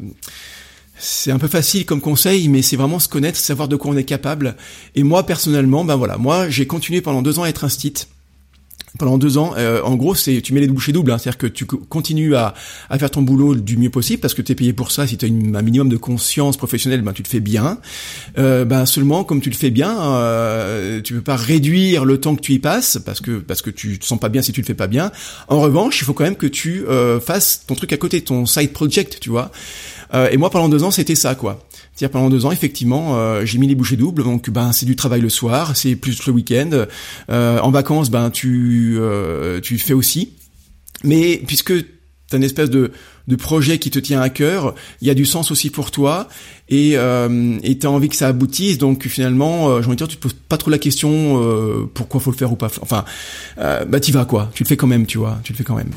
c'est 0.98 1.30
un 1.30 1.38
peu 1.38 1.48
facile 1.48 1.86
comme 1.86 2.00
conseil, 2.00 2.48
mais 2.48 2.62
c'est 2.62 2.76
vraiment 2.76 2.98
se 2.98 3.08
connaître, 3.08 3.38
savoir 3.38 3.68
de 3.68 3.76
quoi 3.76 3.92
on 3.92 3.96
est 3.96 4.04
capable. 4.04 4.56
Et 4.96 5.04
moi 5.04 5.24
personnellement, 5.24 5.84
ben 5.84 5.96
voilà, 5.96 6.18
moi 6.18 6.48
j'ai 6.48 6.66
continué 6.66 7.00
pendant 7.02 7.22
deux 7.22 7.38
ans 7.38 7.44
à 7.44 7.48
être 7.48 7.64
un 7.64 7.68
stit 7.68 8.06
pendant 8.98 9.18
deux 9.18 9.38
ans. 9.38 9.52
Euh, 9.56 9.82
en 9.82 9.96
gros, 9.96 10.14
c'est 10.14 10.40
tu 10.40 10.52
mets 10.52 10.60
les 10.60 10.68
bouchées 10.68 10.92
doubles, 10.92 11.10
hein, 11.10 11.18
c'est-à-dire 11.18 11.38
que 11.38 11.46
tu 11.46 11.64
continues 11.64 12.34
à, 12.34 12.54
à, 12.88 12.98
faire 12.98 13.10
ton 13.10 13.22
boulot 13.22 13.54
du 13.54 13.76
mieux 13.76 13.90
possible 13.90 14.20
parce 14.20 14.34
que 14.34 14.42
tu 14.42 14.52
es 14.52 14.54
payé 14.54 14.72
pour 14.72 14.90
ça. 14.90 15.06
Si 15.06 15.16
tu 15.16 15.26
as 15.26 15.28
un 15.28 15.62
minimum 15.62 15.88
de 15.88 15.96
conscience 15.96 16.56
professionnelle, 16.56 17.02
ben 17.02 17.12
tu 17.12 17.22
le 17.22 17.28
fais 17.28 17.40
bien. 17.40 17.78
Euh, 18.38 18.64
ben 18.64 18.86
seulement, 18.86 19.24
comme 19.24 19.40
tu 19.40 19.50
le 19.50 19.56
fais 19.56 19.70
bien, 19.70 20.00
euh, 20.00 21.00
tu 21.02 21.14
peux 21.14 21.20
pas 21.20 21.36
réduire 21.36 22.04
le 22.04 22.18
temps 22.18 22.34
que 22.34 22.40
tu 22.40 22.52
y 22.52 22.58
passes 22.58 22.98
parce 23.04 23.20
que 23.20 23.38
parce 23.38 23.62
que 23.62 23.70
tu 23.70 23.98
te 23.98 24.04
sens 24.04 24.18
pas 24.18 24.28
bien 24.28 24.42
si 24.42 24.52
tu 24.52 24.60
le 24.60 24.66
fais 24.66 24.74
pas 24.74 24.86
bien. 24.86 25.12
En 25.48 25.60
revanche, 25.60 26.00
il 26.00 26.04
faut 26.04 26.14
quand 26.14 26.24
même 26.24 26.36
que 26.36 26.46
tu 26.46 26.86
euh, 26.86 27.20
fasses 27.20 27.64
ton 27.66 27.74
truc 27.74 27.92
à 27.92 27.96
côté, 27.96 28.20
ton 28.22 28.46
side 28.46 28.72
project, 28.72 29.18
tu 29.20 29.30
vois. 29.30 29.50
Euh, 30.14 30.28
et 30.30 30.36
moi, 30.36 30.50
pendant 30.50 30.68
deux 30.68 30.82
ans, 30.82 30.90
c'était 30.90 31.14
ça, 31.14 31.34
quoi. 31.34 31.62
C'est-à-dire 32.00 32.12
pendant 32.12 32.30
deux 32.30 32.46
ans, 32.46 32.50
effectivement, 32.50 33.18
euh, 33.18 33.44
j'ai 33.44 33.58
mis 33.58 33.66
les 33.66 33.74
bouchées 33.74 33.98
doubles. 33.98 34.22
Donc, 34.22 34.48
ben, 34.48 34.72
c'est 34.72 34.86
du 34.86 34.96
travail 34.96 35.20
le 35.20 35.28
soir, 35.28 35.76
c'est 35.76 35.96
plus 35.96 36.24
le 36.26 36.32
week-end. 36.32 36.86
Euh, 37.30 37.58
en 37.58 37.70
vacances, 37.70 38.10
ben, 38.10 38.30
tu 38.30 38.96
euh, 38.98 39.60
tu 39.60 39.76
fais 39.76 39.92
aussi. 39.92 40.30
Mais 41.04 41.42
puisque 41.46 41.74
t'as 42.30 42.38
une 42.38 42.42
espèce 42.42 42.70
de, 42.70 42.92
de 43.28 43.36
projet 43.36 43.78
qui 43.78 43.90
te 43.90 43.98
tient 43.98 44.22
à 44.22 44.30
cœur, 44.30 44.74
il 45.02 45.08
y 45.08 45.10
a 45.10 45.14
du 45.14 45.26
sens 45.26 45.50
aussi 45.50 45.68
pour 45.68 45.90
toi 45.90 46.28
et 46.70 46.92
euh, 46.94 47.58
t'as 47.78 47.88
envie 47.88 48.08
que 48.08 48.16
ça 48.16 48.28
aboutisse. 48.28 48.78
Donc 48.78 49.06
finalement, 49.06 49.68
euh, 49.68 49.82
j'ai 49.82 49.88
envie 49.88 49.96
de 49.96 49.98
dire, 49.98 50.08
tu 50.08 50.16
te 50.16 50.22
poses 50.22 50.36
pas 50.48 50.56
trop 50.56 50.70
la 50.70 50.78
question 50.78 51.10
euh, 51.42 51.84
pourquoi 51.92 52.18
faut 52.22 52.30
le 52.30 52.36
faire 52.38 52.50
ou 52.50 52.56
pas. 52.56 52.70
Enfin, 52.80 53.04
euh, 53.58 53.84
bah 53.84 54.00
t'y 54.00 54.10
vas 54.10 54.24
quoi. 54.24 54.50
Tu 54.54 54.62
le 54.62 54.68
fais 54.68 54.78
quand 54.78 54.86
même, 54.86 55.04
tu 55.04 55.18
vois. 55.18 55.38
Tu 55.44 55.52
le 55.52 55.58
fais 55.58 55.64
quand 55.64 55.76
même 55.76 55.90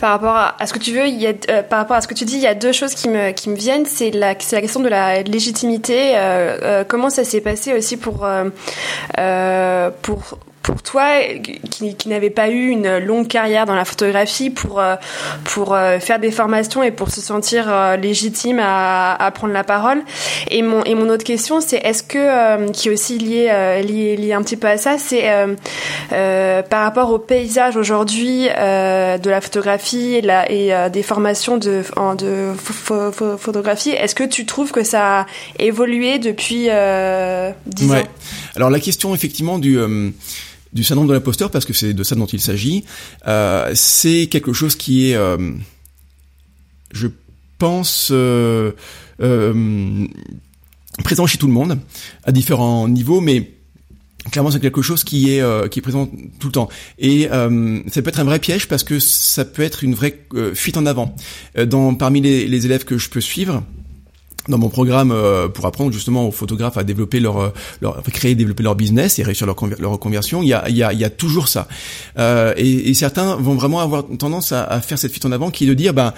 par 0.00 0.10
rapport 0.10 0.36
à, 0.58 0.66
ce 0.66 0.72
que 0.72 0.78
tu 0.78 0.92
veux, 0.92 1.06
il 1.06 1.20
y 1.20 1.26
a, 1.26 1.32
euh, 1.50 1.62
par 1.62 1.80
rapport 1.80 1.96
à 1.96 2.00
ce 2.00 2.08
que 2.08 2.14
tu 2.14 2.24
dis, 2.24 2.36
il 2.36 2.42
y 2.42 2.46
a 2.46 2.54
deux 2.54 2.72
choses 2.72 2.94
qui 2.94 3.08
me, 3.08 3.32
qui 3.32 3.50
me 3.50 3.56
viennent. 3.56 3.86
C'est 3.86 4.10
la, 4.10 4.34
c'est 4.38 4.56
la 4.56 4.62
question 4.62 4.80
de 4.80 4.88
la 4.88 5.22
légitimité. 5.22 6.16
Euh, 6.16 6.58
euh, 6.62 6.84
comment 6.86 7.10
ça 7.10 7.24
s'est 7.24 7.40
passé 7.40 7.72
aussi 7.74 7.96
pour, 7.96 8.26
pour 10.02 10.38
pour 10.68 10.82
toi, 10.82 11.06
qui, 11.70 11.96
qui 11.96 12.08
n'avait 12.10 12.28
pas 12.28 12.50
eu 12.50 12.68
une 12.68 12.98
longue 12.98 13.26
carrière 13.26 13.64
dans 13.64 13.74
la 13.74 13.86
photographie, 13.86 14.50
pour 14.50 14.82
pour 15.44 15.76
faire 16.00 16.18
des 16.18 16.30
formations 16.30 16.82
et 16.82 16.90
pour 16.90 17.10
se 17.10 17.22
sentir 17.22 17.96
légitime 17.96 18.60
à, 18.60 19.14
à 19.14 19.30
prendre 19.30 19.54
la 19.54 19.64
parole. 19.64 20.02
Et 20.50 20.60
mon 20.60 20.84
et 20.84 20.94
mon 20.94 21.08
autre 21.08 21.24
question, 21.24 21.62
c'est 21.62 21.78
est-ce 21.78 22.02
que 22.02 22.70
qui 22.72 22.88
est 22.88 22.92
aussi 22.92 23.16
lié, 23.16 23.80
lié 23.82 24.16
lié 24.16 24.34
un 24.34 24.42
petit 24.42 24.58
peu 24.58 24.66
à 24.66 24.76
ça, 24.76 24.98
c'est 24.98 25.24
par 26.10 26.82
rapport 26.82 27.10
au 27.10 27.18
paysage 27.18 27.78
aujourd'hui 27.78 28.48
de 28.48 29.30
la 29.30 29.40
photographie 29.40 30.16
et, 30.16 30.20
la, 30.20 30.50
et 30.52 30.90
des 30.90 31.02
formations 31.02 31.56
de 31.56 31.82
de 32.18 32.52
photographie. 33.38 33.90
Est-ce 33.90 34.14
que 34.14 34.24
tu 34.24 34.44
trouves 34.44 34.72
que 34.72 34.84
ça 34.84 35.20
a 35.20 35.26
évolué 35.58 36.18
depuis 36.18 36.66
euh, 36.68 37.52
10 37.66 37.92
ans? 37.92 38.02
Alors 38.56 38.70
la 38.70 38.80
question 38.80 39.14
effectivement 39.14 39.58
du 39.58 39.78
euh, 39.78 40.10
du 40.72 40.84
syndrome 40.84 41.06
de 41.06 41.12
l'imposteur, 41.12 41.50
parce 41.50 41.64
que 41.64 41.72
c'est 41.72 41.94
de 41.94 42.02
ça 42.02 42.14
dont 42.14 42.26
il 42.26 42.40
s'agit, 42.40 42.84
euh, 43.26 43.70
c'est 43.74 44.26
quelque 44.26 44.52
chose 44.52 44.76
qui 44.76 45.10
est, 45.10 45.14
euh, 45.14 45.52
je 46.92 47.08
pense, 47.58 48.10
euh, 48.12 48.72
présent 51.04 51.26
chez 51.26 51.38
tout 51.38 51.46
le 51.46 51.52
monde, 51.52 51.78
à 52.24 52.32
différents 52.32 52.88
niveaux, 52.88 53.20
mais 53.20 53.58
clairement 54.30 54.50
c'est 54.50 54.60
quelque 54.60 54.82
chose 54.82 55.04
qui 55.04 55.32
est 55.32 55.40
euh, 55.40 55.68
qui 55.68 55.78
est 55.78 55.82
présent 55.82 56.10
tout 56.38 56.48
le 56.48 56.52
temps. 56.52 56.68
Et 56.98 57.28
euh, 57.30 57.80
ça 57.88 58.02
peut 58.02 58.08
être 58.08 58.20
un 58.20 58.24
vrai 58.24 58.38
piège 58.38 58.68
parce 58.68 58.84
que 58.84 58.98
ça 58.98 59.44
peut 59.44 59.62
être 59.62 59.84
une 59.84 59.94
vraie 59.94 60.26
euh, 60.34 60.54
fuite 60.54 60.76
en 60.76 60.86
avant 60.86 61.14
dans 61.66 61.94
parmi 61.94 62.20
les, 62.20 62.46
les, 62.46 62.66
élèves 62.66 62.84
que 62.84 62.98
je 62.98 63.08
peux 63.08 63.20
suivre 63.20 63.62
dans 64.48 64.58
mon 64.58 64.68
programme 64.68 65.14
pour 65.54 65.66
apprendre 65.66 65.92
justement 65.92 66.26
aux 66.26 66.32
photographes 66.32 66.76
à 66.76 66.84
développer 66.84 67.20
leur, 67.20 67.52
leur 67.80 68.02
créer 68.02 68.34
développer 68.34 68.62
leur 68.62 68.74
business 68.74 69.18
et 69.18 69.22
réussir 69.22 69.46
leur, 69.46 69.56
leur 69.78 69.92
reconversion 69.92 70.42
il 70.42 70.48
y 70.48 70.52
a, 70.52 70.68
il 70.68 70.76
y 70.76 70.82
a, 70.82 70.92
il 70.92 70.98
y 70.98 71.04
a 71.04 71.10
toujours 71.10 71.48
ça 71.48 71.68
et, 72.18 72.90
et, 72.90 72.94
certains 72.94 73.36
vont 73.36 73.54
vraiment 73.54 73.80
avoir 73.80 74.04
tendance 74.18 74.52
à, 74.52 74.64
à, 74.64 74.80
faire 74.80 74.98
cette 74.98 75.12
fuite 75.12 75.24
en 75.26 75.32
avant 75.32 75.50
qui 75.50 75.64
est 75.64 75.68
de 75.68 75.74
dire 75.74 75.94
ben 75.94 76.12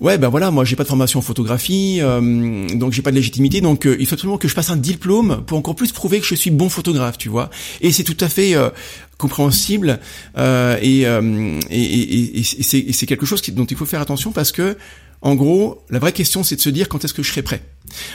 Ouais, 0.00 0.16
ben 0.16 0.28
voilà, 0.28 0.52
moi 0.52 0.64
j'ai 0.64 0.76
pas 0.76 0.84
de 0.84 0.88
formation 0.88 1.18
en 1.18 1.22
photographie, 1.22 1.98
euh, 2.00 2.68
donc 2.68 2.92
j'ai 2.92 3.02
pas 3.02 3.10
de 3.10 3.16
légitimité, 3.16 3.60
donc 3.60 3.84
euh, 3.84 3.96
il 3.98 4.06
faut 4.06 4.14
absolument 4.14 4.38
que 4.38 4.46
je 4.46 4.54
passe 4.54 4.70
un 4.70 4.76
diplôme 4.76 5.42
pour 5.44 5.58
encore 5.58 5.74
plus 5.74 5.90
prouver 5.90 6.20
que 6.20 6.26
je 6.26 6.36
suis 6.36 6.52
bon 6.52 6.68
photographe, 6.68 7.18
tu 7.18 7.28
vois. 7.28 7.50
Et 7.80 7.90
c'est 7.90 8.04
tout 8.04 8.16
à 8.20 8.28
fait 8.28 8.54
euh, 8.54 8.70
compréhensible 9.16 9.98
et, 10.36 11.02
et, 11.02 12.38
et, 12.38 12.42
c'est 12.42 13.06
quelque 13.06 13.26
chose 13.26 13.42
dont 13.50 13.64
il 13.64 13.76
faut 13.76 13.86
faire 13.86 14.00
attention 14.00 14.30
parce 14.30 14.52
que 14.52 14.76
en 15.20 15.34
gros, 15.34 15.82
la 15.90 15.98
vraie 15.98 16.12
question, 16.12 16.42
c'est 16.42 16.56
de 16.56 16.60
se 16.60 16.70
dire 16.70 16.88
quand 16.88 17.04
est-ce 17.04 17.14
que 17.14 17.22
je 17.22 17.30
serai 17.30 17.42
prêt. 17.42 17.62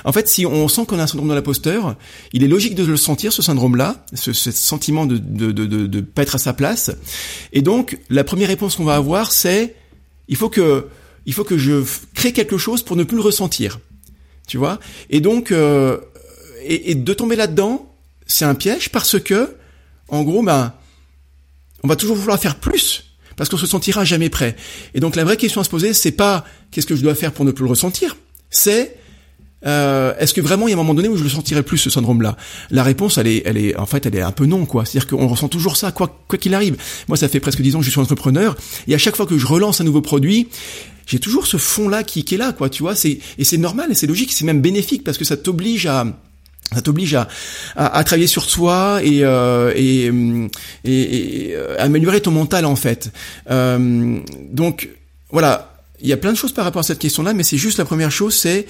En 0.05 0.13
fait, 0.13 0.29
si 0.29 0.45
on 0.45 0.67
sent 0.67 0.85
qu'on 0.85 0.99
a 0.99 1.03
un 1.03 1.07
syndrome 1.07 1.29
de 1.29 1.33
l'imposteur, 1.33 1.95
il 2.31 2.43
est 2.43 2.47
logique 2.47 2.75
de 2.75 2.83
le 2.83 2.95
sentir, 2.95 3.33
ce 3.33 3.41
syndrome-là, 3.41 4.05
ce, 4.13 4.31
sentiment 4.33 5.05
de, 5.05 5.17
de, 5.17 5.51
de, 5.51 5.65
de, 5.65 5.87
de 5.87 6.01
pas 6.01 6.21
être 6.21 6.35
à 6.35 6.37
sa 6.37 6.53
place. 6.53 6.91
Et 7.51 7.61
donc, 7.61 7.99
la 8.09 8.23
première 8.23 8.47
réponse 8.47 8.75
qu'on 8.75 8.85
va 8.85 8.95
avoir, 8.95 9.31
c'est 9.31 9.75
il 10.27 10.35
faut 10.35 10.49
que 10.49 10.87
il 11.25 11.33
faut 11.33 11.43
que 11.43 11.57
je 11.57 11.83
crée 12.13 12.33
quelque 12.33 12.57
chose 12.57 12.83
pour 12.83 12.95
ne 12.95 13.03
plus 13.03 13.17
le 13.17 13.23
ressentir. 13.23 13.79
Tu 14.47 14.57
vois? 14.57 14.79
Et 15.09 15.21
donc, 15.21 15.51
euh, 15.51 15.97
et, 16.63 16.95
de 16.95 17.13
tomber 17.13 17.35
là-dedans, 17.35 17.89
c'est 18.27 18.45
un 18.45 18.55
piège 18.55 18.89
parce 18.89 19.19
que, 19.19 19.55
en 20.09 20.23
gros, 20.23 20.43
ben, 20.43 20.73
on 21.83 21.87
va 21.87 21.95
toujours 21.95 22.15
vouloir 22.15 22.39
faire 22.39 22.59
plus 22.59 23.12
parce 23.35 23.49
qu'on 23.49 23.57
se 23.57 23.67
sentira 23.67 24.03
jamais 24.03 24.29
prêt. 24.29 24.55
Et 24.93 24.99
donc, 24.99 25.15
la 25.15 25.23
vraie 25.23 25.37
question 25.37 25.61
à 25.61 25.63
se 25.63 25.69
poser, 25.69 25.93
c'est 25.93 26.11
pas 26.11 26.45
qu'est-ce 26.71 26.87
que 26.87 26.95
je 26.95 27.01
dois 27.01 27.15
faire 27.15 27.31
pour 27.31 27.45
ne 27.45 27.51
plus 27.51 27.63
le 27.63 27.69
ressentir, 27.69 28.17
c'est 28.49 28.97
euh, 29.65 30.13
est-ce 30.19 30.33
que 30.33 30.41
vraiment 30.41 30.67
il 30.67 30.71
y 30.71 30.73
a 30.73 30.75
un 30.75 30.77
moment 30.77 30.93
donné 30.93 31.07
où 31.07 31.15
je 31.15 31.23
le 31.23 31.29
sentirai 31.29 31.63
plus 31.63 31.77
ce 31.77 31.89
syndrome-là? 31.89 32.35
La 32.69 32.83
réponse, 32.83 33.17
elle 33.17 33.27
est, 33.27 33.43
elle 33.45 33.57
est, 33.57 33.75
en 33.77 33.85
fait, 33.85 34.05
elle 34.05 34.15
est 34.15 34.21
un 34.21 34.31
peu 34.31 34.45
non, 34.45 34.65
quoi. 34.65 34.85
C'est-à-dire 34.85 35.07
qu'on 35.07 35.27
ressent 35.27 35.47
toujours 35.47 35.77
ça, 35.77 35.91
quoi, 35.91 36.19
quoi 36.27 36.37
qu'il 36.37 36.53
arrive. 36.53 36.77
Moi, 37.07 37.17
ça 37.17 37.29
fait 37.29 37.39
presque 37.39 37.61
dix 37.61 37.75
ans 37.75 37.79
que 37.79 37.85
je 37.85 37.91
suis 37.91 37.99
entrepreneur, 37.99 38.55
et 38.87 38.95
à 38.95 38.97
chaque 38.97 39.15
fois 39.15 39.25
que 39.25 39.37
je 39.37 39.47
relance 39.47 39.81
un 39.81 39.83
nouveau 39.83 40.01
produit, 40.01 40.49
j'ai 41.05 41.19
toujours 41.19 41.47
ce 41.47 41.57
fond-là 41.57 42.03
qui, 42.03 42.23
qui 42.23 42.35
est 42.35 42.37
là, 42.37 42.53
quoi, 42.53 42.69
tu 42.69 42.83
vois. 42.83 42.95
C'est 42.95 43.19
et 43.37 43.43
c'est 43.43 43.57
normal 43.57 43.91
et 43.91 43.95
c'est 43.95 44.07
logique, 44.07 44.31
c'est 44.31 44.45
même 44.45 44.61
bénéfique 44.61 45.03
parce 45.03 45.17
que 45.17 45.25
ça 45.25 45.37
t'oblige 45.37 45.85
à 45.85 46.05
ça 46.71 46.81
t'oblige 46.81 47.13
à, 47.15 47.27
à, 47.75 48.03
travailler 48.03 48.27
sur 48.27 48.47
toi 48.47 48.99
et, 49.03 49.23
euh, 49.23 49.71
et, 49.75 50.05
et, 50.85 51.49
et, 51.49 51.55
euh, 51.55 51.75
améliorer 51.79 52.21
ton 52.21 52.31
mental 52.31 52.65
en 52.65 52.75
fait. 52.75 53.11
Euh, 53.49 54.19
donc 54.51 54.89
voilà, 55.29 55.77
il 56.01 56.07
y 56.07 56.13
a 56.13 56.17
plein 56.17 56.31
de 56.31 56.37
choses 56.37 56.51
par 56.51 56.65
rapport 56.65 56.81
à 56.81 56.83
cette 56.83 56.99
question-là, 56.99 57.33
mais 57.33 57.43
c'est 57.43 57.57
juste 57.57 57.77
la 57.77 57.85
première 57.85 58.11
chose, 58.11 58.35
c'est 58.35 58.65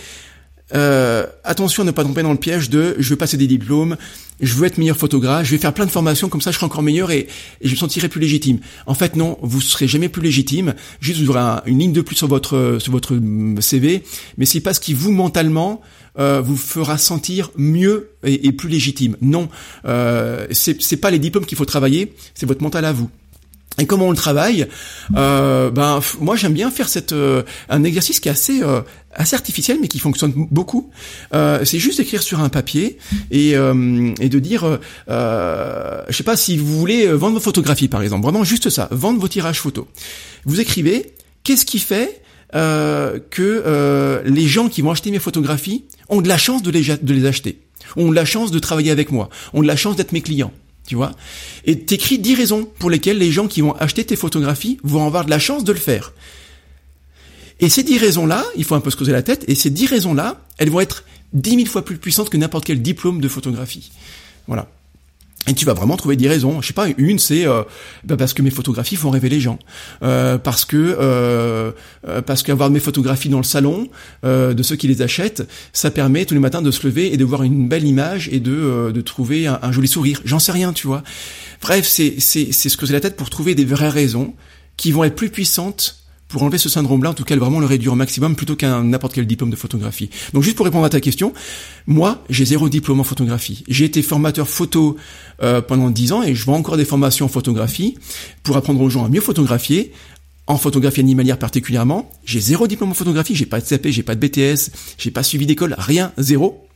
euh, 0.74 1.26
attention 1.44 1.84
à 1.84 1.86
ne 1.86 1.92
pas 1.92 2.04
tomber 2.04 2.24
dans 2.24 2.32
le 2.32 2.38
piège 2.38 2.70
de 2.70 2.96
je 2.98 3.10
veux 3.10 3.16
passer 3.16 3.38
des 3.38 3.48
diplômes, 3.48 3.98
je 4.40 4.54
veux 4.54 4.66
être 4.66 4.78
meilleur 4.78 4.98
photographe, 4.98 5.46
je 5.46 5.52
vais 5.52 5.58
faire 5.58 5.74
plein 5.74 5.86
de 5.86 5.92
formations 5.92 6.30
comme 6.30 6.42
ça 6.42 6.52
je 6.52 6.56
serai 6.56 6.66
encore 6.66 6.82
meilleur 6.82 7.12
et, 7.12 7.28
je 7.62 7.72
me 7.72 7.76
sentirai 7.76 8.10
plus 8.10 8.22
légitime. 8.22 8.60
En 8.86 8.94
fait 8.94 9.16
non, 9.16 9.38
vous 9.42 9.62
serez 9.62 9.88
jamais 9.88 10.10
plus 10.10 10.22
légitime, 10.22 10.74
juste 11.00 11.20
vous 11.20 11.30
aurez 11.30 11.62
une 11.66 11.80
ligne 11.80 11.94
de 11.94 12.02
plus 12.02 12.16
sur 12.16 12.28
votre 12.28 12.78
sur 12.80 12.92
votre 12.92 13.16
mm, 13.16 13.62
CV, 13.62 14.04
mais 14.38 14.46
c'est 14.46 14.62
pas 14.62 14.74
ce 14.74 14.80
qui 14.80 14.94
vous 14.94 15.12
mentalement 15.12 15.82
euh, 16.20 16.42
vous 16.42 16.58
fera 16.58 16.98
sentir 16.98 17.50
mieux 17.56 18.12
et, 18.24 18.52
plus 18.52 18.70
légitime. 18.70 19.18
Non, 19.22 19.50
euh, 19.86 20.48
c'est 20.52 20.98
pas 20.98 21.10
les 21.10 21.20
diplômes 21.20 21.46
qu'il 21.46 21.58
faut 21.58 21.66
travailler, 21.66 22.14
c'est 22.36 22.46
votre 22.46 22.62
mental 22.62 22.86
à 22.86 22.94
vous. 22.94 23.10
Et 23.80 23.86
comment 23.86 24.08
on 24.08 24.12
le 24.12 24.18
travaille 24.18 24.68
euh, 25.16 25.72
Ben 25.72 26.00
moi 26.20 26.36
j'aime 26.36 26.54
bien 26.54 26.70
faire 26.70 26.88
cette 26.88 27.12
euh, 27.12 27.42
un 27.70 27.84
exercice 27.84 28.20
qui 28.20 28.30
est 28.30 28.32
assez 28.32 28.62
euh, 28.62 28.82
assez 29.16 29.36
artificiel 29.36 29.80
mais 29.82 29.88
qui 29.88 30.00
fonctionne 30.00 30.32
beaucoup. 30.52 30.92
Euh, 31.34 31.66
c'est 31.66 31.80
juste 31.80 31.98
d'écrire 31.98 32.22
sur 32.22 32.40
un 32.40 32.50
papier 32.50 32.98
et 33.32 33.56
euh, 33.56 34.14
et 34.20 34.30
de 34.30 34.40
dire 34.40 34.80
je 35.08 36.16
sais 36.16 36.24
pas 36.24 36.38
si 36.38 36.58
vous 36.58 36.80
voulez 36.80 37.08
vendre 37.08 37.36
vos 37.36 37.40
photographies 37.40 37.88
par 37.88 38.04
exemple 38.04 38.24
vraiment 38.24 38.44
juste 38.44 38.70
ça 38.70 38.88
vendre 38.92 39.20
vos 39.20 39.28
tirages 39.28 39.60
photos. 39.60 39.86
Vous 40.46 40.60
écrivez 40.60 41.14
qu'est-ce 41.44 41.66
qui 41.66 41.80
fait 41.80 42.22
que 42.52 44.22
les 44.24 44.48
gens 44.48 44.70
qui 44.70 44.84
vont 44.84 44.92
acheter 44.92 45.10
mes 45.10 45.20
photographies 45.20 45.86
ont 46.10 46.22
de 46.22 46.28
la 46.28 46.38
chance 46.38 46.62
de 46.62 46.70
les 46.70 46.84
de 46.84 47.14
les 47.14 47.26
acheter, 47.26 47.60
ont 47.96 48.12
de 48.12 48.16
la 48.16 48.26
chance 48.26 48.52
de 48.52 48.60
travailler 48.60 48.92
avec 48.92 49.12
moi, 49.12 49.30
ont 49.54 49.64
de 49.64 49.68
la 49.68 49.76
chance 49.76 49.96
d'être 49.96 50.12
mes 50.12 50.22
clients 50.22 50.54
tu 50.86 50.96
vois? 50.96 51.12
Et 51.66 51.80
t'écris 51.80 52.20
10 52.20 52.36
raisons 52.36 52.66
pour 52.80 52.90
lesquelles 52.90 53.18
les 53.18 53.32
gens 53.32 53.48
qui 53.48 53.62
vont 53.62 53.74
acheter 53.74 54.04
tes 54.04 54.16
photographies 54.16 54.78
vont 54.84 55.06
avoir 55.06 55.26
de 55.26 55.30
la 55.30 55.40
chance 55.40 55.64
de 55.64 55.72
le 55.72 55.80
faire. 55.80 56.14
Et 57.60 57.70
ces 57.70 57.84
10 57.84 57.98
raisons-là, 57.98 58.44
il 58.56 58.64
faut 58.64 58.76
un 58.76 58.82
peu 58.82 58.90
se 58.90 58.96
creuser 58.96 59.12
la 59.12 59.24
tête, 59.24 59.46
et 59.48 59.56
ces 59.56 59.70
10 59.70 59.88
raisons-là, 59.88 60.42
elles 60.58 60.70
vont 60.70 60.82
être 60.82 61.04
10 61.34 61.56
000 61.56 61.66
fois 61.66 61.86
plus 61.86 61.98
puissantes 61.98 62.30
que 62.30 62.38
n'importe 62.38 62.66
quel 62.66 62.82
diplôme 62.82 63.22
de 63.22 63.28
photographie. 63.28 63.92
Voilà. 64.48 64.68
Et 65.48 65.54
tu 65.54 65.66
vas 65.66 65.74
vraiment 65.74 65.98
trouver 65.98 66.16
des 66.16 66.30
raisons. 66.30 66.62
Je 66.62 66.68
sais 66.68 66.74
pas, 66.74 66.88
une 66.98 67.20
c'est 67.20 67.46
euh, 67.46 67.64
bah, 68.06 68.16
parce 68.16 68.34
que 68.34 68.42
mes 68.42 68.50
photographies 68.50 68.96
font 68.96 69.10
rêver 69.10 69.28
les 69.28 69.42
gens, 69.42 69.60
euh, 70.02 70.38
parce 70.38 70.64
que 70.64 70.78
euh, 70.78 71.72
euh 72.08 72.22
parce 72.22 72.44
qu'avoir 72.44 72.70
mes 72.70 72.80
photographies 72.80 73.28
dans 73.28 73.40
le 73.40 73.44
salon 73.44 73.90
euh, 74.24 74.54
de 74.54 74.64
ceux 74.64 74.78
qui 74.78 74.88
les 74.88 75.02
achètent, 75.02 75.46
ça 75.74 75.92
permet 75.92 76.26
tous 76.26 76.34
les 76.34 76.40
matins 76.40 76.62
de 76.62 76.72
se 76.72 76.88
lever 76.88 77.14
et 77.14 77.18
de 77.18 77.26
voir 77.26 77.44
une 77.44 77.68
belle 77.68 77.86
image 77.86 78.30
et 78.32 78.40
de 78.40 78.92
de 78.94 79.02
trouver 79.02 79.48
un, 79.48 79.60
un 79.62 79.72
joli 79.74 79.90
sourire. 79.90 80.22
J'en 80.24 80.40
sais 80.40 80.54
rien, 80.54 80.72
tu 80.72 80.88
vois. 80.88 81.04
Bref, 81.62 81.86
c'est 81.86 82.16
c'est 82.20 82.54
c'est 82.54 82.70
se 82.70 82.78
creuser 82.78 82.94
la 82.94 83.02
tête 83.02 83.18
pour 83.18 83.30
trouver 83.30 83.54
des 83.54 83.66
vraies 83.66 83.90
raisons 83.90 84.34
qui 84.78 84.94
vont 84.94 85.04
être 85.04 85.16
plus 85.16 85.30
puissantes 85.30 86.03
pour 86.34 86.42
enlever 86.42 86.58
ce 86.58 86.68
syndrome-là, 86.68 87.12
en 87.12 87.14
tout 87.14 87.24
cas 87.24 87.36
vraiment 87.36 87.60
le 87.60 87.68
réduire 87.68 87.94
au 87.94 87.96
maximum 87.96 88.36
plutôt 88.36 88.56
qu'un 88.56 88.84
n'importe 88.84 89.14
quel 89.14 89.28
diplôme 89.28 89.52
de 89.52 89.56
photographie. 89.56 90.10
Donc 90.34 90.42
juste 90.42 90.58
pour 90.58 90.66
répondre 90.66 90.84
à 90.84 90.90
ta 90.90 91.00
question, 91.00 91.32
moi 91.86 92.24
j'ai 92.28 92.44
zéro 92.44 92.70
diplôme 92.70 93.00
en 93.00 93.04
photographie. 93.04 93.64
J'ai 93.68 93.86
été 93.86 94.02
formateur 94.02 94.50
photo 94.50 94.98
euh, 95.44 95.62
pendant 95.62 95.92
dix 95.92 96.12
ans 96.12 96.24
et 96.24 96.34
je 96.34 96.44
vends 96.44 96.56
encore 96.56 96.76
des 96.76 96.86
formations 96.86 97.28
en 97.28 97.30
photographie 97.30 98.00
pour 98.42 98.58
apprendre 98.58 98.82
aux 98.82 98.90
gens 98.90 99.06
à 99.06 99.10
mieux 99.10 99.22
photographier, 99.22 99.94
en 100.48 100.58
photographie 100.58 101.02
animalière 101.02 101.38
particulièrement. 101.38 102.10
J'ai 102.26 102.40
zéro 102.40 102.66
diplôme 102.66 102.90
en 102.90 102.96
photographie, 102.96 103.36
j'ai 103.36 103.46
pas 103.46 103.62
de 103.62 103.66
CAP, 103.68 103.88
j'ai 103.90 104.02
pas 104.02 104.16
de 104.16 104.28
BTS, 104.28 104.72
j'ai 104.98 105.12
pas 105.12 105.22
suivi 105.22 105.46
d'école, 105.46 105.76
rien, 105.78 106.14
zéro 106.18 106.68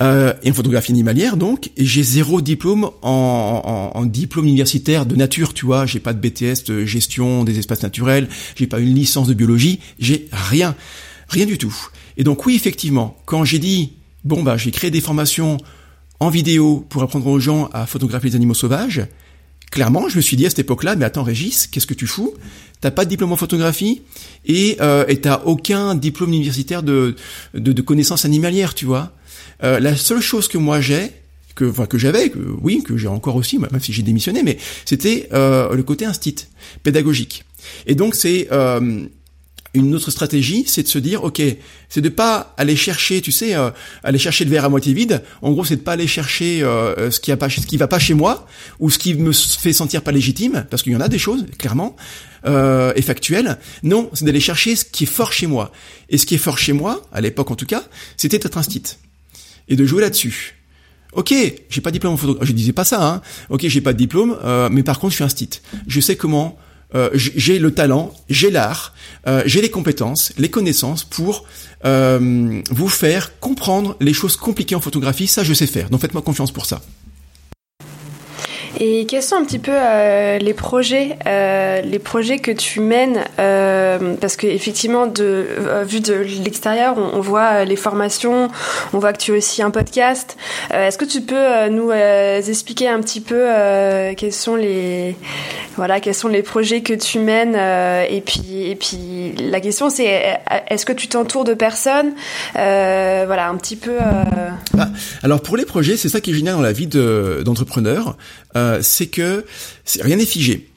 euh, 0.00 0.32
et 0.44 0.50
en 0.50 0.54
photographie 0.54 0.92
animalière 0.92 1.36
donc, 1.36 1.70
et 1.76 1.84
j'ai 1.84 2.04
zéro 2.04 2.40
diplôme 2.40 2.84
en, 3.02 3.90
en, 3.92 3.98
en, 3.98 4.06
diplôme 4.06 4.46
universitaire 4.46 5.06
de 5.06 5.16
nature, 5.16 5.54
tu 5.54 5.66
vois, 5.66 5.86
j'ai 5.86 5.98
pas 5.98 6.12
de 6.12 6.20
BTS 6.20 6.64
de 6.66 6.84
gestion 6.84 7.42
des 7.42 7.58
espaces 7.58 7.82
naturels, 7.82 8.28
j'ai 8.54 8.68
pas 8.68 8.78
une 8.78 8.94
licence 8.94 9.26
de 9.26 9.34
biologie, 9.34 9.80
j'ai 9.98 10.28
rien, 10.30 10.76
rien 11.28 11.46
du 11.46 11.58
tout. 11.58 11.74
Et 12.16 12.22
donc 12.22 12.46
oui, 12.46 12.54
effectivement, 12.54 13.16
quand 13.26 13.44
j'ai 13.44 13.58
dit, 13.58 13.94
bon 14.24 14.44
bah 14.44 14.56
j'ai 14.56 14.70
créé 14.70 14.90
des 14.90 15.00
formations 15.00 15.56
en 16.20 16.30
vidéo 16.30 16.86
pour 16.88 17.02
apprendre 17.02 17.26
aux 17.26 17.40
gens 17.40 17.68
à 17.72 17.86
photographier 17.86 18.30
les 18.30 18.36
animaux 18.36 18.54
sauvages, 18.54 19.04
clairement, 19.72 20.08
je 20.08 20.16
me 20.16 20.20
suis 20.20 20.36
dit 20.36 20.46
à 20.46 20.50
cette 20.50 20.60
époque-là, 20.60 20.94
mais 20.94 21.06
attends 21.06 21.24
Régis, 21.24 21.66
qu'est-ce 21.66 21.88
que 21.88 21.94
tu 21.94 22.06
fous? 22.06 22.34
T'as 22.80 22.92
pas 22.92 23.04
de 23.04 23.10
diplôme 23.10 23.32
en 23.32 23.36
photographie 23.36 24.02
et 24.46 24.76
euh, 24.80 25.04
t'as 25.20 25.42
aucun 25.44 25.96
diplôme 25.96 26.32
universitaire 26.32 26.84
de, 26.84 27.16
de, 27.54 27.72
de 27.72 27.82
connaissances 27.82 28.24
animalières, 28.24 28.74
tu 28.74 28.84
vois 28.84 29.12
euh, 29.62 29.80
la 29.80 29.96
seule 29.96 30.20
chose 30.20 30.48
que 30.48 30.58
moi 30.58 30.80
j'ai, 30.80 31.10
que, 31.54 31.64
enfin, 31.64 31.86
que 31.86 31.98
j'avais, 31.98 32.30
que, 32.30 32.38
oui, 32.60 32.82
que 32.82 32.96
j'ai 32.96 33.08
encore 33.08 33.36
aussi, 33.36 33.58
même 33.58 33.80
si 33.80 33.92
j'ai 33.92 34.02
démissionné, 34.02 34.42
mais 34.42 34.58
c'était 34.84 35.28
euh, 35.32 35.74
le 35.74 35.82
côté 35.82 36.04
instit, 36.04 36.46
pédagogique. 36.82 37.44
Et 37.86 37.94
donc 37.94 38.14
c'est 38.14 38.48
euh, 38.52 39.06
une 39.74 39.94
autre 39.94 40.10
stratégie, 40.10 40.64
c'est 40.66 40.82
de 40.82 40.88
se 40.88 40.98
dire, 40.98 41.24
ok, 41.24 41.42
c'est 41.88 42.00
de 42.00 42.08
pas 42.08 42.54
aller 42.56 42.76
chercher, 42.76 43.20
tu 43.20 43.32
sais, 43.32 43.54
euh, 43.54 43.70
aller 44.02 44.18
chercher 44.18 44.44
le 44.44 44.50
verre 44.50 44.64
à 44.64 44.68
moitié 44.68 44.94
vide. 44.94 45.22
En 45.42 45.52
gros, 45.52 45.64
c'est 45.64 45.76
de 45.76 45.80
pas 45.80 45.92
aller 45.92 46.06
chercher 46.06 46.62
euh, 46.62 47.10
ce 47.10 47.20
qui 47.20 47.32
a 47.32 47.36
pas, 47.36 47.48
ce 47.50 47.66
qui 47.66 47.76
va 47.76 47.88
pas 47.88 47.98
chez 47.98 48.14
moi 48.14 48.46
ou 48.80 48.90
ce 48.90 48.98
qui 48.98 49.14
me 49.14 49.32
fait 49.32 49.72
sentir 49.72 50.02
pas 50.02 50.12
légitime, 50.12 50.66
parce 50.70 50.82
qu'il 50.82 50.92
y 50.92 50.96
en 50.96 51.00
a 51.00 51.08
des 51.08 51.18
choses, 51.18 51.46
clairement, 51.58 51.96
euh, 52.46 52.92
et 52.96 53.02
factuelles. 53.02 53.58
Non, 53.82 54.10
c'est 54.12 54.24
d'aller 54.24 54.40
chercher 54.40 54.76
ce 54.76 54.84
qui 54.84 55.04
est 55.04 55.08
fort 55.08 55.32
chez 55.32 55.46
moi. 55.46 55.72
Et 56.08 56.18
ce 56.18 56.26
qui 56.26 56.34
est 56.34 56.38
fort 56.38 56.58
chez 56.58 56.72
moi, 56.72 57.06
à 57.12 57.20
l'époque 57.20 57.50
en 57.50 57.56
tout 57.56 57.66
cas, 57.66 57.84
c'était 58.16 58.38
d'être 58.38 58.58
un 58.58 58.62
stit 58.62 58.96
et 59.68 59.76
de 59.76 59.84
jouer 59.84 60.02
là-dessus. 60.02 60.54
Ok, 61.12 61.32
j'ai 61.68 61.80
pas 61.80 61.90
de 61.90 61.94
diplôme 61.94 62.14
en 62.14 62.16
photo. 62.16 62.38
Je 62.42 62.52
disais 62.52 62.72
pas 62.72 62.84
ça. 62.84 63.06
Hein. 63.06 63.22
Ok, 63.48 63.66
j'ai 63.66 63.80
pas 63.80 63.92
de 63.92 63.98
diplôme, 63.98 64.38
mais 64.70 64.82
par 64.82 64.98
contre, 64.98 65.12
je 65.12 65.16
suis 65.16 65.24
un 65.24 65.28
stit. 65.28 65.60
Je 65.86 66.00
sais 66.00 66.16
comment 66.16 66.58
euh, 66.94 67.10
j'ai 67.14 67.58
le 67.58 67.72
talent, 67.72 68.14
j'ai 68.30 68.50
l'art, 68.50 68.94
euh, 69.26 69.42
j'ai 69.44 69.60
les 69.60 69.70
compétences, 69.70 70.32
les 70.38 70.48
connaissances 70.48 71.04
pour 71.04 71.44
euh, 71.84 72.62
vous 72.70 72.88
faire 72.88 73.38
comprendre 73.40 73.94
les 74.00 74.14
choses 74.14 74.36
compliquées 74.36 74.74
en 74.74 74.80
photographie. 74.80 75.26
Ça, 75.26 75.44
je 75.44 75.52
sais 75.52 75.66
faire. 75.66 75.90
Donc 75.90 76.00
faites-moi 76.00 76.22
confiance 76.22 76.50
pour 76.50 76.64
ça. 76.64 76.80
Et 78.78 79.06
quels 79.06 79.22
sont 79.22 79.36
un 79.36 79.44
petit 79.44 79.58
peu 79.58 79.72
euh, 79.74 80.38
les 80.38 80.54
projets, 80.54 81.16
euh, 81.26 81.80
les 81.82 81.98
projets 81.98 82.38
que 82.38 82.50
tu 82.50 82.80
mènes 82.80 83.24
euh, 83.38 84.14
Parce 84.20 84.36
que 84.36 84.46
effectivement, 84.46 85.06
de 85.06 85.46
vu 85.86 86.00
de 86.00 86.14
l'extérieur, 86.44 86.96
on, 86.98 87.20
voit 87.20 87.64
les 87.64 87.76
formations, 87.76 88.48
on 88.92 88.98
voit 88.98 89.12
que 89.12 89.18
tu 89.18 89.32
as 89.32 89.36
aussi 89.36 89.62
un 89.62 89.70
podcast. 89.70 90.36
Est-ce 90.72 90.98
que 90.98 91.04
tu 91.04 91.20
peux 91.22 91.68
nous 91.70 91.90
expliquer 91.92 92.88
un 92.88 93.00
petit 93.00 93.20
peu 93.20 93.46
quels 94.16 94.32
sont 94.32 94.56
les 94.56 95.16
voilà 95.76 96.00
quels 96.00 96.14
sont 96.14 96.28
les 96.28 96.42
projets 96.42 96.80
que 96.80 96.92
tu 96.92 97.18
mènes 97.18 97.54
Et 97.54 98.20
puis 98.20 98.70
et 98.70 98.74
puis 98.74 99.34
la 99.38 99.60
question 99.60 99.90
c'est 99.90 100.40
est-ce 100.68 100.84
que 100.84 100.92
tu 100.92 101.08
t'entoures 101.08 101.44
de 101.44 101.54
personnes 101.54 102.12
Voilà 102.54 103.48
un 103.48 103.56
petit 103.56 103.76
peu. 103.76 103.96
Ah, 104.78 104.88
alors 105.22 105.40
pour 105.40 105.56
les 105.56 105.64
projets, 105.64 105.96
c'est 105.96 106.08
ça 106.08 106.20
qui 106.20 106.30
est 106.30 106.34
génial 106.34 106.54
dans 106.54 106.62
la 106.62 106.72
vie 106.72 106.86
d'entrepreneur. 106.86 108.16
Euh, 108.68 108.78
c'est 108.82 109.06
que 109.06 109.44
rien 110.00 110.16
n'est 110.16 110.26
figé. 110.26 110.68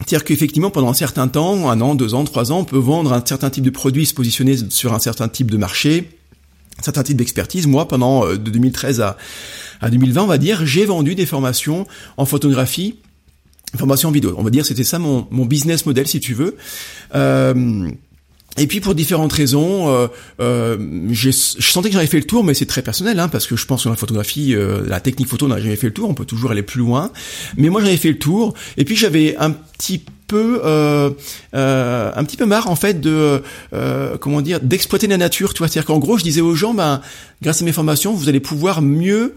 C'est-à-dire 0.00 0.24
qu'effectivement, 0.24 0.70
pendant 0.70 0.90
un 0.90 0.94
certain 0.94 1.28
temps, 1.28 1.68
un 1.68 1.80
an, 1.80 1.94
deux 1.94 2.14
ans, 2.14 2.24
trois 2.24 2.52
ans, 2.52 2.60
on 2.60 2.64
peut 2.64 2.78
vendre 2.78 3.12
un 3.12 3.24
certain 3.24 3.50
type 3.50 3.64
de 3.64 3.70
produit, 3.70 4.06
se 4.06 4.14
positionner 4.14 4.56
sur 4.70 4.94
un 4.94 5.00
certain 5.00 5.28
type 5.28 5.50
de 5.50 5.56
marché, 5.56 6.10
un 6.78 6.82
certain 6.82 7.02
type 7.02 7.16
d'expertise. 7.16 7.66
Moi, 7.66 7.88
pendant 7.88 8.24
euh, 8.24 8.38
de 8.38 8.50
2013 8.50 9.00
à, 9.00 9.16
à 9.80 9.90
2020, 9.90 10.22
on 10.22 10.26
va 10.26 10.38
dire, 10.38 10.64
j'ai 10.64 10.84
vendu 10.84 11.14
des 11.14 11.26
formations 11.26 11.86
en 12.16 12.24
photographie, 12.24 12.96
formation 13.76 14.08
en 14.08 14.12
vidéo. 14.12 14.34
On 14.38 14.42
va 14.42 14.50
dire, 14.50 14.64
c'était 14.64 14.84
ça 14.84 14.98
mon, 14.98 15.26
mon 15.30 15.44
business 15.44 15.84
model, 15.84 16.06
si 16.06 16.20
tu 16.20 16.32
veux. 16.34 16.56
Euh, 17.14 17.90
et 18.58 18.66
puis 18.66 18.80
pour 18.80 18.94
différentes 18.94 19.32
raisons, 19.32 19.88
euh, 19.88 20.06
euh, 20.40 20.76
je 21.10 21.30
sentais 21.30 21.88
que 21.88 21.94
j'avais 21.94 22.06
fait 22.06 22.18
le 22.18 22.24
tour, 22.24 22.44
mais 22.44 22.54
c'est 22.54 22.66
très 22.66 22.82
personnel, 22.82 23.18
hein, 23.20 23.28
parce 23.28 23.46
que 23.46 23.56
je 23.56 23.66
pense 23.66 23.84
que 23.84 23.88
la 23.88 23.96
photographie, 23.96 24.54
euh, 24.54 24.82
la 24.86 25.00
technique 25.00 25.28
photo, 25.28 25.48
n'a 25.48 25.60
jamais 25.60 25.76
fait 25.76 25.86
le 25.86 25.92
tour. 25.92 26.08
On 26.08 26.14
peut 26.14 26.24
toujours 26.24 26.50
aller 26.50 26.62
plus 26.62 26.80
loin, 26.80 27.10
mais 27.56 27.68
moi 27.68 27.80
j'avais 27.82 27.96
fait 27.96 28.10
le 28.10 28.18
tour. 28.18 28.54
Et 28.76 28.84
puis 28.84 28.96
j'avais 28.96 29.36
un 29.36 29.50
petit 29.50 30.02
peu, 30.26 30.60
euh, 30.64 31.10
euh, 31.54 32.12
un 32.14 32.24
petit 32.24 32.36
peu 32.36 32.44
marre 32.44 32.68
en 32.68 32.76
fait 32.76 33.00
de, 33.00 33.42
comment 34.20 34.40
dire, 34.40 34.60
d'exploiter 34.60 35.06
la 35.06 35.16
nature. 35.16 35.54
Tu 35.54 35.58
vois, 35.58 35.68
c'est-à-dire 35.68 35.86
qu'en 35.86 35.98
gros, 35.98 36.18
je 36.18 36.24
disais 36.24 36.40
aux 36.40 36.54
gens, 36.54 36.74
ben, 36.74 37.00
grâce 37.42 37.62
à 37.62 37.64
mes 37.64 37.72
formations, 37.72 38.12
vous 38.12 38.28
allez 38.28 38.40
pouvoir 38.40 38.82
mieux 38.82 39.34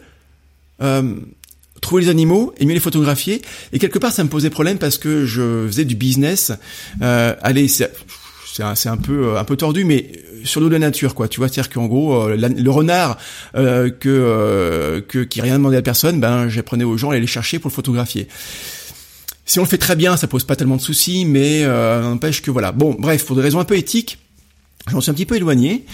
trouver 1.81 2.03
les 2.03 2.09
animaux 2.09 2.53
et 2.57 2.65
mieux 2.65 2.73
les 2.73 2.79
photographier. 2.79 3.41
Et 3.73 3.79
quelque 3.79 3.99
part, 3.99 4.13
ça 4.13 4.23
me 4.23 4.29
posait 4.29 4.49
problème 4.49 4.77
parce 4.77 4.97
que 4.97 5.25
je 5.25 5.67
faisais 5.67 5.85
du 5.85 5.95
business. 5.95 6.53
Euh, 7.01 7.35
allez, 7.41 7.67
c'est 8.75 8.89
un, 8.89 8.97
peu 8.97 9.27
euh, 9.27 9.39
un 9.39 9.43
peu 9.43 9.55
tordu, 9.55 9.83
mais 9.83 10.11
euh, 10.15 10.45
sur 10.45 10.61
l'eau 10.61 10.67
de 10.67 10.73
la 10.73 10.79
nature, 10.79 11.15
quoi. 11.15 11.27
Tu 11.27 11.39
vois, 11.39 11.47
c'est-à-dire 11.47 11.71
qu'en 11.71 11.87
gros, 11.87 12.13
euh, 12.13 12.35
le 12.35 12.69
renard 12.69 13.17
que, 13.53 14.99
qui 15.29 15.41
rien 15.41 15.57
demandé 15.57 15.77
à 15.77 15.81
personne, 15.81 16.19
ben 16.19 16.49
j'apprenais 16.49 16.83
aux 16.83 16.97
gens 16.97 17.09
à 17.09 17.13
aller 17.13 17.21
les 17.21 17.27
chercher 17.27 17.59
pour 17.59 17.69
le 17.69 17.75
photographier. 17.75 18.27
Si 19.45 19.59
on 19.59 19.63
le 19.63 19.67
fait 19.67 19.77
très 19.77 19.95
bien, 19.95 20.17
ça 20.17 20.27
pose 20.27 20.43
pas 20.43 20.55
tellement 20.55 20.77
de 20.77 20.81
soucis, 20.81 21.25
mais 21.25 21.65
n'empêche 21.65 22.41
que 22.41 22.51
voilà. 22.51 22.71
Bon, 22.71 22.95
bref, 22.97 23.25
pour 23.25 23.35
des 23.35 23.41
raisons 23.41 23.59
un 23.59 23.65
peu 23.65 23.75
éthiques, 23.75 24.19
j'en 24.87 25.01
suis 25.01 25.11
un 25.11 25.13
petit 25.13 25.25
peu 25.25 25.35
éloigné. 25.35 25.85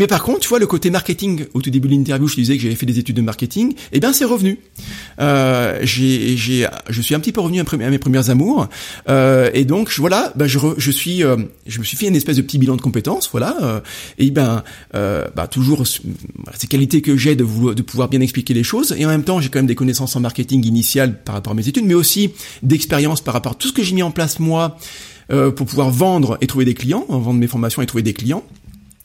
Mais 0.00 0.06
par 0.06 0.22
contre, 0.22 0.38
tu 0.40 0.48
vois, 0.48 0.58
le 0.58 0.66
côté 0.66 0.88
marketing, 0.88 1.44
au 1.52 1.60
tout 1.60 1.68
début 1.68 1.86
de 1.86 1.92
l'interview, 1.92 2.26
je 2.26 2.34
disais 2.34 2.56
que 2.56 2.62
j'avais 2.62 2.74
fait 2.74 2.86
des 2.86 2.98
études 2.98 3.16
de 3.16 3.20
marketing, 3.20 3.74
eh 3.92 4.00
bien, 4.00 4.14
c'est 4.14 4.24
revenu. 4.24 4.58
Euh, 5.20 5.78
j'ai, 5.82 6.38
j'ai, 6.38 6.66
je 6.88 7.02
suis 7.02 7.14
un 7.14 7.20
petit 7.20 7.32
peu 7.32 7.42
revenu 7.42 7.60
à 7.60 7.90
mes 7.90 7.98
premières 7.98 8.30
amours, 8.30 8.66
euh, 9.10 9.50
et 9.52 9.66
donc 9.66 9.92
voilà, 9.98 10.32
ben 10.36 10.46
je, 10.46 10.58
je 10.78 10.90
suis, 10.90 11.22
euh, 11.22 11.36
je 11.66 11.80
me 11.80 11.84
suis 11.84 11.98
fait 11.98 12.06
une 12.06 12.16
espèce 12.16 12.38
de 12.38 12.40
petit 12.40 12.56
bilan 12.56 12.76
de 12.76 12.80
compétences, 12.80 13.28
voilà, 13.30 13.58
euh, 13.60 13.80
et 14.16 14.30
ben, 14.30 14.64
euh, 14.94 15.26
bah, 15.36 15.46
toujours 15.48 15.86
ces 15.86 16.66
qualités 16.66 17.02
que 17.02 17.18
j'ai 17.18 17.36
de, 17.36 17.44
de 17.74 17.82
pouvoir 17.82 18.08
bien 18.08 18.22
expliquer 18.22 18.54
les 18.54 18.64
choses, 18.64 18.94
et 18.96 19.04
en 19.04 19.08
même 19.10 19.24
temps, 19.24 19.42
j'ai 19.42 19.50
quand 19.50 19.58
même 19.58 19.66
des 19.66 19.74
connaissances 19.74 20.16
en 20.16 20.20
marketing 20.20 20.64
initial 20.64 21.20
par 21.22 21.34
rapport 21.34 21.52
à 21.52 21.56
mes 21.56 21.68
études, 21.68 21.84
mais 21.84 21.92
aussi 21.92 22.30
d'expérience 22.62 23.20
par 23.20 23.34
rapport 23.34 23.52
à 23.52 23.54
tout 23.54 23.68
ce 23.68 23.74
que 23.74 23.82
j'ai 23.82 23.94
mis 23.94 24.02
en 24.02 24.12
place 24.12 24.40
moi 24.40 24.78
pour 25.28 25.64
pouvoir 25.66 25.90
vendre 25.90 26.38
et 26.40 26.48
trouver 26.48 26.64
des 26.64 26.74
clients, 26.74 27.04
vendre 27.08 27.38
mes 27.38 27.46
formations 27.46 27.82
et 27.82 27.86
trouver 27.86 28.02
des 28.02 28.14
clients. 28.14 28.42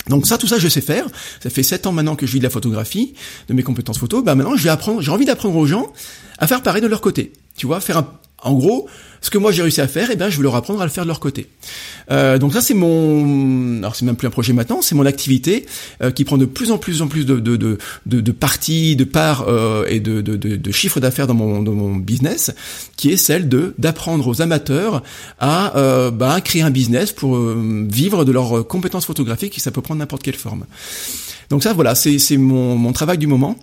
Donc 0.07 0.27
ça, 0.27 0.37
tout 0.37 0.47
ça, 0.47 0.59
je 0.59 0.67
sais 0.67 0.81
faire. 0.81 1.05
Ça 1.41 1.49
fait 1.49 1.63
sept 1.63 1.87
ans 1.87 1.91
maintenant 1.91 2.15
que 2.15 2.25
je 2.25 2.31
vis 2.33 2.39
de 2.39 2.43
la 2.43 2.49
photographie, 2.49 3.13
de 3.47 3.53
mes 3.53 3.63
compétences 3.63 3.97
photo. 3.97 4.21
Bah 4.21 4.35
maintenant, 4.35 4.55
je 4.55 4.63
vais 4.63 4.69
apprendre. 4.69 5.01
J'ai 5.01 5.11
envie 5.11 5.25
d'apprendre 5.25 5.55
aux 5.55 5.65
gens 5.65 5.91
à 6.37 6.47
faire 6.47 6.61
pareil 6.61 6.81
de 6.81 6.87
leur 6.87 7.01
côté. 7.01 7.33
Tu 7.57 7.65
vois, 7.65 7.79
faire 7.79 7.97
un, 7.97 8.07
en 8.43 8.53
gros, 8.53 8.87
ce 9.25 9.31
que 9.31 9.39
moi 9.39 9.51
j'ai 9.51 9.63
réussi 9.63 9.81
à 9.81 9.87
faire, 9.87 10.09
eh 10.11 10.15
ben, 10.15 10.29
je 10.29 10.37
veux 10.37 10.43
leur 10.43 10.53
apprendre 10.53 10.81
à 10.81 10.85
le 10.85 10.91
faire 10.91 11.03
de 11.03 11.07
leur 11.07 11.19
côté. 11.19 11.47
Euh, 12.11 12.37
donc 12.37 12.53
ça, 12.53 12.61
c'est 12.61 12.75
mon, 12.75 13.79
alors 13.79 13.95
c'est 13.95 14.05
même 14.05 14.15
plus 14.15 14.27
un 14.27 14.29
projet 14.29 14.53
maintenant, 14.53 14.83
c'est 14.83 14.93
mon 14.93 15.07
activité 15.07 15.65
euh, 16.03 16.11
qui 16.11 16.25
prend 16.25 16.37
de 16.37 16.45
plus 16.45 16.69
en 16.69 16.77
plus 16.77 17.01
en 17.01 17.07
plus 17.07 17.25
de 17.25 17.39
de 17.39 17.55
de 17.55 17.79
de, 18.05 18.21
de 18.21 18.31
parties, 18.31 18.95
de 18.95 19.03
parts 19.03 19.45
euh, 19.47 19.83
et 19.87 19.99
de 19.99 20.21
de, 20.21 20.35
de, 20.35 20.99
d'affaires 20.99 21.25
dans 21.25 21.33
mon 21.33 21.63
dans 21.63 21.71
mon 21.71 21.95
business, 21.95 22.51
qui 22.97 23.09
est 23.09 23.17
celle 23.17 23.49
de 23.49 23.73
d'apprendre 23.79 24.27
aux 24.27 24.43
amateurs 24.43 25.01
à 25.39 25.75
euh, 25.75 26.11
bah, 26.11 26.39
créer 26.41 26.61
un 26.61 26.69
business 26.69 27.11
pour 27.11 27.35
euh, 27.35 27.87
vivre 27.89 28.25
de 28.25 28.31
leurs 28.31 28.67
compétences 28.67 29.07
photographiques, 29.07 29.57
et 29.57 29.59
ça 29.59 29.71
peut 29.71 29.81
prendre 29.81 29.97
n'importe 29.97 30.21
quelle 30.21 30.35
forme. 30.35 30.65
Donc 31.49 31.63
ça, 31.63 31.73
voilà, 31.73 31.95
c'est 31.95 32.19
c'est 32.19 32.37
mon 32.37 32.75
mon 32.75 32.93
travail 32.93 33.17
du 33.17 33.25
moment. 33.25 33.57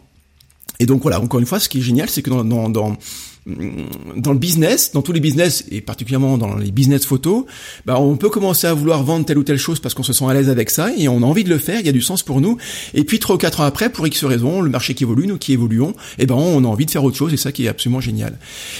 Et 0.81 0.87
donc 0.87 1.03
voilà, 1.03 1.20
encore 1.20 1.38
une 1.38 1.46
fois, 1.46 1.61
ce 1.61 1.68
qui 1.68 1.79
est 1.79 1.83
génial, 1.83 2.11
c'est 2.11 2.22
que 2.22 2.31
dans, 2.31 2.44
dans, 2.44 2.68
dans 2.68 2.96
dans 3.44 4.33
le 4.33 4.38
business, 4.38 4.92
dans 4.92 5.02
tous 5.02 5.12
les 5.12 5.20
business 5.20 5.64
et 5.70 5.81
particulièrement 5.81 6.38
dans 6.38 6.57
les 6.57 6.70
business 6.70 7.05
photos, 7.05 7.44
bah 7.87 7.98
on 7.98 8.16
peut 8.16 8.31
commencer 8.31 8.68
à 8.68 8.74
vouloir 8.74 9.02
vendre 9.02 9.26
telle 9.26 9.38
ou 9.38 9.42
telle 9.42 9.59
chose 9.59 9.81
parce 9.81 9.94
qu'on 9.94 10.05
se 10.05 10.12
sent 10.12 10.24
à 10.26 10.33
l'aise 10.33 10.48
avec 10.48 10.70
ça 10.70 10.90
et 10.96 11.09
on 11.09 11.22
a 11.22 11.26
envie 11.26 11.42
de 11.42 11.48
le 11.48 11.59
faire, 11.59 11.81
il 11.81 11.87
y 11.87 11.88
a 11.88 11.92
du 11.92 12.02
sens 12.02 12.22
pour 12.22 12.40
nous. 12.40 12.57
Et 12.94 13.05
puis 13.05 13.18
trois 13.18 13.35
ou 13.35 13.38
quatre 13.38 13.61
ans 13.61 13.64
après, 13.64 13.90
pour 13.90 14.07
X 14.07 14.24
raisons, 14.24 14.61
le 14.61 14.70
marché 14.70 14.94
qui 14.94 15.02
évolue, 15.02 15.26
nous 15.26 15.38
qui 15.38 15.52
évoluons, 15.52 15.90
et 15.90 16.22
eh 16.22 16.26
ben 16.26 16.37
on 16.37 16.64
a 16.64 16.68
envie 16.68 16.87
de 16.87 16.90
faire 16.90 17.02
autre 17.02 17.16
chose 17.16 17.33
et 17.33 17.37
ça 17.37 17.50
qui 17.50 17.64
est 17.64 17.68
absolument 17.68 18.00
génial. 18.00 18.38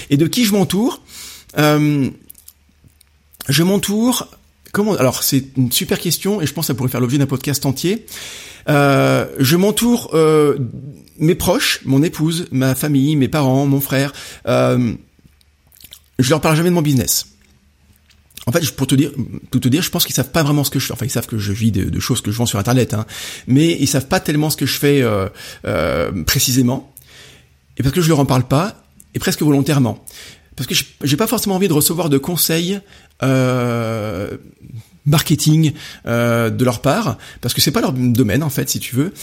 Et 0.09 0.17
de 0.17 0.27
qui 0.27 0.45
je 0.45 0.53
m'entoure? 0.53 1.01
Euh, 1.57 2.09
Je 3.49 3.63
m'entoure. 3.63 4.29
Comment 4.71 4.93
Alors 4.93 5.23
c'est 5.23 5.45
une 5.57 5.71
super 5.71 5.99
question 5.99 6.41
et 6.41 6.47
je 6.47 6.53
pense 6.53 6.63
que 6.65 6.67
ça 6.67 6.73
pourrait 6.73 6.89
faire 6.89 7.01
l'objet 7.01 7.17
d'un 7.17 7.27
podcast 7.27 7.65
entier. 7.65 8.05
Euh, 8.69 9.27
je 9.39 9.55
m'entoure 9.57 10.11
euh, 10.13 10.57
mes 11.17 11.35
proches, 11.35 11.81
mon 11.85 12.03
épouse, 12.03 12.47
ma 12.51 12.75
famille, 12.75 13.15
mes 13.15 13.27
parents, 13.27 13.65
mon 13.65 13.81
frère. 13.81 14.13
Euh, 14.47 14.93
je 16.19 16.29
leur 16.29 16.41
parle 16.41 16.55
jamais 16.55 16.69
de 16.69 16.75
mon 16.75 16.81
business. 16.81 17.27
En 18.45 18.51
fait, 18.51 18.69
pour 18.75 18.87
te 18.87 18.95
dire, 18.95 19.11
tout 19.51 19.59
te 19.59 19.69
dire, 19.69 19.81
je 19.81 19.89
pense 19.89 20.05
qu'ils 20.05 20.15
savent 20.15 20.31
pas 20.31 20.43
vraiment 20.43 20.63
ce 20.63 20.69
que 20.69 20.79
je 20.79 20.85
fais. 20.87 20.93
Enfin, 20.93 21.05
ils 21.05 21.11
savent 21.11 21.27
que 21.27 21.37
je 21.37 21.53
vis 21.53 21.71
de, 21.71 21.99
choses 21.99 22.21
que 22.21 22.31
je 22.31 22.37
vends 22.37 22.45
sur 22.45 22.59
Internet, 22.59 22.93
hein, 22.93 23.05
mais 23.47 23.77
ils 23.79 23.87
savent 23.87 24.07
pas 24.07 24.19
tellement 24.19 24.49
ce 24.49 24.57
que 24.57 24.65
je 24.65 24.77
fais 24.77 25.01
euh, 25.01 25.29
euh, 25.65 26.23
précisément. 26.23 26.93
Et 27.77 27.83
parce 27.83 27.95
que 27.95 28.01
je 28.01 28.09
leur 28.09 28.19
en 28.19 28.25
parle 28.25 28.43
pas, 28.43 28.83
et 29.15 29.19
presque 29.19 29.41
volontairement, 29.41 30.03
parce 30.55 30.67
que 30.67 30.75
j'ai 31.03 31.17
pas 31.17 31.27
forcément 31.27 31.55
envie 31.55 31.67
de 31.67 31.73
recevoir 31.73 32.09
de 32.09 32.17
conseils 32.17 32.79
euh, 33.23 34.37
marketing 35.05 35.73
euh, 36.05 36.49
de 36.49 36.65
leur 36.65 36.81
part, 36.81 37.17
parce 37.41 37.53
que 37.53 37.61
c'est 37.61 37.71
pas 37.71 37.81
leur 37.81 37.93
domaine 37.93 38.43
en 38.43 38.49
fait, 38.49 38.69
si 38.69 38.79
tu 38.79 38.95
veux. 38.95 39.13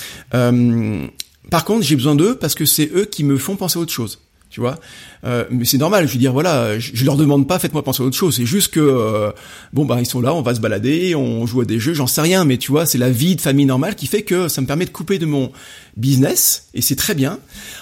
Par 1.49 1.65
contre, 1.65 1.83
j'ai 1.85 1.97
besoin 1.97 2.15
d'eux 2.15 2.37
parce 2.37 2.55
que 2.55 2.65
c'est 2.65 2.91
eux 2.95 3.07
qui 3.07 3.25
me 3.25 3.39
font 3.39 3.57
penser 3.57 3.79
à 3.79 3.83
autre 3.83 3.93
chose. 3.93 4.19
Tu 4.51 4.59
vois, 4.59 4.81
euh, 5.25 5.45
mais 5.49 5.65
c'est 5.65 5.79
normal. 5.79 6.09
Je 6.09 6.13
veux 6.15 6.19
dire, 6.19 6.33
voilà, 6.33 6.77
je, 6.77 7.05
leur 7.05 7.17
demande 7.17 7.47
pas, 7.47 7.61
faites-moi 7.61 7.85
penser 7.85 8.03
à 8.03 8.07
autre 8.07 8.17
chose. 8.17 8.35
C'est 8.35 8.45
juste 8.45 8.73
que 8.73 8.81
euh, 8.81 9.31
bon, 9.73 9.85
bah 9.85 9.99
ils 10.01 10.07
sont 10.07 10.21
là, 10.21 10.35
on 10.35 10.43
va 10.43 10.57
se 10.57 10.61
balader, 10.61 11.15
on 11.15 11.47
joue 11.47 11.61
à 11.61 11.65
des 11.65 11.79
jeux, 11.79 11.95
j'en 11.95 12.09
sais 12.09 12.21
rien. 12.21 12.45
Mais 12.45 12.59
tu 12.59 12.73
vois, 12.73 12.85
c'est 12.85 12.99
la 12.99 13.11
vie 13.11 13.37
de 13.37 13.41
famille 13.41 13.65
normale 13.65 13.95
qui 13.95 14.09
fait 14.09 14.23
que 14.23 14.49
ça 14.49 14.61
me 14.61 14.67
permet 14.67 14.87
de 14.87 14.91
couper 14.91 15.21
de 15.21 15.27
mon 15.27 15.53
business 15.97 16.67
et 16.75 16.83
c'est 16.83 16.97
très 16.97 17.15
bien. 17.15 17.39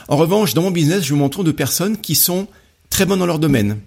En 0.08 0.18
revanche, 0.18 0.52
dans 0.52 0.60
mon 0.60 0.70
business, 0.70 1.04
je 1.04 1.14
m'entoure 1.14 1.42
de 1.42 1.52
personnes 1.52 1.96
qui 1.96 2.14
sont 2.14 2.46
très 2.90 3.06
bonnes 3.06 3.20
dans 3.20 3.26
leur 3.26 3.38
domaine. 3.38 3.78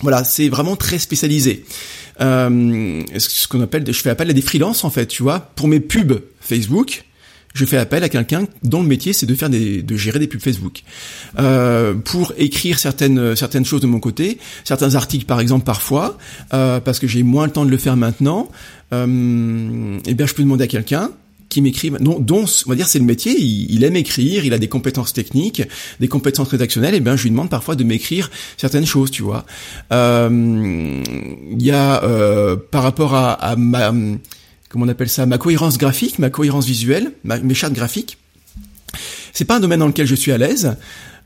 Voilà, 0.00 0.24
c'est 0.24 0.50
vraiment 0.50 0.76
très 0.76 0.98
spécialisé. 0.98 1.64
Euh, 2.20 3.02
ce 3.16 3.48
qu'on 3.48 3.62
appelle, 3.62 3.84
je 3.86 3.92
fais 3.92 4.10
appel 4.10 4.28
à 4.28 4.34
des 4.34 4.42
freelances 4.42 4.84
en 4.84 4.90
fait, 4.90 5.06
tu 5.06 5.22
vois, 5.22 5.40
pour 5.40 5.68
mes 5.68 5.80
pubs 5.80 6.20
Facebook 6.40 7.04
je 7.54 7.64
fais 7.64 7.78
appel 7.78 8.04
à 8.04 8.08
quelqu'un 8.08 8.46
dont 8.62 8.82
le 8.82 8.88
métier 8.88 9.12
c'est 9.12 9.26
de 9.26 9.34
faire 9.34 9.48
des, 9.48 9.82
de 9.82 9.96
gérer 9.96 10.18
des 10.18 10.26
pubs 10.26 10.42
Facebook, 10.42 10.82
euh, 11.38 11.94
pour 11.94 12.32
écrire 12.36 12.78
certaines 12.78 13.34
certaines 13.36 13.64
choses 13.64 13.80
de 13.80 13.86
mon 13.86 14.00
côté, 14.00 14.38
certains 14.64 14.94
articles 14.94 15.24
par 15.24 15.40
exemple 15.40 15.64
parfois, 15.64 16.18
euh, 16.52 16.80
parce 16.80 16.98
que 16.98 17.06
j'ai 17.06 17.22
moins 17.22 17.46
le 17.46 17.52
temps 17.52 17.64
de 17.64 17.70
le 17.70 17.78
faire 17.78 17.96
maintenant. 17.96 18.50
Euh, 18.92 19.98
eh 20.06 20.14
bien, 20.14 20.26
je 20.26 20.34
peux 20.34 20.42
demander 20.42 20.64
à 20.64 20.68
quelqu'un 20.68 21.10
qui 21.48 21.62
m'écrit, 21.62 21.90
dont, 22.00 22.18
dont, 22.18 22.44
on 22.66 22.70
va 22.70 22.74
dire 22.74 22.86
c'est 22.86 22.98
le 22.98 23.04
métier, 23.04 23.38
il, 23.38 23.84
aime 23.84 23.94
écrire, 23.94 24.44
il 24.44 24.52
a 24.52 24.58
des 24.58 24.68
compétences 24.68 25.12
techniques, 25.12 25.62
des 26.00 26.08
compétences 26.08 26.48
rédactionnelles, 26.48 26.94
et 26.94 27.00
bien 27.00 27.14
je 27.16 27.22
lui 27.22 27.30
demande 27.30 27.48
parfois 27.48 27.76
de 27.76 27.84
m'écrire 27.84 28.30
certaines 28.56 28.86
choses, 28.86 29.12
tu 29.12 29.22
vois. 29.22 29.44
Euh, 29.92 31.00
il 31.52 31.62
y 31.62 31.70
a 31.70 32.02
euh, 32.02 32.56
par 32.56 32.82
rapport 32.82 33.14
à, 33.14 33.32
à 33.34 33.54
ma 33.54 33.92
comment 34.74 34.86
on 34.86 34.88
appelle 34.88 35.08
ça, 35.08 35.24
ma 35.24 35.38
cohérence 35.38 35.78
graphique, 35.78 36.18
ma 36.18 36.30
cohérence 36.30 36.66
visuelle, 36.66 37.12
mes 37.22 37.54
chartes 37.54 37.74
graphiques. 37.74 38.18
C'est 39.32 39.44
pas 39.44 39.56
un 39.56 39.60
domaine 39.60 39.78
dans 39.78 39.86
lequel 39.86 40.04
je 40.04 40.16
suis 40.16 40.32
à 40.32 40.38
l'aise. 40.38 40.76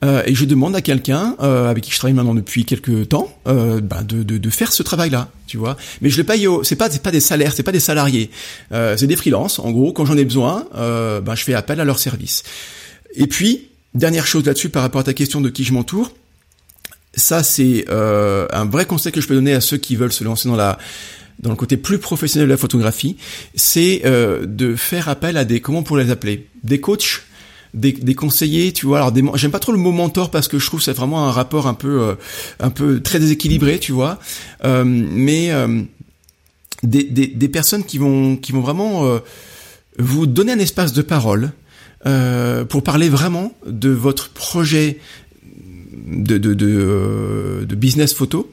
Euh, 0.05 0.23
et 0.27 0.35
je 0.35 0.45
demande 0.45 0.77
à 0.77 0.83
quelqu'un 0.83 1.35
euh, 1.41 1.69
avec 1.69 1.83
qui 1.83 1.91
je 1.91 1.97
travaille 1.97 2.15
maintenant 2.15 2.35
depuis 2.35 2.65
quelques 2.65 3.09
temps 3.09 3.35
euh, 3.49 3.81
ben 3.81 4.05
de, 4.05 4.23
de, 4.23 4.37
de, 4.39 4.51
faire 4.51 4.71
ce 4.71 4.83
travail-là, 4.85 5.29
tu 5.47 5.57
vois. 5.57 5.77
Mais 6.03 6.11
je 6.11 6.19
le 6.19 6.25
paye 6.25 6.47
au, 6.47 6.63
c'est 6.63 6.77
pas 6.77 6.89
c'est 6.89 7.03
pas 7.03 7.11
des 7.11 7.19
salaires, 7.21 7.53
c'est 7.53 7.65
pas 7.65 7.73
des 7.73 7.81
salariés, 7.81 8.31
euh, 8.71 8.97
c'est 8.97 9.09
des 9.09 9.17
freelances. 9.17 9.59
En 9.59 9.73
gros, 9.73 9.93
quand 9.93 10.05
j'en 10.05 10.17
ai 10.17 10.25
besoin, 10.25 10.69
euh, 10.77 11.21
ben 11.21 11.35
je 11.35 11.43
fais 11.43 11.55
appel 11.55 11.81
à 11.81 11.85
leur 11.85 11.99
service. 11.99 12.45
Et 13.15 13.27
puis 13.27 13.71
dernière 13.95 14.27
chose 14.27 14.45
là-dessus 14.45 14.69
par 14.69 14.83
rapport 14.83 15.01
à 15.01 15.05
ta 15.05 15.15
question 15.15 15.41
de 15.41 15.49
qui 15.49 15.65
je 15.65 15.73
m'entoure, 15.73 16.13
ça 17.15 17.43
c'est 17.43 17.87
un 17.91 18.67
vrai 18.67 18.85
conseil 18.85 19.11
que 19.11 19.21
je 19.21 19.27
peux 19.27 19.35
donner 19.35 19.55
à 19.55 19.61
ceux 19.61 19.79
qui 19.79 19.97
veulent 19.97 20.13
se 20.13 20.23
lancer 20.23 20.49
dans 20.49 20.55
la 20.55 20.79
dans 21.39 21.51
le 21.51 21.57
côté 21.57 21.76
plus 21.76 21.99
professionnel 21.99 22.49
de 22.49 22.53
la 22.53 22.59
photographie, 22.59 23.16
c'est 23.55 24.03
euh, 24.05 24.45
de 24.47 24.74
faire 24.74 25.09
appel 25.09 25.36
à 25.36 25.45
des 25.45 25.61
comment 25.61 25.82
pour 25.82 25.97
les 25.97 26.11
appeler, 26.11 26.49
des 26.64 26.80
coachs, 26.80 27.22
des, 27.74 27.93
des 27.93 28.14
conseillers, 28.14 28.72
tu 28.72 28.86
vois. 28.86 28.99
Alors 28.99 29.36
j'aime 29.36 29.51
pas 29.51 29.59
trop 29.59 29.72
le 29.72 29.78
mot 29.78 29.93
mentor 29.93 30.30
parce 30.30 30.49
que 30.49 30.59
je 30.59 30.66
trouve 30.66 30.82
c'est 30.82 30.93
vraiment 30.93 31.26
un 31.26 31.30
rapport 31.30 31.66
un 31.66 31.74
peu 31.74 32.01
euh, 32.01 32.14
un 32.61 32.70
peu 32.70 33.01
très 33.01 33.18
déséquilibré, 33.20 33.78
tu 33.78 33.93
vois. 33.93 34.18
Euh, 34.64 34.84
mais 34.84 35.53
euh, 35.53 35.82
des, 36.82 37.05
des, 37.05 37.26
des, 37.26 37.49
personnes 37.49 37.84
qui 37.84 37.99
vont 37.99 38.36
qui 38.36 38.53
vont 38.53 38.61
vraiment 38.61 39.18
vous 39.99 40.26
donner 40.26 40.53
un 40.53 40.59
espace 40.59 40.93
de 40.93 41.03
parole 41.03 41.53
pour 42.68 42.82
parler 42.84 43.09
vraiment 43.09 43.53
de 43.66 43.91
votre 43.91 44.30
projet 44.30 44.99
de, 45.93 46.39
de, 46.39 46.55
de, 46.55 47.66
de 47.68 47.74
business 47.74 48.14
photo 48.14 48.49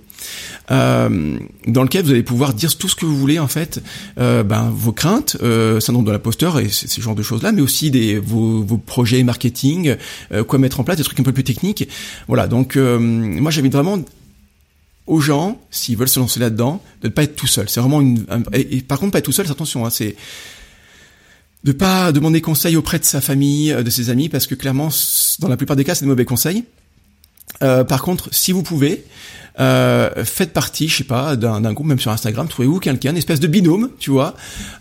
euh, 0.72 1.38
dans 1.68 1.84
lequel 1.84 2.06
vous 2.06 2.12
allez 2.12 2.24
pouvoir 2.24 2.54
dire 2.54 2.76
tout 2.78 2.90
ce 2.90 2.96
que 2.96 3.06
vous 3.06 3.18
voulez 3.18 3.40
en 3.40 3.48
fait, 3.48 3.82
euh, 4.18 4.44
ben, 4.44 4.72
vos 4.74 4.92
craintes, 4.92 5.38
euh, 5.42 5.80
syndrome 5.80 6.06
de 6.06 6.12
l'imposteur 6.12 6.60
et 6.60 6.70
ce 6.70 7.02
genre 7.02 7.16
de 7.16 7.24
choses-là, 7.24 7.52
mais 7.52 7.62
aussi 7.62 7.92
des, 7.92 8.20
vos, 8.20 8.64
vos 8.64 8.78
projets 8.78 9.24
marketing, 9.24 9.96
euh, 10.32 10.44
quoi 10.44 10.60
mettre 10.60 10.80
en 10.80 10.84
place, 10.84 10.98
des 10.98 11.04
trucs 11.04 11.20
un 11.20 11.24
peu 11.24 11.34
plus 11.34 11.44
techniques. 11.44 11.88
Voilà, 12.28 12.48
donc 12.48 12.76
euh, 12.76 13.00
moi 13.00 13.52
j'invite 13.52 13.74
vraiment 13.74 14.00
aux 15.08 15.22
gens, 15.22 15.62
s'ils 15.70 15.98
veulent 15.98 16.10
se 16.10 16.20
lancer 16.20 16.40
là-dedans, 16.40 16.82
de 17.02 17.08
ne 17.08 17.14
pas 17.14 17.24
être 17.24 17.36
tout 17.36 17.48
seul. 17.48 17.70
C'est 17.70 17.80
vraiment 17.80 18.02
une... 18.02 18.26
et, 18.54 18.82
par 18.82 19.00
contre, 19.00 19.12
pas 19.12 19.20
être 19.20 19.26
tout 19.26 19.32
seul, 19.32 19.50
attention, 19.52 19.86
hein, 19.86 19.92
c'est 19.92 20.16
de 21.64 21.72
pas 21.72 22.12
demander 22.12 22.42
conseil 22.42 22.76
auprès 22.76 23.00
de 23.00 23.06
sa 23.06 23.22
famille, 23.22 23.72
de 23.72 23.90
ses 23.90 24.10
amis, 24.10 24.30
parce 24.30 24.48
que 24.48 24.56
clairement, 24.56 24.90
dans 25.40 25.48
la 25.48 25.58
plupart 25.58 25.76
des 25.76 25.84
cas, 25.84 25.94
c'est 25.94 26.06
des 26.06 26.10
mauvais 26.10 26.26
conseils. 26.26 26.64
Euh, 27.62 27.84
par 27.84 28.02
contre, 28.02 28.30
si 28.34 28.52
vous 28.52 28.64
pouvez, 28.64 29.04
euh, 29.60 30.26
faites 30.26 30.54
partie, 30.54 30.88
je 30.88 30.98
sais 30.98 31.04
pas, 31.04 31.36
d'un 31.36 31.74
groupe, 31.74 31.88
même 31.88 32.00
sur 32.00 32.12
Instagram, 32.12 32.48
trouvez-vous 32.48 32.80
quelqu'un, 32.80 33.12
une 33.12 33.18
espèce 33.18 33.40
de 33.40 33.48
binôme, 33.48 33.90
tu 34.00 34.12
vois, 34.12 34.36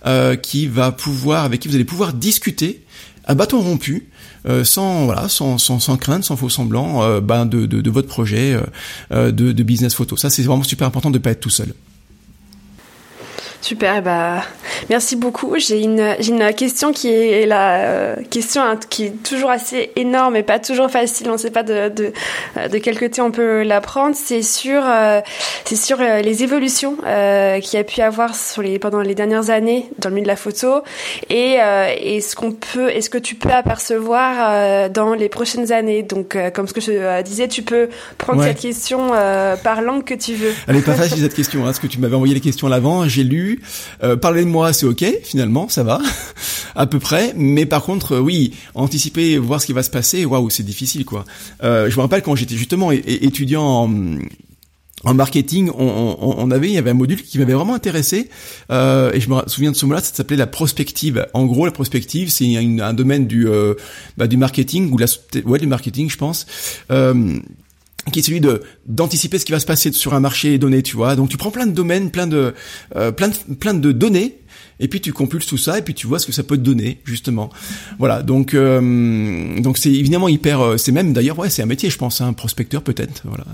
euh, 0.07 0.37
qui 0.37 0.67
va 0.67 0.93
pouvoir, 0.93 1.45
avec 1.45 1.61
qui 1.61 1.69
vous 1.69 1.75
allez 1.75 1.85
pouvoir 1.85 2.13
discuter 2.13 2.85
à 3.27 3.35
bâton 3.35 3.61
rompu, 3.61 4.09
euh, 4.47 4.65
sans 4.65 5.07
voilà, 5.07 5.29
sans, 5.29 5.59
sans, 5.59 5.81
sans 5.81 5.97
crainte, 5.97 6.25
sans 6.25 6.37
faux 6.37 6.51
semblant, 6.51 7.21
ben 7.21 7.47
de, 7.47 7.67
de, 7.67 7.91
votre 7.91 8.09
projet 8.09 8.59
de, 9.11 9.31
de 9.31 9.63
business 9.63 9.95
photo. 9.95 10.17
Ça, 10.17 10.31
c'est 10.31 10.43
vraiment 10.43 10.65
super 10.65 10.87
important 10.87 11.11
de 11.11 11.19
pas 11.19 11.31
être 11.31 11.41
tout 11.41 11.51
seul. 11.51 11.73
Super, 13.61 14.03
bah 14.03 14.43
merci 14.91 15.17
beaucoup. 15.17 15.55
J'ai 15.59 15.83
une 15.83 16.15
une 16.27 16.53
question 16.55 16.93
qui 16.93 17.09
est 17.09 17.47
la 17.47 17.77
euh, 17.77 18.17
question 18.31 18.63
hein, 18.63 18.79
qui 18.89 19.07
est 19.07 19.23
toujours 19.23 19.51
assez 19.51 19.91
énorme 19.97 20.37
et 20.37 20.43
pas 20.43 20.59
toujours 20.59 20.91
facile. 20.91 21.29
On 21.29 21.33
ne 21.33 21.39
sait 21.39 21.51
pas 21.51 21.63
de 21.63 21.89
de, 21.89 22.13
euh, 22.57 22.69
de 22.69 22.79
quel 22.79 22.99
côté 22.99 23.21
on 23.21 23.31
peut 23.31 23.63
la 23.63 23.81
prendre. 23.81 24.15
C'est 24.17 24.43
sur 24.43 24.83
euh, 24.85 25.21
c'est 25.65 25.77
sur 25.77 25.99
les 25.99 26.43
évolutions 26.43 26.97
euh, 27.07 27.61
qu'il 27.61 27.79
y 27.79 27.81
a 27.81 27.85
pu 27.85 28.01
avoir 28.01 28.35
sur 28.35 28.63
les 28.63 28.79
pendant 28.79 29.01
les 29.01 29.15
dernières 29.15 29.51
années 29.51 29.89
dans 29.99 30.09
le 30.09 30.17
milieu 30.17 30.25
de 30.25 30.29
la 30.29 30.37
photo 30.37 30.83
et 31.31 31.59
et 32.01 32.21
ce 32.21 32.37
qu'on 32.37 32.53
peut 32.53 32.91
est-ce 32.91 33.11
que 33.11 33.19
tu 33.19 33.35
peux 33.35 33.51
apercevoir 33.51 34.91
dans 34.91 35.15
les 35.15 35.29
prochaines 35.29 35.73
années? 35.73 36.03
Donc 36.03 36.37
comme 36.53 36.69
ce 36.69 36.73
que 36.73 36.81
je 36.81 37.23
disais, 37.23 37.49
tu 37.49 37.63
peux 37.63 37.89
prendre 38.19 38.43
cette 38.43 38.61
question 38.61 39.09
par 39.63 39.83
langue 39.83 40.05
que 40.05 40.15
tu 40.15 40.35
veux. 40.35 40.53
Elle 40.69 40.77
est 40.77 40.83
pas 40.83 40.95
facile 40.95 41.19
cette 41.23 41.35
question. 41.35 41.63
Hein, 41.63 41.67
parce 41.67 41.79
que 41.79 41.87
tu 41.87 41.99
m'avais 41.99 42.15
envoyé 42.15 42.35
les 42.35 42.41
questions 42.41 42.67
à 42.67 42.71
l'avant, 42.71 43.09
j'ai 43.09 43.25
lu 43.25 43.61
euh, 44.03 44.17
parler 44.17 44.45
de 44.45 44.49
moi, 44.49 44.73
c'est 44.75 44.87
ok, 44.87 45.05
finalement, 45.23 45.69
ça 45.69 45.83
va, 45.83 46.01
à 46.75 46.87
peu 46.87 46.99
près. 46.99 47.33
Mais 47.37 47.67
par 47.67 47.83
contre, 47.83 48.13
euh, 48.13 48.21
oui, 48.21 48.53
anticiper, 48.75 49.39
voir 49.39 49.61
ce 49.61 49.67
qui 49.67 49.73
va 49.73 49.83
se 49.83 49.91
passer, 49.91 50.25
waouh, 50.25 50.51
c'est 50.51 50.63
difficile, 50.63 51.05
quoi. 51.05 51.25
Euh, 51.63 51.89
je 51.91 51.97
me 51.97 52.03
rappelle 52.03 52.23
quand 52.23 52.37
j'étais 52.37 52.57
justement 52.57 52.91
étudiant 52.93 53.89
en 55.05 55.13
marketing, 55.13 55.71
on, 55.77 56.51
avait, 56.51 56.69
il 56.69 56.73
y 56.73 56.79
avait 56.79 56.91
un 56.91 56.95
module 56.95 57.23
qui 57.23 57.39
m'avait 57.39 57.53
vraiment 57.53 57.75
intéressé, 57.75 58.31
euh, 58.71 59.13
et 59.13 59.21
je 59.21 59.29
me 59.29 59.37
souviens 59.49 59.71
de 59.71 59.77
ce 59.77 59.85
mot-là, 59.85 60.01
ça 60.01 60.15
s'appelait 60.15 60.37
la 60.37 60.47
prospective. 60.47 61.27
En 61.35 61.45
gros, 61.45 61.67
la 61.67 61.73
prospective, 61.73 62.31
c'est 62.31 62.57
un, 62.57 62.95
domaine 62.95 63.27
du, 63.27 63.47
bah, 64.17 64.27
du 64.27 64.39
marketing 64.39 64.91
ou 64.91 64.97
la, 64.97 65.07
ouais, 65.45 65.59
du 65.59 65.67
marketing, 65.67 66.09
je 66.09 66.17
pense. 66.17 66.47
Qui 68.13 68.19
est 68.19 68.23
celui 68.23 68.41
de 68.41 68.63
d'anticiper 68.87 69.39
ce 69.39 69.47
qui 69.47 69.53
va 69.53 69.61
se 69.61 69.65
passer 69.67 69.91
sur 69.93 70.13
un 70.13 70.21
marché 70.21 70.59
donné, 70.59 70.83
tu 70.83 70.95
vois. 70.97 71.17
Donc 71.17 71.31
tu 71.31 71.39
prends 71.39 71.51
plein 71.51 71.67
de 71.67 71.73
domaines, 71.73 72.11
plein 72.11 72.27
de 72.27 72.55
plein 72.91 73.29
de 73.29 73.55
plein 73.55 73.75
de 73.75 73.93
données 73.93 74.41
et 74.81 74.89
puis 74.89 75.01
tu 75.01 75.13
compulses 75.13 75.47
tout 75.47 75.59
ça 75.59 75.79
et 75.79 75.83
puis 75.83 75.95
tu 75.95 76.07
vois 76.07 76.19
ce 76.19 76.27
que 76.27 76.33
ça 76.33 76.43
peut 76.43 76.57
te 76.57 76.63
donner 76.63 77.01
justement. 77.05 77.51
Voilà, 77.99 78.23
donc 78.23 78.55
euh, 78.55 79.61
donc 79.61 79.79
c'est 79.79 79.93
évidemment 79.93 80.29
hyper 80.29 80.61
euh, 80.61 80.77
c'est 80.77 80.93
même 80.93 81.13
d'ailleurs 81.13 81.39
ouais, 81.39 81.51
c'est 81.51 81.63
un 81.63 81.67
métier 81.67 81.91
je 81.91 81.99
pense 81.99 82.21
un 82.21 82.33
prospecteur 82.33 82.83
peut-être 82.83 83.23
voilà. 83.25 83.45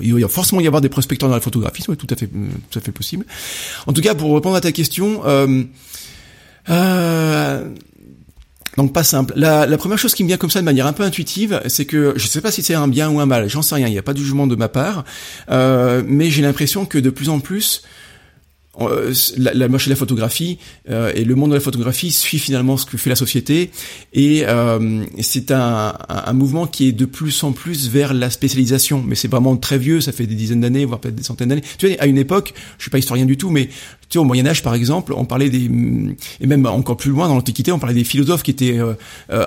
Il 0.00 0.10
doit 0.10 0.28
forcément 0.28 0.60
y 0.60 0.66
avoir 0.66 0.80
des 0.80 0.88
prospecteurs 0.88 1.28
dans 1.28 1.34
la 1.34 1.40
photographie, 1.40 1.82
c'est 1.84 1.96
tout 1.96 2.06
à 2.10 2.16
fait 2.16 2.28
tout 2.28 2.78
à 2.78 2.82
fait 2.82 2.92
possible. 2.92 3.26
En 3.86 3.92
tout 3.92 4.00
cas, 4.00 4.14
pour 4.14 4.34
répondre 4.34 4.56
à 4.56 4.60
ta 4.60 4.72
question 4.72 5.22
euh, 5.26 5.64
euh, 6.70 7.64
donc 8.76 8.92
pas 8.92 9.02
simple. 9.02 9.32
La, 9.36 9.66
première 9.76 9.98
chose 9.98 10.14
qui 10.14 10.22
me 10.22 10.28
vient 10.28 10.36
comme 10.36 10.50
ça 10.50 10.60
de 10.60 10.64
manière 10.64 10.86
un 10.86 10.92
peu 10.92 11.02
intuitive, 11.02 11.60
c'est 11.66 11.84
que 11.84 12.14
je 12.16 12.26
sais 12.28 12.40
pas 12.40 12.52
si 12.52 12.62
c'est 12.62 12.74
un 12.74 12.86
bien 12.86 13.10
ou 13.10 13.18
un 13.18 13.26
mal, 13.26 13.48
j'en 13.48 13.60
sais 13.60 13.74
rien, 13.74 13.88
il 13.88 13.92
n'y 13.92 13.98
a 13.98 14.02
pas 14.02 14.12
de 14.12 14.18
jugement 14.18 14.46
de 14.46 14.54
ma 14.54 14.68
part, 14.68 15.04
euh, 15.50 16.02
mais 16.06 16.30
j'ai 16.30 16.42
l'impression 16.42 16.86
que 16.86 16.96
de 16.98 17.10
plus 17.10 17.28
en 17.28 17.40
plus, 17.40 17.82
euh, 17.82 17.88
la, 19.36 19.54
la 19.54 19.68
marché 19.68 19.86
de 19.86 19.94
la 19.94 19.96
photographie 19.96 20.58
euh, 20.88 21.12
et 21.14 21.24
le 21.24 21.34
monde 21.34 21.50
de 21.50 21.54
la 21.54 21.60
photographie 21.60 22.12
suit 22.12 22.38
finalement 22.38 22.76
ce 22.76 22.86
que 22.86 22.96
fait 22.96 23.10
la 23.10 23.16
société 23.16 23.70
et 24.12 24.44
euh, 24.46 25.04
c'est 25.20 25.50
un, 25.50 25.94
un, 26.08 26.32
mouvement 26.32 26.66
qui 26.66 26.88
est 26.88 26.92
de 26.92 27.04
plus 27.04 27.42
en 27.42 27.52
plus 27.52 27.88
vers 27.88 28.14
la 28.14 28.30
spécialisation. 28.30 29.02
Mais 29.06 29.14
c'est 29.14 29.28
vraiment 29.28 29.56
très 29.56 29.78
vieux 29.78 30.00
ça 30.00 30.12
fait 30.12 30.26
des 30.26 30.34
dizaines 30.34 30.60
d'années 30.60 30.84
voire 30.84 31.00
peut-être 31.00 31.16
des 31.16 31.22
centaines 31.22 31.48
d'années. 31.48 31.64
Tu 31.78 31.88
vois 31.88 31.96
à 32.00 32.06
une 32.06 32.18
époque 32.18 32.54
je 32.78 32.84
suis 32.84 32.90
pas 32.90 32.98
historien 32.98 33.24
du 33.24 33.36
tout 33.36 33.50
mais 33.50 33.68
tu 34.08 34.14
sais, 34.14 34.18
au 34.18 34.24
Moyen 34.24 34.46
Âge, 34.46 34.62
par 34.62 34.74
exemple, 34.74 35.12
on 35.14 35.24
parlait 35.24 35.50
des 35.50 35.70
et 36.40 36.46
même 36.46 36.64
encore 36.66 36.96
plus 36.96 37.10
loin 37.10 37.28
dans 37.28 37.34
l'Antiquité, 37.34 37.72
on 37.72 37.78
parlait 37.78 37.94
des 37.94 38.04
philosophes 38.04 38.42
qui 38.42 38.50
étaient 38.50 38.78
euh, 38.78 38.94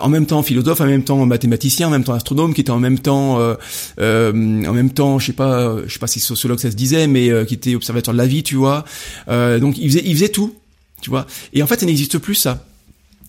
en 0.02 0.10
même 0.10 0.26
temps 0.26 0.44
philosophes, 0.44 0.82
en 0.82 0.86
même 0.86 1.04
temps 1.04 1.26
mathématiciens, 1.26 1.88
en 1.88 1.92
même 1.92 2.04
temps 2.04 2.14
astronomes, 2.14 2.54
qui 2.54 2.62
étaient 2.62 2.70
en 2.70 2.80
même 2.80 3.00
temps, 3.00 3.40
euh, 3.40 3.56
en 4.00 4.74
même 4.74 4.92
temps, 4.92 5.20
je 5.20 5.28
sais 5.28 5.34
pas, 5.34 5.78
je 5.86 5.92
sais 5.92 6.00
pas 6.00 6.08
si 6.08 6.20
sociologue 6.20 6.60
ça 6.60 6.72
se 6.72 6.76
disait, 6.76 7.08
mais 7.08 7.30
qui 7.48 7.54
étaient 7.56 7.76
observateurs 7.76 8.14
de 8.14 8.18
la 8.18 8.28
vie, 8.28 8.44
tu 8.44 8.56
vois. 8.56 8.86
Euh, 9.28 9.60
donc 9.60 9.78
il 9.78 9.90
faisait, 9.90 10.04
il 10.06 10.14
faisait 10.14 10.30
tout, 10.30 10.54
tu 11.02 11.10
vois. 11.10 11.26
Et 11.54 11.64
en 11.64 11.68
fait, 11.68 11.80
ça 11.80 11.86
n'existe 11.86 12.18
plus 12.18 12.36
ça. 12.36 12.66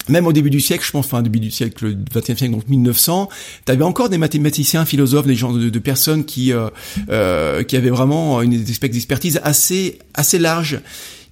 Même 0.08 0.26
au 0.26 0.32
début 0.32 0.50
du 0.50 0.60
siècle, 0.60 0.84
je 0.84 0.90
pense, 0.90 1.06
enfin, 1.06 1.22
début 1.22 1.38
du 1.38 1.52
siècle, 1.52 1.96
20e 2.12 2.36
siècle, 2.36 2.50
donc 2.50 2.66
1900, 2.68 3.28
avais 3.68 3.84
encore 3.84 4.08
des 4.08 4.18
mathématiciens, 4.18 4.84
philosophes, 4.84 5.26
des 5.26 5.36
gens 5.36 5.52
de, 5.52 5.68
de 5.68 5.78
personnes 5.78 6.24
qui 6.24 6.52
euh, 6.52 6.68
euh, 7.08 7.62
qui 7.62 7.76
avaient 7.76 7.90
vraiment 7.90 8.42
une 8.42 8.52
expertise 8.52 9.40
assez 9.44 10.00
assez 10.14 10.40
large. 10.40 10.80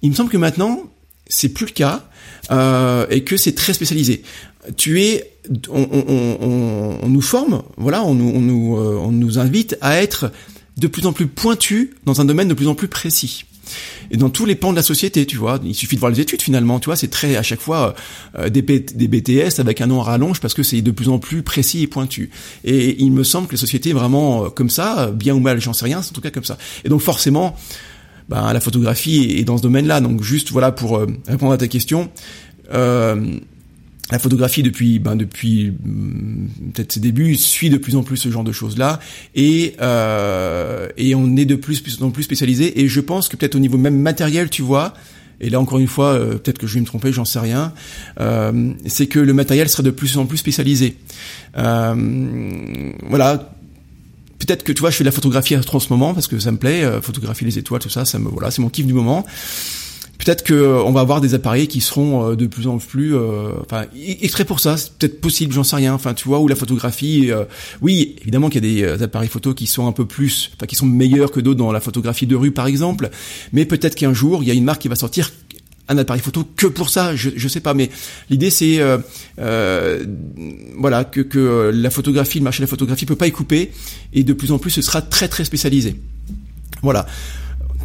Il 0.01 0.09
me 0.09 0.15
semble 0.15 0.29
que 0.29 0.37
maintenant, 0.37 0.83
c'est 1.27 1.49
plus 1.49 1.65
le 1.65 1.71
cas 1.71 2.07
euh, 2.51 3.05
et 3.09 3.23
que 3.23 3.37
c'est 3.37 3.53
très 3.53 3.73
spécialisé. 3.73 4.23
Tu 4.77 5.01
es, 5.01 5.33
on, 5.69 5.87
on, 5.91 6.37
on, 6.41 6.97
on 7.01 7.09
nous 7.09 7.21
forme, 7.21 7.63
voilà, 7.77 8.03
on 8.03 8.13
nous 8.13 8.39
nous, 8.39 8.77
euh, 8.77 8.99
on 9.01 9.11
nous 9.11 9.39
invite 9.39 9.77
à 9.81 10.01
être 10.01 10.31
de 10.77 10.87
plus 10.87 11.05
en 11.05 11.13
plus 11.13 11.27
pointu 11.27 11.95
dans 12.05 12.21
un 12.21 12.25
domaine 12.25 12.47
de 12.47 12.53
plus 12.53 12.67
en 12.67 12.75
plus 12.75 12.87
précis 12.87 13.45
et 14.09 14.17
dans 14.17 14.29
tous 14.29 14.45
les 14.45 14.55
pans 14.55 14.71
de 14.71 14.75
la 14.75 14.83
société, 14.83 15.25
tu 15.25 15.37
vois. 15.37 15.59
Il 15.63 15.75
suffit 15.75 15.95
de 15.95 15.99
voir 15.99 16.11
les 16.11 16.19
études 16.19 16.41
finalement, 16.41 16.79
tu 16.79 16.85
vois, 16.85 16.95
c'est 16.95 17.09
très 17.09 17.35
à 17.35 17.43
chaque 17.43 17.61
fois 17.61 17.95
euh, 18.37 18.49
des, 18.49 18.61
des, 18.61 19.07
BTS 19.07 19.59
avec 19.59 19.81
un 19.81 19.87
nom 19.87 20.01
à 20.01 20.03
rallonge 20.03 20.39
parce 20.39 20.53
que 20.53 20.63
c'est 20.63 20.81
de 20.81 20.91
plus 20.91 21.09
en 21.09 21.19
plus 21.19 21.43
précis 21.43 21.83
et 21.83 21.87
pointu. 21.87 22.29
Et 22.63 23.01
il 23.01 23.11
me 23.11 23.23
semble 23.23 23.47
que 23.47 23.53
les 23.53 23.57
sociétés 23.57 23.93
vraiment 23.93 24.45
euh, 24.45 24.49
comme 24.49 24.69
ça, 24.69 25.11
bien 25.11 25.33
ou 25.33 25.39
mal, 25.39 25.61
j'en 25.61 25.73
sais 25.73 25.85
rien, 25.85 26.01
c'est 26.01 26.11
en 26.11 26.13
tout 26.13 26.21
cas 26.21 26.31
comme 26.31 26.43
ça. 26.43 26.57
Et 26.83 26.89
donc 26.89 27.01
forcément, 27.01 27.55
ben, 28.31 28.53
la 28.53 28.61
photographie 28.61 29.35
est 29.37 29.43
dans 29.43 29.57
ce 29.57 29.61
domaine-là. 29.61 29.99
Donc 29.99 30.23
juste 30.23 30.51
voilà 30.51 30.71
pour 30.71 30.97
euh, 30.97 31.05
répondre 31.27 31.51
à 31.51 31.57
ta 31.57 31.67
question. 31.67 32.09
Euh, 32.73 33.35
la 34.09 34.19
photographie 34.19 34.63
depuis 34.63 34.99
ben 34.99 35.17
depuis 35.17 35.71
mm, 35.71 36.71
peut-être 36.73 36.93
ses 36.93 37.01
débuts 37.01 37.35
suit 37.35 37.69
de 37.69 37.77
plus 37.77 37.97
en 37.97 38.03
plus 38.03 38.17
ce 38.17 38.29
genre 38.29 38.43
de 38.43 38.51
choses 38.53 38.77
là 38.77 38.99
et 39.35 39.75
euh, 39.81 40.87
et 40.97 41.13
on 41.13 41.35
est 41.35 41.45
de 41.45 41.55
plus, 41.55 42.01
en 42.01 42.09
plus 42.11 42.23
spécialisé 42.23 42.81
et 42.81 42.87
je 42.87 42.99
pense 43.01 43.29
que 43.29 43.35
peut-être 43.35 43.55
au 43.55 43.59
niveau 43.59 43.77
même 43.77 43.99
matériel 43.99 44.49
tu 44.49 44.61
vois 44.61 44.93
et 45.39 45.49
là 45.49 45.59
encore 45.59 45.79
une 45.79 45.87
fois 45.87 46.13
euh, 46.13 46.37
peut-être 46.37 46.57
que 46.57 46.67
je 46.67 46.75
vais 46.75 46.81
me 46.81 46.85
tromper 46.85 47.11
j'en 47.11 47.25
sais 47.25 47.39
rien 47.39 47.73
euh, 48.19 48.73
c'est 48.85 49.07
que 49.07 49.19
le 49.19 49.33
matériel 49.33 49.69
serait 49.69 49.83
de 49.83 49.91
plus 49.91 50.17
en 50.17 50.25
plus 50.25 50.37
spécialisé 50.37 50.97
euh, 51.57 52.93
voilà 53.09 53.50
peut-être 54.45 54.63
que 54.63 54.71
tu 54.71 54.79
vois 54.81 54.89
je 54.89 54.97
fais 54.97 55.03
de 55.03 55.09
la 55.09 55.13
photographie 55.13 55.55
en 55.55 55.79
ce 55.79 55.89
moment 55.89 56.13
parce 56.13 56.27
que 56.27 56.39
ça 56.39 56.51
me 56.51 56.57
plaît 56.57 56.83
euh, 56.83 57.01
photographier 57.01 57.45
les 57.45 57.57
étoiles 57.57 57.81
tout 57.81 57.89
ça 57.89 58.05
ça 58.05 58.19
me 58.19 58.29
voilà 58.29 58.51
c'est 58.51 58.61
mon 58.61 58.69
kiff 58.69 58.85
du 58.85 58.93
moment. 58.93 59.25
Peut-être 60.23 60.43
que 60.43 60.53
euh, 60.53 60.83
on 60.83 60.91
va 60.91 60.99
avoir 60.99 61.19
des 61.19 61.33
appareils 61.33 61.67
qui 61.67 61.81
seront 61.81 62.29
euh, 62.29 62.35
de 62.35 62.45
plus 62.45 62.67
en 62.67 62.77
plus 62.77 63.15
euh, 63.15 63.53
enfin 63.61 63.85
extraits 64.21 64.45
pour 64.45 64.59
ça 64.59 64.77
c'est 64.77 64.93
peut-être 64.93 65.19
possible 65.19 65.51
j'en 65.51 65.63
sais 65.63 65.75
rien. 65.75 65.95
Enfin 65.95 66.13
tu 66.13 66.27
vois 66.27 66.39
où 66.39 66.47
la 66.47 66.55
photographie 66.55 67.31
oui 67.81 68.15
évidemment 68.21 68.49
qu'il 68.49 68.63
y 68.63 68.83
a 68.83 68.93
des 68.93 69.03
appareils 69.03 69.29
photo 69.29 69.55
qui 69.55 69.65
sont 69.65 69.87
un 69.87 69.91
peu 69.91 70.05
plus 70.05 70.51
enfin 70.55 70.67
qui 70.67 70.75
sont 70.75 70.85
meilleurs 70.85 71.31
que 71.31 71.39
d'autres 71.39 71.57
dans 71.57 71.71
la 71.71 71.79
photographie 71.79 72.27
de 72.27 72.35
rue 72.35 72.51
par 72.51 72.67
exemple. 72.67 73.09
Mais 73.51 73.65
peut-être 73.65 73.95
qu'un 73.95 74.13
jour 74.13 74.43
il 74.43 74.47
y 74.47 74.51
a 74.51 74.53
une 74.53 74.63
marque 74.63 74.81
qui 74.81 74.89
va 74.89 74.95
sortir 74.95 75.31
un 75.87 75.97
appareil 75.97 76.21
photo 76.21 76.45
que 76.55 76.67
pour 76.67 76.89
ça, 76.89 77.15
je 77.15 77.29
je 77.35 77.47
sais 77.47 77.59
pas, 77.59 77.73
mais 77.73 77.89
l'idée 78.29 78.49
c'est 78.49 78.79
euh, 78.79 78.97
euh, 79.39 80.05
voilà 80.77 81.03
que 81.03 81.21
que 81.21 81.71
la 81.73 81.89
photographie, 81.89 82.39
le 82.39 82.43
marché 82.43 82.59
de 82.59 82.63
la 82.63 82.69
photographie 82.69 83.05
peut 83.05 83.15
pas 83.15 83.27
y 83.27 83.31
couper 83.31 83.71
et 84.13 84.23
de 84.23 84.33
plus 84.33 84.51
en 84.51 84.59
plus 84.59 84.71
ce 84.71 84.81
sera 84.81 85.01
très 85.01 85.27
très 85.27 85.43
spécialisé. 85.43 85.95
Voilà 86.81 87.05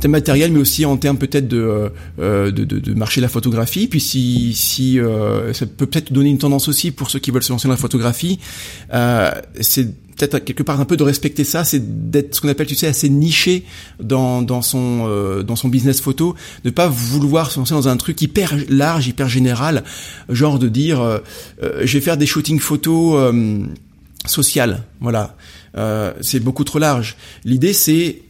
termes 0.01 0.13
matériel, 0.13 0.53
mais 0.53 0.61
aussi 0.61 0.85
en 0.85 0.97
termes 0.97 1.19
peut-être 1.19 1.49
de, 1.49 1.91
euh, 2.19 2.51
de, 2.51 2.65
de, 2.65 2.79
de, 2.79 2.95
marché 2.95 3.21
de 3.21 3.23
la 3.23 3.29
photographie. 3.29 3.87
Puis 3.89 4.01
si, 4.01 4.55
si 4.55 4.99
euh, 4.99 5.53
ça 5.53 5.67
peut 5.67 5.87
peut-être 5.87 6.13
donner 6.13 6.31
une 6.31 6.39
tendance 6.39 6.69
aussi 6.69 6.91
pour 6.91 7.11
ceux 7.11 7.19
qui 7.19 7.31
veulent 7.31 7.43
se 7.43 7.53
lancer 7.53 7.69
dans 7.69 7.75
la 7.75 7.79
photographie, 7.79 8.39
euh, 8.93 9.31
c'est 9.61 9.89
peut-être 10.17 10.39
quelque 10.45 10.63
part 10.63 10.81
un 10.81 10.85
peu 10.85 10.97
de 10.97 11.03
respecter 11.03 11.45
ça, 11.45 11.65
c'est 11.65 12.11
d'être 12.11 12.35
ce 12.35 12.41
qu'on 12.41 12.49
appelle, 12.49 12.67
tu 12.67 12.75
sais, 12.75 12.87
assez 12.87 13.09
niché 13.09 13.65
dans, 14.01 14.43
dans 14.43 14.63
son 14.63 15.07
euh, 15.07 15.43
dans 15.43 15.57
son 15.57 15.69
business 15.69 16.01
photo, 16.01 16.35
ne 16.65 16.71
pas 16.71 16.89
vouloir 16.89 17.51
se 17.51 17.59
lancer 17.59 17.75
dans 17.75 17.89
un 17.89 17.97
truc 17.97 18.21
hyper 18.23 18.55
large, 18.69 19.07
hyper 19.07 19.29
général, 19.29 19.85
genre 20.29 20.59
de 20.59 20.69
dire, 20.69 21.01
euh, 21.01 21.19
euh, 21.63 21.83
je 21.85 21.99
vais 21.99 22.05
faire 22.05 22.17
des 22.17 22.27
shootings 22.27 22.61
photos 22.61 23.35
sociales, 24.27 24.83
voilà. 25.01 25.37
c'est 26.21 26.41
beaucoup 26.41 26.65
trop 26.65 26.79
large. 26.79 27.17
L'idée 27.45 27.73
c'est 27.73 28.23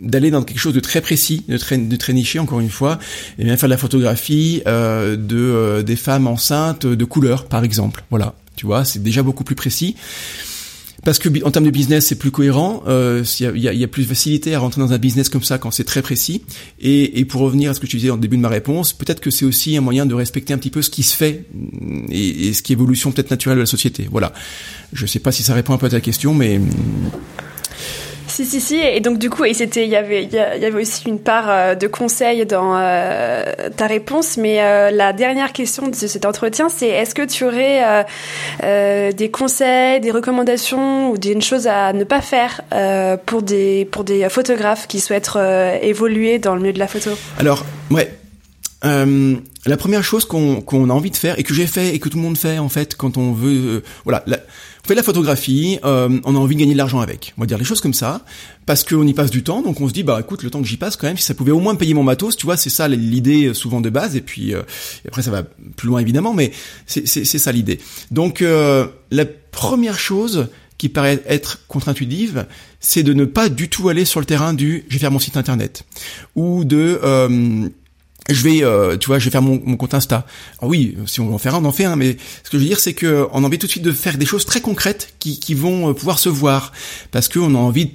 d'aller 0.00 0.30
dans 0.30 0.42
quelque 0.42 0.58
chose 0.58 0.74
de 0.74 0.80
très 0.80 1.00
précis, 1.00 1.44
de 1.48 1.58
très, 1.58 1.78
de 1.78 1.96
très 1.96 2.12
niché 2.12 2.38
encore 2.38 2.60
une 2.60 2.70
fois, 2.70 2.98
et 3.38 3.44
bien 3.44 3.56
faire 3.56 3.68
de 3.68 3.74
la 3.74 3.78
photographie 3.78 4.62
euh, 4.66 5.16
de 5.16 5.36
euh, 5.36 5.82
des 5.82 5.96
femmes 5.96 6.26
enceintes 6.26 6.86
de 6.86 7.04
couleur 7.04 7.46
par 7.46 7.64
exemple. 7.64 8.04
Voilà, 8.10 8.34
tu 8.56 8.66
vois, 8.66 8.84
c'est 8.84 9.02
déjà 9.02 9.22
beaucoup 9.22 9.44
plus 9.44 9.56
précis. 9.56 9.96
Parce 11.08 11.18
que 11.18 11.30
en 11.42 11.50
termes 11.50 11.64
de 11.64 11.70
business, 11.70 12.04
c'est 12.04 12.16
plus 12.16 12.30
cohérent. 12.30 12.82
Euh, 12.86 13.24
il, 13.40 13.62
y 13.62 13.66
a, 13.66 13.72
il 13.72 13.78
y 13.78 13.82
a 13.82 13.88
plus 13.88 14.02
de 14.02 14.08
facilité 14.08 14.54
à 14.54 14.58
rentrer 14.58 14.82
dans 14.82 14.92
un 14.92 14.98
business 14.98 15.30
comme 15.30 15.42
ça 15.42 15.56
quand 15.56 15.70
c'est 15.70 15.84
très 15.84 16.02
précis. 16.02 16.42
Et, 16.82 17.18
et, 17.18 17.24
pour 17.24 17.40
revenir 17.40 17.70
à 17.70 17.74
ce 17.74 17.80
que 17.80 17.86
tu 17.86 17.96
disais 17.96 18.10
au 18.10 18.18
début 18.18 18.36
de 18.36 18.42
ma 18.42 18.50
réponse, 18.50 18.92
peut-être 18.92 19.20
que 19.20 19.30
c'est 19.30 19.46
aussi 19.46 19.74
un 19.78 19.80
moyen 19.80 20.04
de 20.04 20.12
respecter 20.12 20.52
un 20.52 20.58
petit 20.58 20.68
peu 20.68 20.82
ce 20.82 20.90
qui 20.90 21.02
se 21.02 21.16
fait 21.16 21.46
et, 22.10 22.48
et 22.48 22.52
ce 22.52 22.60
qui 22.60 22.72
est 22.72 22.76
évolution 22.76 23.10
peut-être 23.10 23.30
naturelle 23.30 23.56
de 23.56 23.62
la 23.62 23.66
société. 23.66 24.06
Voilà. 24.10 24.34
Je 24.92 25.06
sais 25.06 25.18
pas 25.18 25.32
si 25.32 25.42
ça 25.42 25.54
répond 25.54 25.72
un 25.72 25.78
peu 25.78 25.86
à 25.86 25.88
ta 25.88 26.02
question, 26.02 26.34
mais 26.34 26.60
si, 28.38 28.46
si, 28.46 28.60
si. 28.60 28.76
Et 28.76 29.00
donc, 29.00 29.18
du 29.18 29.30
coup, 29.30 29.42
c'était, 29.52 29.84
il 29.84 29.90
y 29.90 29.96
avait, 29.96 30.24
y 30.24 30.38
avait 30.38 30.80
aussi 30.80 31.08
une 31.08 31.18
part 31.18 31.46
euh, 31.48 31.74
de 31.74 31.88
conseil 31.88 32.46
dans 32.46 32.76
euh, 32.76 33.42
ta 33.76 33.88
réponse. 33.88 34.36
Mais 34.36 34.62
euh, 34.62 34.92
la 34.92 35.12
dernière 35.12 35.52
question 35.52 35.88
de 35.88 35.94
cet 35.94 36.24
entretien, 36.24 36.68
c'est 36.68 36.86
est-ce 36.86 37.16
que 37.16 37.26
tu 37.26 37.44
aurais 37.44 38.04
des 39.12 39.30
conseils, 39.30 40.00
des 40.00 40.10
recommandations 40.12 41.10
ou 41.10 41.18
des 41.18 41.40
choses 41.40 41.66
à 41.66 41.92
ne 41.92 42.04
pas 42.04 42.20
faire 42.20 42.62
pour 43.26 43.42
des 43.42 43.84
pour 43.90 44.04
des 44.04 44.28
photographes 44.28 44.86
qui 44.86 45.00
souhaitent 45.00 45.30
évoluer 45.82 46.38
dans 46.38 46.54
le 46.54 46.60
milieu 46.60 46.72
de 46.72 46.78
la 46.78 46.88
photo? 46.88 47.10
Alors, 47.38 47.64
ouais. 47.90 48.12
la 48.82 49.76
première 49.76 50.04
chose 50.04 50.24
qu'on 50.24 50.90
a 50.90 50.92
envie 50.92 51.10
de 51.10 51.16
faire 51.16 51.38
et 51.38 51.42
que 51.42 51.54
j'ai 51.54 51.66
fait 51.66 51.94
et 51.94 51.98
que 51.98 52.08
tout 52.08 52.18
le 52.18 52.22
monde 52.22 52.38
fait 52.38 52.58
en 52.58 52.68
fait 52.68 52.94
quand 52.96 53.16
on 53.16 53.32
veut, 53.32 53.82
voilà. 54.04 54.24
Fait 54.88 54.94
de 54.94 54.98
la 54.98 55.04
photographie, 55.04 55.78
euh, 55.84 56.18
on 56.24 56.34
a 56.34 56.38
envie 56.38 56.56
de 56.56 56.60
gagner 56.60 56.72
de 56.72 56.78
l'argent 56.78 57.00
avec. 57.00 57.34
On 57.36 57.42
va 57.42 57.46
dire 57.46 57.58
les 57.58 57.64
choses 57.64 57.80
comme 57.80 57.94
ça, 57.94 58.24
parce 58.66 58.84
qu'on 58.84 59.06
y 59.06 59.14
passe 59.14 59.30
du 59.30 59.42
temps, 59.42 59.62
donc 59.62 59.80
on 59.80 59.88
se 59.88 59.92
dit 59.92 60.02
bah 60.02 60.18
écoute 60.20 60.42
le 60.42 60.50
temps 60.50 60.60
que 60.60 60.66
j'y 60.66 60.76
passe 60.76 60.96
quand 60.96 61.06
même, 61.06 61.16
si 61.16 61.24
ça 61.24 61.34
pouvait 61.34 61.52
au 61.52 61.60
moins 61.60 61.74
payer 61.76 61.94
mon 61.94 62.02
matos, 62.02 62.36
tu 62.36 62.46
vois, 62.46 62.56
c'est 62.56 62.70
ça 62.70 62.88
l'idée 62.88 63.46
euh, 63.46 63.54
souvent 63.54 63.80
de 63.80 63.90
base, 63.90 64.16
et 64.16 64.20
puis 64.20 64.54
euh, 64.54 64.62
après 65.06 65.22
ça 65.22 65.30
va 65.30 65.42
plus 65.76 65.88
loin 65.88 66.00
évidemment, 66.00 66.34
mais 66.34 66.52
c'est 66.86 67.24
ça 67.24 67.52
l'idée. 67.52 67.78
Donc 68.10 68.42
euh, 68.42 68.86
la 69.10 69.26
première 69.26 69.98
chose 69.98 70.48
qui 70.78 70.88
paraît 70.88 71.22
être 71.26 71.60
contre-intuitive, 71.66 72.46
c'est 72.80 73.02
de 73.02 73.12
ne 73.12 73.24
pas 73.24 73.48
du 73.48 73.68
tout 73.68 73.88
aller 73.88 74.04
sur 74.04 74.20
le 74.20 74.26
terrain 74.26 74.54
du 74.54 74.84
je 74.88 74.94
vais 74.94 75.00
faire 75.00 75.10
mon 75.10 75.18
site 75.18 75.36
internet 75.36 75.84
ou 76.36 76.64
de 76.64 77.00
euh, 77.02 77.68
je 78.28 78.42
vais, 78.42 78.62
euh, 78.62 78.96
tu 78.96 79.06
vois, 79.06 79.18
je 79.18 79.24
vais 79.24 79.30
faire 79.30 79.42
mon, 79.42 79.60
mon 79.64 79.76
compte 79.76 79.94
Insta. 79.94 80.26
Alors 80.58 80.70
oui, 80.70 80.96
si 81.06 81.20
on 81.20 81.34
en 81.34 81.38
fait 81.38 81.48
un, 81.48 81.54
on 81.54 81.64
en 81.64 81.72
fait 81.72 81.84
un. 81.84 81.96
Mais 81.96 82.16
ce 82.44 82.50
que 82.50 82.58
je 82.58 82.62
veux 82.62 82.68
dire, 82.68 82.78
c'est 82.78 82.94
que 82.94 83.26
on 83.32 83.42
a 83.42 83.46
envie 83.46 83.58
tout 83.58 83.66
de 83.66 83.70
suite 83.70 83.84
de 83.84 83.92
faire 83.92 84.18
des 84.18 84.26
choses 84.26 84.44
très 84.44 84.60
concrètes 84.60 85.14
qui, 85.18 85.40
qui 85.40 85.54
vont 85.54 85.90
euh, 85.90 85.94
pouvoir 85.94 86.18
se 86.18 86.28
voir, 86.28 86.72
parce 87.10 87.28
qu'on 87.28 87.54
a 87.54 87.58
envie, 87.58 87.92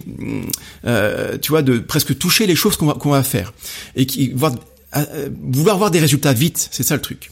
euh, 0.86 1.38
tu 1.38 1.50
vois, 1.50 1.62
de 1.62 1.78
presque 1.80 2.18
toucher 2.18 2.48
les 2.48 2.56
choses 2.56 2.78
qu'on 2.78 2.88
va, 2.88 2.94
qu'on 2.94 3.12
va 3.12 3.24
faire 3.24 3.54
et 3.96 4.06
qui 4.06 4.32
voir, 4.32 4.54
euh, 4.96 5.30
vouloir 5.42 5.78
voir 5.78 5.92
des 5.92 6.00
résultats 6.00 6.34
vite. 6.34 6.70
C'est 6.72 6.84
ça 6.84 6.96
le 6.96 7.02
truc. 7.02 7.32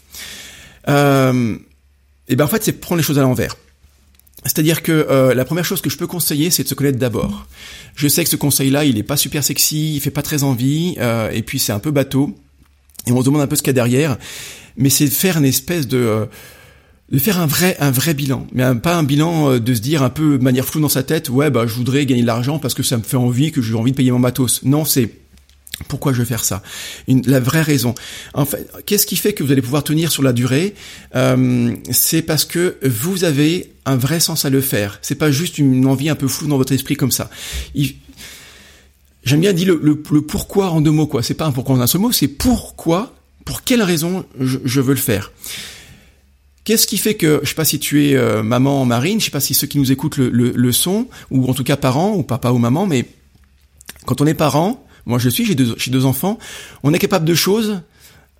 Euh, 0.87 1.57
et 2.27 2.35
ben 2.35 2.45
en 2.45 2.47
fait, 2.47 2.63
c'est 2.63 2.73
prendre 2.73 2.97
les 2.97 3.03
choses 3.03 3.19
à 3.19 3.23
l'envers. 3.23 3.55
C'est-à-dire 4.43 4.81
que 4.81 4.91
euh, 4.91 5.35
la 5.35 5.45
première 5.45 5.65
chose 5.65 5.81
que 5.81 5.89
je 5.89 5.97
peux 5.97 6.07
conseiller, 6.07 6.49
c'est 6.49 6.63
de 6.63 6.67
se 6.67 6.73
connaître 6.73 6.97
d'abord. 6.97 7.45
Je 7.95 8.07
sais 8.07 8.23
que 8.23 8.29
ce 8.29 8.35
conseil-là, 8.35 8.85
il 8.85 8.97
est 8.97 9.03
pas 9.03 9.17
super 9.17 9.43
sexy, 9.43 9.95
il 9.95 10.01
fait 10.01 10.09
pas 10.09 10.23
très 10.23 10.43
envie, 10.43 10.95
euh, 10.97 11.29
et 11.29 11.43
puis 11.43 11.59
c'est 11.59 11.73
un 11.73 11.79
peu 11.79 11.91
bateau 11.91 12.35
et 13.07 13.11
on 13.11 13.19
se 13.19 13.25
demande 13.25 13.41
un 13.41 13.47
peu 13.47 13.55
ce 13.55 13.61
qu'il 13.61 13.69
y 13.69 13.71
a 13.71 13.73
derrière, 13.73 14.17
mais 14.77 14.89
c'est 14.89 15.05
de 15.05 15.09
faire 15.09 15.37
une 15.37 15.45
espèce 15.45 15.87
de 15.87 15.97
euh, 15.97 16.25
de 17.11 17.19
faire 17.19 17.39
un 17.39 17.47
vrai 17.47 17.75
un 17.79 17.91
vrai 17.91 18.13
bilan, 18.13 18.47
mais 18.53 18.63
pas 18.75 18.95
un 18.95 19.03
bilan 19.03 19.51
euh, 19.51 19.59
de 19.59 19.73
se 19.73 19.81
dire 19.81 20.03
un 20.03 20.09
peu 20.09 20.37
de 20.37 20.43
manière 20.43 20.65
floue 20.65 20.81
dans 20.81 20.89
sa 20.89 21.03
tête, 21.03 21.29
ouais 21.29 21.49
bah 21.49 21.65
je 21.67 21.73
voudrais 21.73 22.05
gagner 22.05 22.21
de 22.21 22.27
l'argent 22.27 22.59
parce 22.59 22.73
que 22.73 22.83
ça 22.83 22.97
me 22.97 23.03
fait 23.03 23.17
envie, 23.17 23.51
que 23.51 23.61
j'ai 23.61 23.75
envie 23.75 23.91
de 23.91 23.97
payer 23.97 24.11
mon 24.11 24.19
matos. 24.19 24.63
Non, 24.63 24.85
c'est 24.85 25.11
pourquoi 25.87 26.13
je 26.13 26.19
vais 26.19 26.25
faire 26.25 26.43
ça 26.43 26.61
Une, 27.07 27.21
La 27.25 27.39
vraie 27.39 27.61
raison. 27.61 27.95
En 28.33 28.45
fait, 28.45 28.69
qu'est-ce 28.85 29.05
qui 29.05 29.15
fait 29.15 29.33
que 29.33 29.43
vous 29.43 29.51
allez 29.51 29.61
pouvoir 29.61 29.83
tenir 29.83 30.11
sur 30.11 30.23
la 30.23 30.33
durée 30.33 30.75
euh, 31.15 31.73
C'est 31.91 32.21
parce 32.21 32.45
que 32.45 32.77
vous 32.83 33.23
avez 33.23 33.73
un 33.85 33.95
vrai 33.95 34.19
sens 34.19 34.45
à 34.45 34.49
le 34.49 34.61
faire. 34.61 34.99
C'est 35.01 35.15
pas 35.15 35.31
juste 35.31 35.57
une 35.57 35.85
envie 35.87 36.09
un 36.09 36.15
peu 36.15 36.27
floue 36.27 36.47
dans 36.47 36.57
votre 36.57 36.73
esprit 36.73 36.95
comme 36.95 37.11
ça. 37.11 37.29
J'aime 39.23 39.41
bien 39.41 39.53
dire 39.53 39.67
le, 39.67 39.79
le, 39.83 40.03
le, 40.11 40.21
pourquoi 40.21 40.71
en 40.71 40.81
deux 40.81 40.91
mots, 40.91 41.07
quoi. 41.07 41.21
C'est 41.21 41.35
pas 41.35 41.45
un 41.45 41.51
pourquoi 41.51 41.75
en 41.75 41.81
un 41.81 41.87
seul 41.87 42.01
mot, 42.01 42.11
c'est 42.11 42.27
pourquoi, 42.27 43.13
pour 43.45 43.63
quelle 43.63 43.83
raison 43.83 44.25
je, 44.39 44.57
je 44.63 44.81
veux 44.81 44.93
le 44.93 44.99
faire. 44.99 45.31
Qu'est-ce 46.63 46.85
qui 46.87 46.97
fait 46.97 47.15
que, 47.15 47.39
je 47.43 47.49
sais 47.49 47.55
pas 47.55 47.65
si 47.65 47.79
tu 47.79 48.05
es 48.07 48.15
euh, 48.15 48.43
maman 48.43 48.85
marine, 48.85 49.19
je 49.19 49.25
sais 49.25 49.31
pas 49.31 49.39
si 49.39 49.53
ceux 49.53 49.67
qui 49.67 49.79
nous 49.79 49.91
écoutent 49.91 50.17
le, 50.17 50.29
le, 50.29 50.51
le 50.51 50.71
sont, 50.71 51.07
ou 51.31 51.47
en 51.49 51.53
tout 51.53 51.63
cas 51.63 51.75
parents, 51.75 52.15
ou 52.15 52.23
papa 52.23 52.51
ou 52.51 52.57
maman, 52.57 52.85
mais 52.85 53.05
quand 54.05 54.21
on 54.21 54.27
est 54.27 54.35
parent, 54.35 54.85
moi 55.05 55.17
je 55.19 55.29
suis, 55.29 55.45
j'ai 55.45 55.55
deux, 55.55 55.75
deux 55.75 56.05
enfants, 56.05 56.37
on 56.83 56.93
est 56.93 56.99
capable 56.99 57.25
de 57.25 57.33
choses 57.33 57.81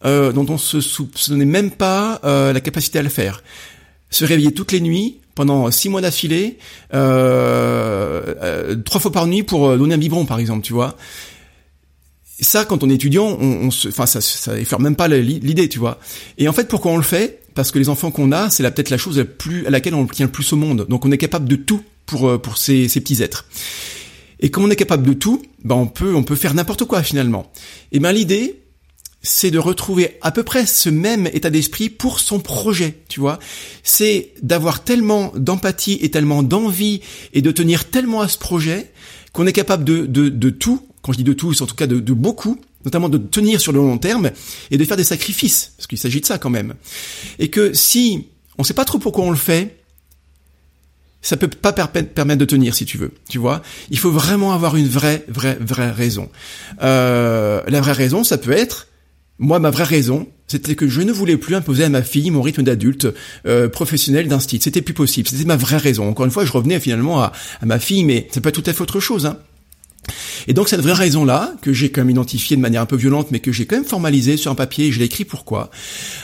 euh, 0.06 0.32
dont 0.32 0.46
on 0.50 0.58
se 0.58 0.82
soupçonnait 0.82 1.46
même 1.46 1.72
pas 1.72 2.20
euh, 2.24 2.54
la 2.54 2.60
capacité 2.62 3.00
à 3.00 3.04
le 3.04 3.10
faire. 3.10 3.44
Se 4.10 4.26
réveiller 4.26 4.52
toutes 4.52 4.72
les 4.72 4.82
nuits, 4.82 5.18
pendant 5.42 5.72
six 5.72 5.90
mois 5.90 6.02
d'affilée, 6.02 6.60
euh, 6.94 8.36
euh, 8.44 8.76
trois 8.86 9.02
fois 9.02 9.12
par 9.12 9.26
nuit 9.26 9.42
pour 9.42 9.70
euh, 9.70 9.76
donner 9.76 9.96
un 9.96 9.98
biberon, 9.98 10.28
par 10.28 10.38
exemple, 10.38 10.62
tu 10.62 10.72
vois. 10.72 10.98
Ça, 12.40 12.64
quand 12.64 12.84
on 12.84 12.90
est 12.92 12.94
étudiant, 12.94 13.26
on, 13.26 13.72
se, 13.72 13.88
enfin, 13.88 14.06
ça, 14.06 14.22
ça 14.22 14.60
effleure 14.60 14.80
même 14.80 14.96
pas 14.96 15.08
l'idée, 15.08 15.68
tu 15.68 15.80
vois. 15.80 15.98
Et 16.38 16.48
en 16.48 16.54
fait, 16.54 16.68
pourquoi 16.68 16.92
on 16.92 16.98
le 16.98 17.02
fait? 17.02 17.42
Parce 17.56 17.72
que 17.72 17.80
les 17.80 17.90
enfants 17.90 18.12
qu'on 18.12 18.32
a, 18.32 18.52
c'est 18.52 18.62
peut-être 18.70 18.92
la 18.92 19.00
chose 19.00 19.18
la 19.18 19.26
plus, 19.26 19.66
à 19.66 19.72
laquelle 19.72 19.96
on 19.96 20.06
tient 20.06 20.28
le 20.28 20.32
plus 20.32 20.54
au 20.54 20.58
monde. 20.58 20.86
Donc, 20.88 21.08
on 21.08 21.12
est 21.12 21.18
capable 21.18 21.50
de 21.50 21.56
tout 21.56 21.82
pour 22.06 22.40
pour 22.40 22.60
ces, 22.60 22.88
ces 22.88 23.02
petits 23.02 23.24
êtres. 23.24 23.46
Et 24.42 24.52
comme 24.52 24.64
on 24.64 24.70
est 24.70 24.76
capable 24.76 25.08
de 25.08 25.14
tout, 25.14 25.42
ben 25.64 25.74
on 25.74 25.88
peut 25.88 26.14
on 26.14 26.22
peut 26.22 26.36
faire 26.36 26.54
n'importe 26.54 26.86
quoi 26.86 27.02
finalement. 27.02 27.52
Et 27.92 28.00
ben 28.00 28.12
l'idée, 28.12 28.61
c'est 29.24 29.52
de 29.52 29.60
retrouver 29.60 30.18
à 30.22 30.32
peu 30.32 30.44
près 30.44 30.66
ce 30.66 30.90
même 30.90 31.28
état 31.28 31.50
d'esprit 31.50 31.90
pour 31.90 32.20
son 32.20 32.40
projet, 32.40 32.98
tu 33.08 33.20
vois. 33.20 33.40
C'est 33.84 34.32
d'avoir 34.42 34.84
tellement 34.84 35.32
d'empathie 35.36 36.00
et 36.02 36.10
tellement 36.10 36.44
d'envie 36.44 37.02
et 37.34 37.42
de 37.42 37.52
tenir 37.52 37.90
tellement 37.90 38.22
à 38.22 38.28
ce 38.28 38.38
projet 38.38 38.92
qu'on 39.34 39.46
est 39.46 39.54
capable 39.54 39.84
de, 39.84 40.06
de, 40.06 40.30
de, 40.30 40.50
tout, 40.50 40.86
quand 41.02 41.14
je 41.14 41.18
dis 41.18 41.24
de 41.24 41.34
tout, 41.34 41.54
c'est 41.54 41.62
en 41.62 41.68
tout 41.68 41.76
cas 41.76 41.88
de, 41.88 42.00
de 42.00 42.14
beaucoup, 42.14 42.60
notamment 42.84 43.10
de 43.10 43.18
tenir 43.18 43.62
sur 43.62 43.72
le 43.72 43.80
long 43.80 43.98
terme 43.98 44.32
et 44.72 44.78
de 44.78 44.86
faire 44.86 44.98
des 44.98 45.04
sacrifices, 45.04 45.74
parce 45.78 45.88
qu'il 45.88 46.00
s'agit 46.00 46.22
de 46.22 46.26
ça 46.26 46.38
quand 46.38 46.50
même. 46.50 46.74
Et 47.38 47.50
que 47.50 47.74
si 47.74 48.28
on 48.58 48.64
sait 48.64 48.74
pas 48.74 48.86
trop 48.86 48.98
pourquoi 48.98 49.24
on 49.24 49.32
le 49.32 49.38
fait, 49.38 49.78
ça 51.22 51.38
peut 51.38 51.48
pas 51.48 51.72
permettre 51.72 52.40
de 52.40 52.46
tenir 52.46 52.74
si 52.74 52.86
tu 52.86 52.98
veux, 52.98 53.12
tu 53.30 53.38
vois. 53.38 53.62
Il 53.92 54.00
faut 54.00 54.10
vraiment 54.10 54.54
avoir 54.54 54.76
une 54.76 54.88
vraie, 54.88 55.24
vraie, 55.28 55.58
vraie 55.62 55.92
raison. 55.92 56.30
Euh, 56.82 57.62
la 57.68 57.80
vraie 57.80 57.92
raison, 57.92 58.24
ça 58.24 58.40
peut 58.40 58.52
être 58.52 58.88
moi, 59.42 59.60
ma 59.60 59.72
vraie 59.72 59.84
raison, 59.84 60.28
C'était 60.48 60.76
que 60.76 60.88
je 60.88 61.02
ne 61.02 61.12
voulais 61.12 61.38
plus 61.38 61.56
imposer 61.56 61.84
à 61.84 61.90
ma 61.90 62.04
fille 62.04 62.30
mon 62.30 62.42
rythme 62.42 62.62
d'adulte 62.62 63.08
euh, 63.46 63.70
professionnel 63.70 64.28
d'un 64.28 64.40
style. 64.40 64.62
C'était 64.62 64.82
plus 64.82 64.94
possible. 64.94 65.28
C'était 65.28 65.46
ma 65.46 65.56
vraie 65.56 65.78
raison. 65.78 66.08
Encore 66.10 66.26
une 66.26 66.32
fois, 66.32 66.46
je 66.46 66.52
revenais 66.52 66.80
finalement 66.80 67.22
à, 67.22 67.32
à 67.62 67.66
ma 67.66 67.80
fille, 67.80 68.04
mais 68.04 68.28
c'est 68.32 68.42
pas 68.42 68.52
tout 68.52 68.64
à 68.66 68.74
fait 68.74 68.82
autre 68.82 69.00
chose. 69.00 69.26
Hein. 69.26 69.38
Et 70.48 70.54
donc 70.54 70.70
cette 70.70 70.82
vraie 70.82 70.94
raison-là, 70.94 71.54
que 71.62 71.74
j'ai 71.74 71.90
quand 71.90 72.02
même 72.02 72.10
identifiée 72.10 72.58
de 72.58 72.62
manière 72.62 72.82
un 72.82 72.86
peu 72.86 72.96
violente, 72.96 73.28
mais 73.32 73.40
que 73.40 73.52
j'ai 73.52 73.66
quand 73.66 73.76
même 73.76 73.86
formalisée 73.86 74.38
sur 74.38 74.52
un 74.52 74.56
papier, 74.56 74.88
et 74.88 74.92
je 74.92 75.00
l'ai 75.00 75.06
écrit 75.06 75.26
pourquoi, 75.26 75.70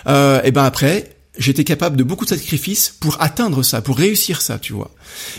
euh, 0.07 0.41
et 0.43 0.51
ben 0.51 0.63
après, 0.63 1.15
j'étais 1.38 1.63
capable 1.63 1.95
de 1.95 2.03
beaucoup 2.03 2.26
de 2.26 2.32
sacrifices 2.32 2.95
pour 2.99 3.22
atteindre 3.22 3.63
ça, 3.63 3.82
pour 3.82 3.97
réussir 3.97 4.41
ça, 4.41 4.57
tu 4.57 4.74
vois. 4.74 4.91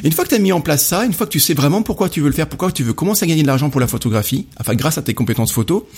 Et 0.04 0.06
une 0.06 0.12
fois 0.12 0.24
que 0.24 0.30
tu 0.30 0.36
as 0.36 0.38
mis 0.38 0.52
en 0.52 0.60
place 0.60 0.86
ça, 0.86 1.04
une 1.04 1.12
fois 1.12 1.26
que 1.26 1.32
tu 1.32 1.40
sais 1.40 1.54
vraiment 1.54 1.82
pourquoi 1.82 2.08
tu 2.08 2.20
veux 2.20 2.28
le 2.28 2.34
faire, 2.34 2.48
pourquoi 2.48 2.70
tu 2.70 2.84
veux 2.84 2.92
commencer 2.92 3.24
à 3.24 3.26
gagner 3.26 3.42
de 3.42 3.48
l'argent 3.48 3.70
pour 3.70 3.80
la 3.80 3.88
photographie, 3.88 4.46
enfin 4.60 4.74
grâce 4.74 4.98
à 4.98 5.02
tes 5.02 5.14
compétences 5.14 5.52
photo, 5.52 5.88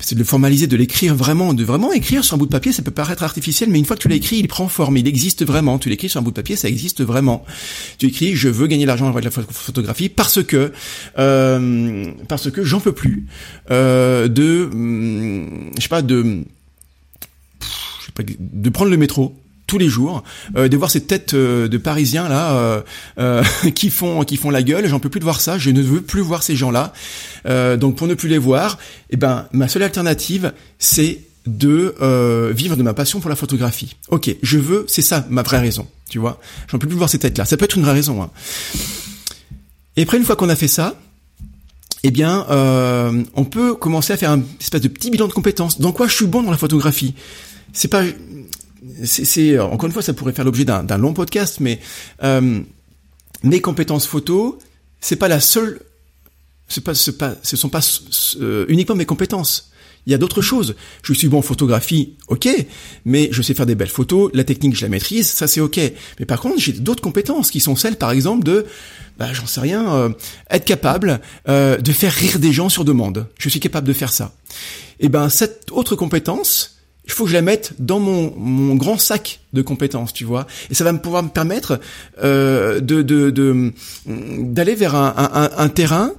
c'est 0.00 0.14
de 0.14 0.20
le 0.20 0.24
formaliser, 0.24 0.66
de 0.66 0.76
l'écrire 0.76 1.14
vraiment, 1.14 1.54
de 1.54 1.64
vraiment 1.64 1.92
écrire 1.92 2.24
sur 2.24 2.34
un 2.34 2.38
bout 2.38 2.46
de 2.46 2.50
papier, 2.50 2.72
ça 2.72 2.82
peut 2.82 2.90
paraître 2.90 3.22
artificiel, 3.22 3.70
mais 3.70 3.78
une 3.78 3.84
fois 3.84 3.96
que 3.96 4.02
tu 4.02 4.08
l'as 4.08 4.16
écrit, 4.16 4.36
il 4.36 4.48
prend 4.48 4.68
forme, 4.68 4.96
il 4.96 5.06
existe 5.06 5.44
vraiment. 5.44 5.78
Tu 5.78 5.88
l'écris 5.88 6.08
sur 6.08 6.20
un 6.20 6.22
bout 6.22 6.30
de 6.30 6.36
papier, 6.36 6.56
ça 6.56 6.68
existe 6.68 7.02
vraiment. 7.02 7.44
Tu 7.98 8.06
écris, 8.06 8.34
je 8.34 8.48
veux 8.48 8.66
gagner 8.66 8.86
l'argent 8.86 9.08
avec 9.08 9.24
la 9.24 9.30
photographie 9.30 10.08
parce 10.08 10.42
que, 10.42 10.72
euh, 11.18 12.12
parce 12.28 12.50
que 12.50 12.64
j'en 12.64 12.80
peux 12.80 12.92
plus 12.92 13.26
euh, 13.70 14.28
de, 14.28 14.68
hum, 14.72 15.70
je 15.76 15.82
sais 15.82 15.88
pas, 15.88 16.02
de, 16.02 16.44
de 18.38 18.70
prendre 18.70 18.90
le 18.90 18.96
métro 18.96 19.39
tous 19.70 19.78
les 19.78 19.88
jours, 19.88 20.24
euh, 20.56 20.68
de 20.68 20.76
voir 20.76 20.90
ces 20.90 21.00
têtes 21.00 21.34
euh, 21.34 21.68
de 21.68 21.78
Parisiens 21.78 22.28
là 22.28 22.52
euh, 22.52 22.82
euh 23.18 23.42
qui 23.74 23.88
font 23.90 24.24
qui 24.24 24.36
font 24.36 24.50
la 24.50 24.62
gueule. 24.62 24.86
J'en 24.88 24.98
peux 24.98 25.08
plus 25.08 25.20
de 25.20 25.24
voir 25.24 25.40
ça. 25.40 25.58
Je 25.58 25.70
ne 25.70 25.80
veux 25.80 26.00
plus 26.00 26.22
voir 26.22 26.42
ces 26.42 26.56
gens-là. 26.56 26.92
donc 27.76 27.96
pour 27.96 28.06
ne 28.08 28.14
plus 28.14 28.28
les 28.28 28.38
voir, 28.38 28.78
eh 29.10 29.16
ben 29.16 29.46
ma 29.52 29.68
seule 29.68 29.84
alternative 29.84 30.52
c'est 30.78 31.20
de 31.46 31.94
vivre 32.52 32.76
de 32.76 32.82
ma 32.82 32.94
passion 32.94 33.20
pour 33.20 33.30
la 33.30 33.36
photographie. 33.36 33.96
Ok, 34.08 34.34
je 34.42 34.58
veux, 34.58 34.84
c'est 34.88 35.02
ça 35.02 35.24
ma 35.30 35.42
vraie 35.42 35.60
raison. 35.60 35.86
Tu 36.10 36.18
vois, 36.18 36.40
j'en 36.68 36.78
peux 36.78 36.88
plus 36.88 36.96
voir 36.96 37.08
ces 37.08 37.20
têtes-là. 37.20 37.44
Ça 37.44 37.56
peut 37.56 37.64
être 37.64 37.76
une 37.76 37.84
vraie 37.84 37.92
raison. 37.92 38.22
Hein. 38.22 38.30
Et 39.96 40.02
après 40.02 40.16
une 40.16 40.24
fois 40.24 40.34
qu'on 40.34 40.48
a 40.48 40.56
fait 40.56 40.68
ça, 40.68 40.96
eh 42.02 42.10
bien, 42.10 42.46
euh, 42.50 43.22
on 43.34 43.44
peut 43.44 43.74
commencer 43.74 44.12
à 44.12 44.16
faire 44.16 44.30
un 44.30 44.42
espèce 44.60 44.80
de 44.80 44.88
petit 44.88 45.10
bilan 45.10 45.28
de 45.28 45.32
compétences. 45.32 45.80
Dans 45.80 45.92
quoi 45.92 46.08
je 46.08 46.14
suis 46.14 46.26
bon 46.26 46.42
dans 46.42 46.50
la 46.50 46.56
photographie? 46.56 47.14
C'est 47.72 47.88
pas 47.88 48.02
c'est 49.04 49.58
encore 49.58 49.86
une 49.86 49.92
fois, 49.92 50.02
ça 50.02 50.14
pourrait 50.14 50.32
faire 50.32 50.44
l'objet 50.44 50.64
d'un 50.64 50.98
long 50.98 51.14
podcast, 51.14 51.58
mais 51.60 51.80
euh, 52.22 52.60
mes 53.42 53.60
compétences 53.60 54.06
photo, 54.06 54.58
c'est 55.00 55.16
pas 55.16 55.28
la 55.28 55.40
seule, 55.40 55.80
c'est 56.68 56.84
pas, 56.84 56.92
pas, 57.18 57.34
ce 57.42 57.56
sont 57.56 57.68
pas 57.68 57.80
euh, 58.40 58.64
uniquement 58.68 58.94
mes 58.96 59.06
compétences. 59.06 59.70
Il 60.06 60.12
y 60.12 60.14
a 60.14 60.18
d'autres 60.18 60.40
choses. 60.40 60.76
Je 61.02 61.12
suis 61.12 61.28
bon 61.28 61.38
en 61.38 61.42
photographie, 61.42 62.14
ok, 62.28 62.48
mais 63.04 63.28
je 63.32 63.42
sais 63.42 63.52
faire 63.52 63.66
des 63.66 63.74
belles 63.74 63.88
photos, 63.88 64.30
la 64.32 64.44
technique 64.44 64.74
je 64.74 64.82
la 64.82 64.88
maîtrise, 64.88 65.28
ça 65.28 65.46
c'est 65.46 65.60
ok. 65.60 65.78
Mais 66.18 66.26
par 66.26 66.40
contre, 66.40 66.58
j'ai 66.58 66.72
d'autres 66.72 67.02
compétences 67.02 67.50
qui 67.50 67.60
sont 67.60 67.76
celles, 67.76 67.96
par 67.96 68.10
exemple, 68.10 68.44
de, 68.44 68.66
bah, 69.18 69.32
j'en 69.32 69.46
sais 69.46 69.60
rien, 69.60 69.92
euh, 69.94 70.08
être 70.50 70.64
capable 70.64 71.20
euh, 71.48 71.76
de 71.76 71.92
faire 71.92 72.12
rire 72.12 72.38
des 72.38 72.52
gens 72.52 72.70
sur 72.70 72.84
demande. 72.84 73.26
Je 73.38 73.48
suis 73.48 73.60
capable 73.60 73.86
de 73.86 73.92
faire 73.92 74.12
ça. 74.12 74.34
Et 75.00 75.08
ben 75.08 75.28
cette 75.28 75.68
autre 75.70 75.96
compétence, 75.96 76.79
il 77.04 77.12
faut 77.12 77.24
que 77.24 77.30
je 77.30 77.34
la 77.34 77.42
mette 77.42 77.74
dans 77.78 77.98
mon, 77.98 78.32
mon 78.36 78.74
grand 78.74 78.98
sac 78.98 79.40
de 79.52 79.62
compétences, 79.62 80.12
tu 80.12 80.24
vois. 80.24 80.46
Et 80.70 80.74
ça 80.74 80.84
va 80.84 80.92
me 80.92 81.00
pouvoir 81.00 81.22
me 81.22 81.28
permettre 81.28 81.80
euh, 82.22 82.80
de 82.80 83.72
d'aller 84.06 84.74
vers 84.74 84.94
un, 84.94 85.14
un, 85.16 85.50
un 85.56 85.68
terrain 85.68 86.12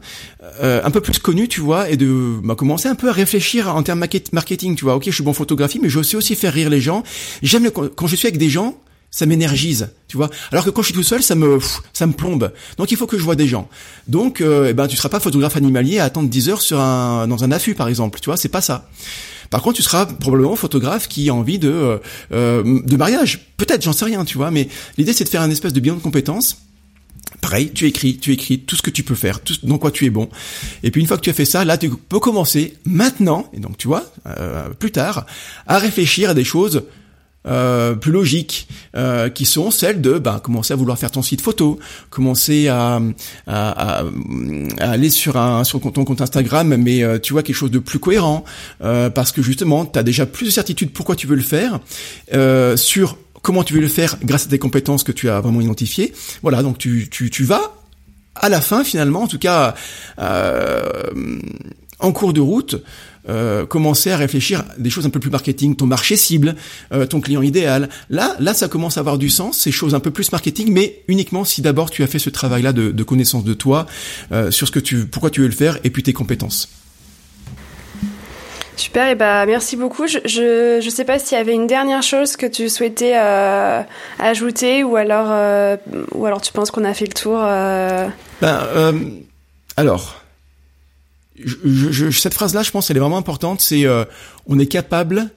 euh, 0.62 0.82
un 0.84 0.92
peu 0.92 1.02
plus 1.02 1.18
connu, 1.20 1.48
tu 1.48 1.62
vois, 1.62 1.90
et 1.90 1.98
de 1.98 2.40
bah, 2.44 2.56
commencer 2.56 2.90
un 2.90 2.96
peu 2.96 3.10
à 3.10 3.14
réfléchir 3.14 3.74
en 3.74 3.84
termes 3.84 4.06
marketing, 4.34 4.76
tu 4.76 4.86
vois. 4.86 4.96
Ok, 4.96 5.04
je 5.06 5.12
suis 5.12 5.24
bon 5.24 5.32
en 5.32 5.34
photographie, 5.34 5.80
mais 5.82 5.90
je 5.90 6.02
sais 6.02 6.18
aussi 6.18 6.36
faire 6.36 6.54
rire 6.54 6.70
les 6.70 6.82
gens. 6.82 7.04
J'aime 7.42 7.70
quand 7.72 8.08
je 8.08 8.16
suis 8.16 8.28
avec 8.28 8.40
des 8.40 8.50
gens, 8.50 8.76
ça 9.12 9.26
m'énergise, 9.26 9.90
tu 10.08 10.18
vois. 10.18 10.30
Alors 10.52 10.66
que 10.66 10.70
quand 10.70 10.82
je 10.82 10.88
suis 10.88 10.96
tout 10.96 11.04
seul, 11.04 11.22
ça 11.22 11.36
me 11.36 11.60
ça 11.94 12.08
me 12.08 12.14
plombe. 12.14 12.52
Donc 12.78 12.92
il 12.92 12.98
faut 12.98 13.08
que 13.08 13.18
je 13.18 13.24
vois 13.24 13.36
des 13.36 13.48
gens. 13.48 13.70
Donc 14.08 14.42
euh, 14.42 14.70
eh 14.70 14.74
ben 14.74 14.88
tu 14.88 14.96
seras 14.98 15.10
pas 15.10 15.20
photographe 15.20 15.58
animalier 15.58 16.00
à 16.00 16.06
attendre 16.06 16.30
10 16.30 16.50
heures 16.50 16.62
sur 16.62 16.80
un 16.80 17.28
dans 17.28 17.44
un 17.44 17.52
affût 17.52 17.76
par 17.76 17.88
exemple, 17.88 18.20
tu 18.20 18.26
vois, 18.26 18.38
c'est 18.38 18.50
pas 18.50 18.62
ça. 18.62 18.90
Par 19.52 19.62
contre, 19.62 19.76
tu 19.76 19.84
seras 19.84 20.08
probablement 20.08 20.56
photographe 20.56 21.08
qui 21.08 21.30
a 21.30 21.36
envie 21.36 21.60
de 21.60 21.70
euh, 21.70 21.97
euh, 22.32 22.82
de 22.84 22.97
mariage. 22.97 23.47
Peut-être, 23.58 23.84
j'en 23.84 23.93
sais 23.93 24.06
rien, 24.06 24.26
tu 24.26 24.38
vois. 24.38 24.49
Mais 24.49 24.68
l'idée, 24.97 25.14
c'est 25.14 25.26
de 25.26 25.30
faire 25.30 25.41
un 25.41 25.52
espèce 25.52 25.74
de 25.74 25.80
bilan 25.80 25.95
de 25.95 26.02
compétences. 26.02 26.58
Pareil, 27.41 27.72
tu 27.74 27.86
écris, 27.86 28.18
tu 28.18 28.32
écris 28.32 28.60
tout 28.60 28.76
ce 28.76 28.82
que 28.82 28.89
tu 28.89 29.04
peux 29.04 29.16
faire, 29.16 29.41
tout 29.41 29.56
dans 29.64 29.78
quoi 29.78 29.91
tu 29.91 30.06
es 30.06 30.10
bon. 30.10 30.30
Et 30.84 30.91
puis 30.91 31.02
une 31.02 31.08
fois 31.08 31.18
que 31.18 31.22
tu 31.22 31.30
as 31.30 31.34
fait 31.34 31.45
ça, 31.45 31.66
là, 31.66 31.78
tu 31.78 31.89
peux 31.89 32.20
commencer 32.20 32.78
maintenant, 32.86 33.49
et 33.54 33.60
donc 33.60 33.78
tu 33.78 33.88
vois, 33.88 34.12
euh, 34.26 34.70
plus 34.70 34.91
tard, 34.91 35.26
à 35.68 35.80
réfléchir 35.80 36.30
à 36.30 36.34
des 36.34 36.43
choses 36.43 36.84
euh, 37.48 37.96
plus 37.96 38.12
logiques, 38.12 38.68
euh, 38.96 39.30
qui 39.30 39.46
sont 39.46 39.72
celles 39.72 40.02
de 40.02 40.20
ben, 40.20 40.39
commencer 40.39 40.74
à 40.74 40.76
vouloir 40.76 40.98
faire 40.98 41.12
ton 41.12 41.22
site 41.22 41.42
photo, 41.42 41.80
commencer 42.10 42.68
à, 42.68 43.02
à, 43.48 44.00
à, 44.00 44.04
aller 44.80 45.10
sur 45.10 45.38
un 45.38 45.64
sur 45.64 45.80
ton 45.80 46.06
compte 46.06 46.22
Instagram, 46.22 46.76
mais 46.76 47.04
euh, 47.04 47.20
tu 47.20 47.34
vois 47.34 47.44
quelque 47.44 47.56
chose 47.56 47.72
de 47.72 47.80
plus 47.80 48.00
cohérent, 48.00 48.46
euh, 48.84 49.10
parce 49.10 49.32
que 49.32 49.42
justement, 49.42 49.86
tu 49.86 49.98
as 49.98 50.04
déjà 50.04 50.26
plus 50.26 50.46
de 50.46 50.52
certitude 50.52 50.92
pourquoi 50.92 51.16
tu 51.16 51.28
veux 51.28 51.36
le 51.36 51.42
faire, 51.42 51.80
sur 52.78 53.18
comment 53.42 53.64
tu 53.64 53.74
veux 53.74 53.82
le 53.82 53.88
faire 53.88 54.18
grâce 54.24 54.46
à 54.46 54.50
tes 54.50 54.60
compétences 54.60 55.04
que 55.04 55.12
tu 55.12 55.30
as 55.30 55.42
vraiment 55.42 55.62
identifiées. 55.62 56.14
Voilà, 56.44 56.62
donc 56.62 56.78
tu, 56.78 57.08
tu, 57.10 57.30
tu 57.30 57.44
vas 57.44 57.74
à 58.36 58.50
la 58.50 58.62
fin 58.62 58.84
finalement, 58.84 59.24
en 59.24 59.28
tout 59.28 59.39
cas 59.39 59.74
en 62.02 62.12
cours 62.12 62.34
de 62.34 62.42
route, 62.42 62.84
euh, 63.30 63.66
commencer 63.66 64.12
à 64.12 64.18
réfléchir 64.18 64.62
à 64.62 64.66
des 64.78 64.90
choses 64.90 65.06
un 65.06 65.10
peu 65.10 65.20
plus 65.20 65.30
marketing, 65.30 65.76
ton 65.76 65.86
marché 65.86 66.16
cible, 66.16 66.56
euh, 66.92 67.06
ton 67.06 67.22
client 67.22 67.42
idéal. 67.42 67.90
Là, 68.10 68.36
là, 68.40 68.54
ça 68.54 68.68
commence 68.68 68.98
à 68.98 69.02
avoir 69.02 69.18
du 69.18 69.30
sens, 69.30 69.58
ces 69.58 69.72
choses 69.72 69.96
un 69.96 70.00
peu 70.00 70.12
plus 70.12 70.32
marketing, 70.32 70.72
mais 70.72 71.02
uniquement 71.08 71.44
si 71.44 71.62
d'abord 71.62 71.90
tu 71.90 72.04
as 72.04 72.08
fait 72.08 72.20
ce 72.20 72.30
travail-là 72.30 72.74
de, 72.74 72.92
de, 72.92 73.04
connaissance 73.04 73.44
de 73.44 73.54
toi, 73.54 73.86
euh, 74.32 74.52
sur 74.52 74.68
ce 74.68 74.72
que 74.72 74.80
tu, 74.80 75.06
pourquoi 75.06 75.30
tu 75.30 75.42
veux 75.42 75.48
le 75.48 75.54
faire, 75.54 75.78
et 75.84 75.90
puis 75.90 76.04
tes 76.04 76.14
compétences. 76.14 76.70
Super, 78.78 79.10
et 79.10 79.16
bah 79.16 79.46
merci 79.46 79.76
beaucoup. 79.76 80.08
Je, 80.08 80.18
je, 80.26 80.80
je 80.82 80.90
sais 80.90 81.06
pas 81.06 81.20
s'il 81.20 81.38
y 81.38 81.42
avait 81.42 81.54
une 81.54 81.68
dernière 81.68 82.02
chose 82.02 82.36
que 82.36 82.48
tu 82.48 82.68
souhaitais 82.68 83.14
euh, 83.16 83.82
ajouter 84.18 84.84
ou 84.84 84.96
alors 84.96 85.28
euh, 85.30 85.78
ou 86.14 86.26
alors 86.26 86.42
tu 86.42 86.52
penses 86.52 86.72
qu'on 86.72 86.84
a 86.84 86.94
fait 86.96 87.06
le 87.06 87.14
tour. 87.14 87.40
Euh... 87.44 88.08
Ben, 88.42 88.64
alors, 89.78 90.21
je, 91.46 92.12
cette 92.12 92.34
phrase-là, 92.34 92.64
je 92.64 92.72
pense, 92.72 92.89
elle 92.89 92.98
est 92.98 93.02
vraiment 93.02 93.18
importante. 93.18 93.62
C'est 93.62 93.86
euh, 93.86 94.06
on 94.48 94.60
est 94.60 94.68
capable 94.68 95.30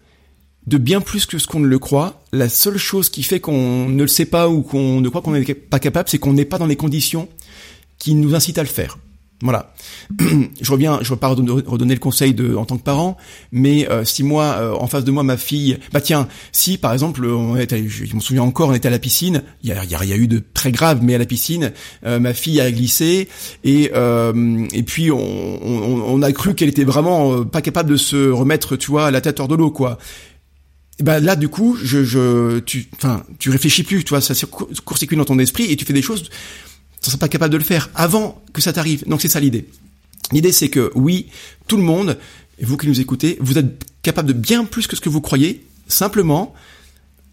de 0.66 0.78
bien 0.78 1.00
plus 1.00 1.26
que 1.26 1.38
ce 1.38 1.46
qu'on 1.46 1.61
ne 1.61 1.66
le 1.66 1.78
croit. 1.78 2.22
La 2.32 2.48
seule 2.48 2.78
chose 2.78 3.11
qui 3.11 3.22
fait 3.22 3.40
qu'on 3.40 3.88
ne 3.88 4.02
le 4.02 4.09
sait 4.09 4.26
pas 4.26 4.48
ou 4.48 4.62
qu'on 4.62 5.00
ne 5.00 5.09
croit 5.09 5.22
qu'on 5.22 5.32
n'est 5.32 5.55
pas 5.55 5.78
capable, 5.78 6.09
c'est 6.09 6.18
qu'on 6.18 6.32
n'est 6.32 6.44
pas 6.44 6.59
dans 6.59 6.66
les 6.66 6.76
conditions 6.76 7.28
qui 7.98 8.14
nous 8.14 8.34
incitent 8.34 8.59
à 8.59 8.62
le 8.62 8.68
faire. 8.68 8.98
Voilà. 9.43 9.74
je 10.61 10.72
reviens, 10.72 11.01
je 11.03 11.11
veux 11.11 11.16
pas 11.16 11.28
redonner 11.28 11.95
le 11.95 12.01
conseil 12.01 12.35
de, 12.35 12.55
en 12.55 12.64
tant 12.64 12.76
que 12.76 12.82
parent, 12.82 13.16
mais 13.53 13.89
euh, 13.91 14.05
si 14.05 14.22
moi, 14.22 14.57
euh, 14.59 14.72
en 14.72 14.87
face 14.87 15.05
de 15.05 15.11
moi, 15.11 15.22
ma 15.22 15.37
fille, 15.37 15.78
bah 15.93 16.01
tiens, 16.01 16.28
si 16.53 16.78
par 16.78 16.93
exemple, 16.93 17.24
on 17.26 17.57
était, 17.57 17.87
je, 17.89 18.14
me 18.14 18.20
souviens 18.20 18.43
encore, 18.43 18.70
on 18.70 18.74
était 18.74 18.89
à 18.89 18.93
la 18.93 18.99
piscine, 18.99 19.43
il 19.62 19.70
y 19.70 19.72
a, 19.72 19.85
y 19.85 20.12
a, 20.12 20.16
eu 20.16 20.28
de 20.28 20.43
très 20.55 20.72
grave, 20.72 21.01
mais 21.03 21.14
à 21.14 21.18
la 21.18 21.26
piscine, 21.26 21.72
euh, 22.07 22.18
ma 22.20 22.32
fille 22.32 22.61
a 22.61 22.70
glissé 22.70 23.28
et 23.64 23.91
et 23.95 24.82
puis 24.82 25.11
on, 25.11 25.18
on, 25.18 26.03
on 26.07 26.22
a 26.22 26.32
cru 26.32 26.55
qu'elle 26.55 26.68
était 26.68 26.85
vraiment 26.85 27.45
pas 27.45 27.61
capable 27.61 27.91
de 27.91 27.97
se 27.97 28.30
remettre, 28.30 28.76
tu 28.76 28.91
vois, 28.91 29.11
la 29.11 29.20
tête 29.20 29.41
hors 29.41 29.49
de 29.49 29.55
l'eau, 29.55 29.70
quoi. 29.70 29.99
Ben 31.01 31.18
là, 31.18 31.35
du 31.35 31.49
coup, 31.49 31.76
je, 31.82 32.05
je, 32.05 32.61
tu, 32.61 32.89
tu 33.39 33.51
réfléchis 33.51 33.82
plus, 33.82 34.05
tu 34.05 34.11
vois, 34.11 34.20
ça 34.20 34.35
court-circuit 34.47 35.16
dans 35.16 35.24
ton 35.24 35.39
esprit 35.41 35.64
et 35.70 35.76
tu 35.76 35.85
fais 35.85 35.93
des 35.93 36.03
choses 36.03 36.30
ne 37.09 37.11
seras 37.11 37.18
pas 37.18 37.28
capable 37.28 37.52
de 37.52 37.59
le 37.59 37.64
faire 37.64 37.90
avant 37.94 38.42
que 38.52 38.61
ça 38.61 38.72
t'arrive. 38.72 39.07
Donc 39.07 39.22
c'est 39.22 39.28
ça 39.28 39.40
l'idée. 39.40 39.66
L'idée 40.32 40.52
c'est 40.52 40.68
que 40.68 40.90
oui, 40.94 41.28
tout 41.66 41.76
le 41.76 41.82
monde, 41.82 42.18
vous 42.61 42.76
qui 42.76 42.86
nous 42.86 43.00
écoutez, 43.00 43.36
vous 43.40 43.59
êtes 43.59 43.84
capable 44.02 44.28
de 44.28 44.32
bien 44.32 44.64
plus 44.64 44.86
que 44.86 44.96
ce 44.96 45.00
que 45.00 45.09
vous 45.09 45.20
croyez. 45.20 45.64
Simplement, 45.88 46.55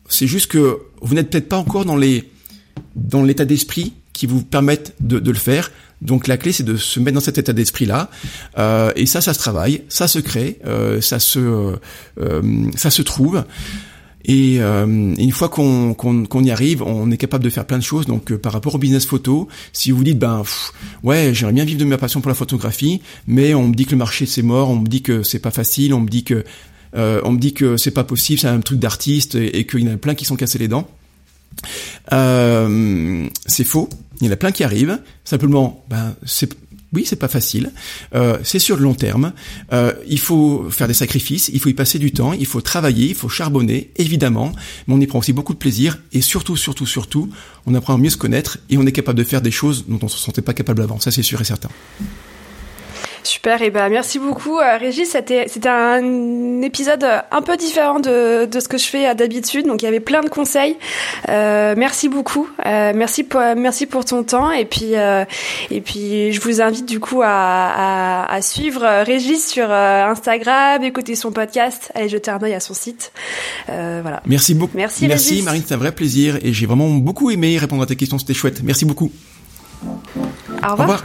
c'est 0.09 0.27
juste 0.27 0.51
que 0.51 0.79
vous 1.01 1.15
n'êtes 1.15 1.29
peut-être 1.29 1.49
pas 1.49 1.57
encore 1.57 1.85
dans 1.85 1.95
les 1.95 2.29
dans 2.95 3.23
l'état 3.23 3.45
d'esprit 3.45 3.93
qui 4.13 4.25
vous 4.25 4.43
permettent 4.43 4.93
de, 4.99 5.19
de, 5.19 5.31
le 5.31 5.37
faire. 5.37 5.71
Donc 6.01 6.27
la 6.27 6.37
clé 6.37 6.51
c'est 6.51 6.63
de 6.63 6.75
se 6.75 6.99
mettre 6.99 7.15
dans 7.15 7.21
cet 7.21 7.37
état 7.37 7.53
d'esprit 7.53 7.85
là. 7.85 8.09
Euh, 8.57 8.91
et 8.95 9.05
ça, 9.05 9.21
ça 9.21 9.33
se 9.33 9.39
travaille, 9.39 9.83
ça 9.87 10.07
se 10.07 10.19
crée, 10.19 10.59
euh, 10.65 10.99
ça 10.99 11.19
se 11.19 11.39
euh, 12.19 12.71
ça 12.75 12.89
se 12.89 13.01
trouve. 13.01 13.43
Et 14.25 14.57
euh, 14.59 14.85
une 14.85 15.31
fois 15.31 15.49
qu'on 15.49 15.93
qu'on 15.93 16.43
y 16.43 16.51
arrive, 16.51 16.83
on 16.83 17.09
est 17.11 17.17
capable 17.17 17.43
de 17.43 17.49
faire 17.49 17.65
plein 17.65 17.77
de 17.77 17.83
choses. 17.83 18.05
Donc 18.05 18.31
euh, 18.31 18.37
par 18.37 18.53
rapport 18.53 18.75
au 18.75 18.77
business 18.77 19.05
photo, 19.05 19.47
si 19.73 19.91
vous 19.91 20.03
dites 20.03 20.19
ben 20.19 20.43
ouais 21.03 21.31
j'aimerais 21.33 21.53
bien 21.53 21.65
vivre 21.65 21.79
de 21.79 21.85
ma 21.85 21.97
passion 21.97 22.21
pour 22.21 22.29
la 22.29 22.35
photographie, 22.35 23.01
mais 23.27 23.53
on 23.53 23.67
me 23.67 23.73
dit 23.73 23.85
que 23.85 23.91
le 23.91 23.97
marché 23.97 24.25
c'est 24.25 24.41
mort, 24.41 24.69
on 24.69 24.77
me 24.77 24.87
dit 24.87 25.01
que 25.01 25.23
c'est 25.23 25.39
pas 25.39 25.51
facile, 25.51 25.93
on 25.93 26.01
me 26.01 26.09
dit 26.09 26.23
que 26.23 26.43
euh, 26.95 27.21
on 27.23 27.31
me 27.31 27.39
dit 27.39 27.53
que 27.53 27.77
c'est 27.77 27.91
pas 27.91 28.03
possible, 28.03 28.39
c'est 28.39 28.47
un 28.47 28.59
truc 28.59 28.79
d'artiste 28.79 29.35
et, 29.35 29.65
qu'il 29.65 29.81
y 29.81 29.89
en 29.89 29.93
a 29.93 29.97
plein 29.97 30.13
qui 30.13 30.25
sont 30.25 30.35
cassés 30.35 30.59
les 30.59 30.67
dents. 30.67 30.87
c'est 32.11 33.63
faux. 33.63 33.89
Il 34.19 34.27
y 34.27 34.29
en 34.29 34.33
a 34.33 34.37
plein 34.37 34.51
qui 34.51 34.63
arrivent. 34.63 34.99
Simplement, 35.23 35.83
ben 35.89 36.13
c'est 36.25 36.53
Oui, 36.93 37.03
c'est 37.05 37.15
pas 37.15 37.29
facile. 37.29 37.71
Euh, 38.15 38.37
c'est 38.43 38.59
sur 38.59 38.75
le 38.75 38.83
long 38.83 38.93
terme. 38.93 39.31
Euh, 39.71 39.93
il 40.07 40.19
faut 40.19 40.69
faire 40.69 40.87
des 40.87 40.93
sacrifices, 40.93 41.49
il 41.53 41.59
faut 41.59 41.69
y 41.69 41.73
passer 41.73 41.99
du 41.99 42.11
temps, 42.11 42.33
il 42.33 42.45
faut 42.45 42.59
travailler, 42.61 43.07
il 43.07 43.15
faut 43.15 43.29
charbonner, 43.29 43.91
évidemment. 43.95 44.51
Mais 44.87 44.93
on 44.93 44.99
y 44.99 45.07
prend 45.07 45.19
aussi 45.19 45.31
beaucoup 45.31 45.53
de 45.53 45.59
plaisir 45.59 45.99
et 46.11 46.21
surtout, 46.21 46.57
surtout, 46.57 46.85
surtout, 46.85 47.29
on 47.65 47.75
apprend 47.75 47.93
à 47.93 47.97
mieux 47.97 48.09
se 48.09 48.17
connaître 48.17 48.57
et 48.69 48.77
on 48.77 48.85
est 48.85 48.91
capable 48.91 49.17
de 49.19 49.23
faire 49.23 49.41
des 49.41 49.51
choses 49.51 49.85
dont 49.87 49.99
on 50.01 50.09
se 50.09 50.17
sentait 50.17 50.41
pas 50.41 50.53
capable 50.53 50.81
avant. 50.81 50.99
Ça, 50.99 51.11
c'est 51.11 51.23
sûr 51.23 51.39
et 51.39 51.45
certain. 51.45 51.69
Super, 53.23 53.61
et 53.61 53.69
ben 53.69 53.89
merci 53.89 54.19
beaucoup 54.19 54.57
euh, 54.59 54.77
Régis, 54.77 55.09
c'était 55.09 55.69
un 55.69 56.61
épisode 56.61 57.05
un 57.31 57.41
peu 57.41 57.55
différent 57.55 57.99
de, 57.99 58.45
de 58.45 58.59
ce 58.59 58.67
que 58.67 58.77
je 58.77 58.85
fais 58.85 59.07
euh, 59.09 59.13
d'habitude, 59.13 59.67
donc 59.67 59.81
il 59.81 59.85
y 59.85 59.87
avait 59.87 59.99
plein 59.99 60.21
de 60.21 60.29
conseils. 60.29 60.75
Euh, 61.29 61.75
merci 61.77 62.09
beaucoup, 62.09 62.47
euh, 62.65 62.93
merci 62.95 63.23
pour 63.23 63.39
merci 63.55 63.85
pour 63.85 64.05
ton 64.05 64.23
temps 64.23 64.51
et 64.51 64.65
puis 64.65 64.95
euh, 64.95 65.23
et 65.69 65.81
puis 65.81 66.31
je 66.33 66.41
vous 66.41 66.61
invite 66.61 66.87
du 66.87 66.99
coup 66.99 67.21
à, 67.21 67.27
à, 67.29 68.33
à 68.33 68.41
suivre 68.41 69.03
Régis 69.05 69.47
sur 69.47 69.69
Instagram, 69.71 70.83
écouter 70.83 71.15
son 71.15 71.31
podcast, 71.31 71.91
aller 71.93 72.09
jeter 72.09 72.31
un 72.31 72.41
œil 72.41 72.53
à 72.55 72.59
son 72.59 72.73
site. 72.73 73.11
voilà. 73.67 74.21
Merci 74.25 74.55
beaucoup. 74.55 74.75
Merci, 74.75 75.07
merci 75.07 75.41
Marine, 75.43 75.63
c'est 75.65 75.73
un 75.73 75.77
vrai 75.77 75.91
plaisir 75.91 76.37
et 76.41 76.53
j'ai 76.53 76.65
vraiment 76.65 76.89
beaucoup 76.89 77.29
aimé 77.29 77.57
répondre 77.57 77.83
à 77.83 77.85
tes 77.85 77.95
questions, 77.95 78.17
c'était 78.17 78.33
chouette. 78.33 78.61
Merci 78.63 78.85
beaucoup. 78.85 79.11
Au 79.85 80.71
revoir. 80.71 80.77
Au 80.77 80.81
revoir. 80.81 81.03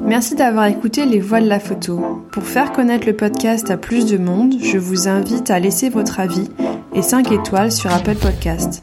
Merci 0.00 0.34
d'avoir 0.34 0.66
écouté 0.66 1.04
Les 1.04 1.20
Voix 1.20 1.40
de 1.40 1.48
la 1.48 1.60
photo. 1.60 2.24
Pour 2.32 2.44
faire 2.44 2.72
connaître 2.72 3.06
le 3.06 3.14
podcast 3.14 3.70
à 3.70 3.76
plus 3.76 4.06
de 4.06 4.16
monde, 4.16 4.54
je 4.62 4.78
vous 4.78 5.08
invite 5.08 5.50
à 5.50 5.58
laisser 5.58 5.90
votre 5.90 6.20
avis 6.20 6.48
et 6.94 7.02
5 7.02 7.32
étoiles 7.32 7.72
sur 7.72 7.92
Apple 7.92 8.14
Podcast. 8.14 8.82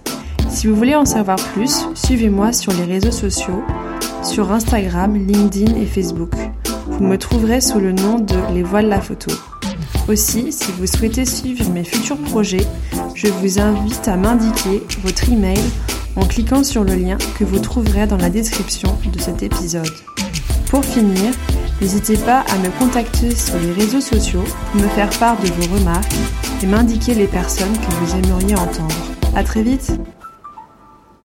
Si 0.49 0.67
vous 0.67 0.75
voulez 0.75 0.95
en 0.95 1.05
savoir 1.05 1.37
plus, 1.37 1.87
suivez-moi 1.95 2.53
sur 2.53 2.73
les 2.73 2.85
réseaux 2.85 3.11
sociaux, 3.11 3.63
sur 4.23 4.51
Instagram, 4.51 5.15
LinkedIn 5.15 5.75
et 5.75 5.85
Facebook. 5.85 6.33
Vous 6.87 7.03
me 7.03 7.17
trouverez 7.17 7.61
sous 7.61 7.79
le 7.79 7.91
nom 7.91 8.19
de 8.19 8.35
Les 8.53 8.63
Voix 8.63 8.83
de 8.83 8.89
la 8.89 9.01
photo. 9.01 9.31
Aussi, 10.07 10.51
si 10.51 10.71
vous 10.73 10.85
souhaitez 10.85 11.25
suivre 11.25 11.69
mes 11.71 11.83
futurs 11.83 12.17
projets, 12.17 12.65
je 13.15 13.27
vous 13.27 13.59
invite 13.59 14.07
à 14.07 14.17
m'indiquer 14.17 14.83
votre 15.03 15.31
email 15.31 15.59
en 16.15 16.25
cliquant 16.25 16.63
sur 16.63 16.83
le 16.83 16.95
lien 16.95 17.17
que 17.37 17.43
vous 17.43 17.59
trouverez 17.59 18.05
dans 18.07 18.17
la 18.17 18.29
description 18.29 18.97
de 19.11 19.19
cet 19.19 19.43
épisode. 19.43 19.91
Pour 20.69 20.83
finir, 20.83 21.33
n'hésitez 21.81 22.17
pas 22.17 22.43
à 22.51 22.57
me 22.57 22.69
contacter 22.79 23.35
sur 23.35 23.57
les 23.59 23.71
réseaux 23.73 24.01
sociaux 24.01 24.43
pour 24.71 24.81
me 24.81 24.87
faire 24.89 25.09
part 25.19 25.39
de 25.39 25.47
vos 25.47 25.75
remarques 25.75 26.13
et 26.61 26.65
m'indiquer 26.65 27.13
les 27.13 27.27
personnes 27.27 27.73
que 27.73 27.95
vous 27.95 28.15
aimeriez 28.15 28.55
entendre. 28.55 28.95
À 29.35 29.43
très 29.43 29.63
vite! 29.63 29.91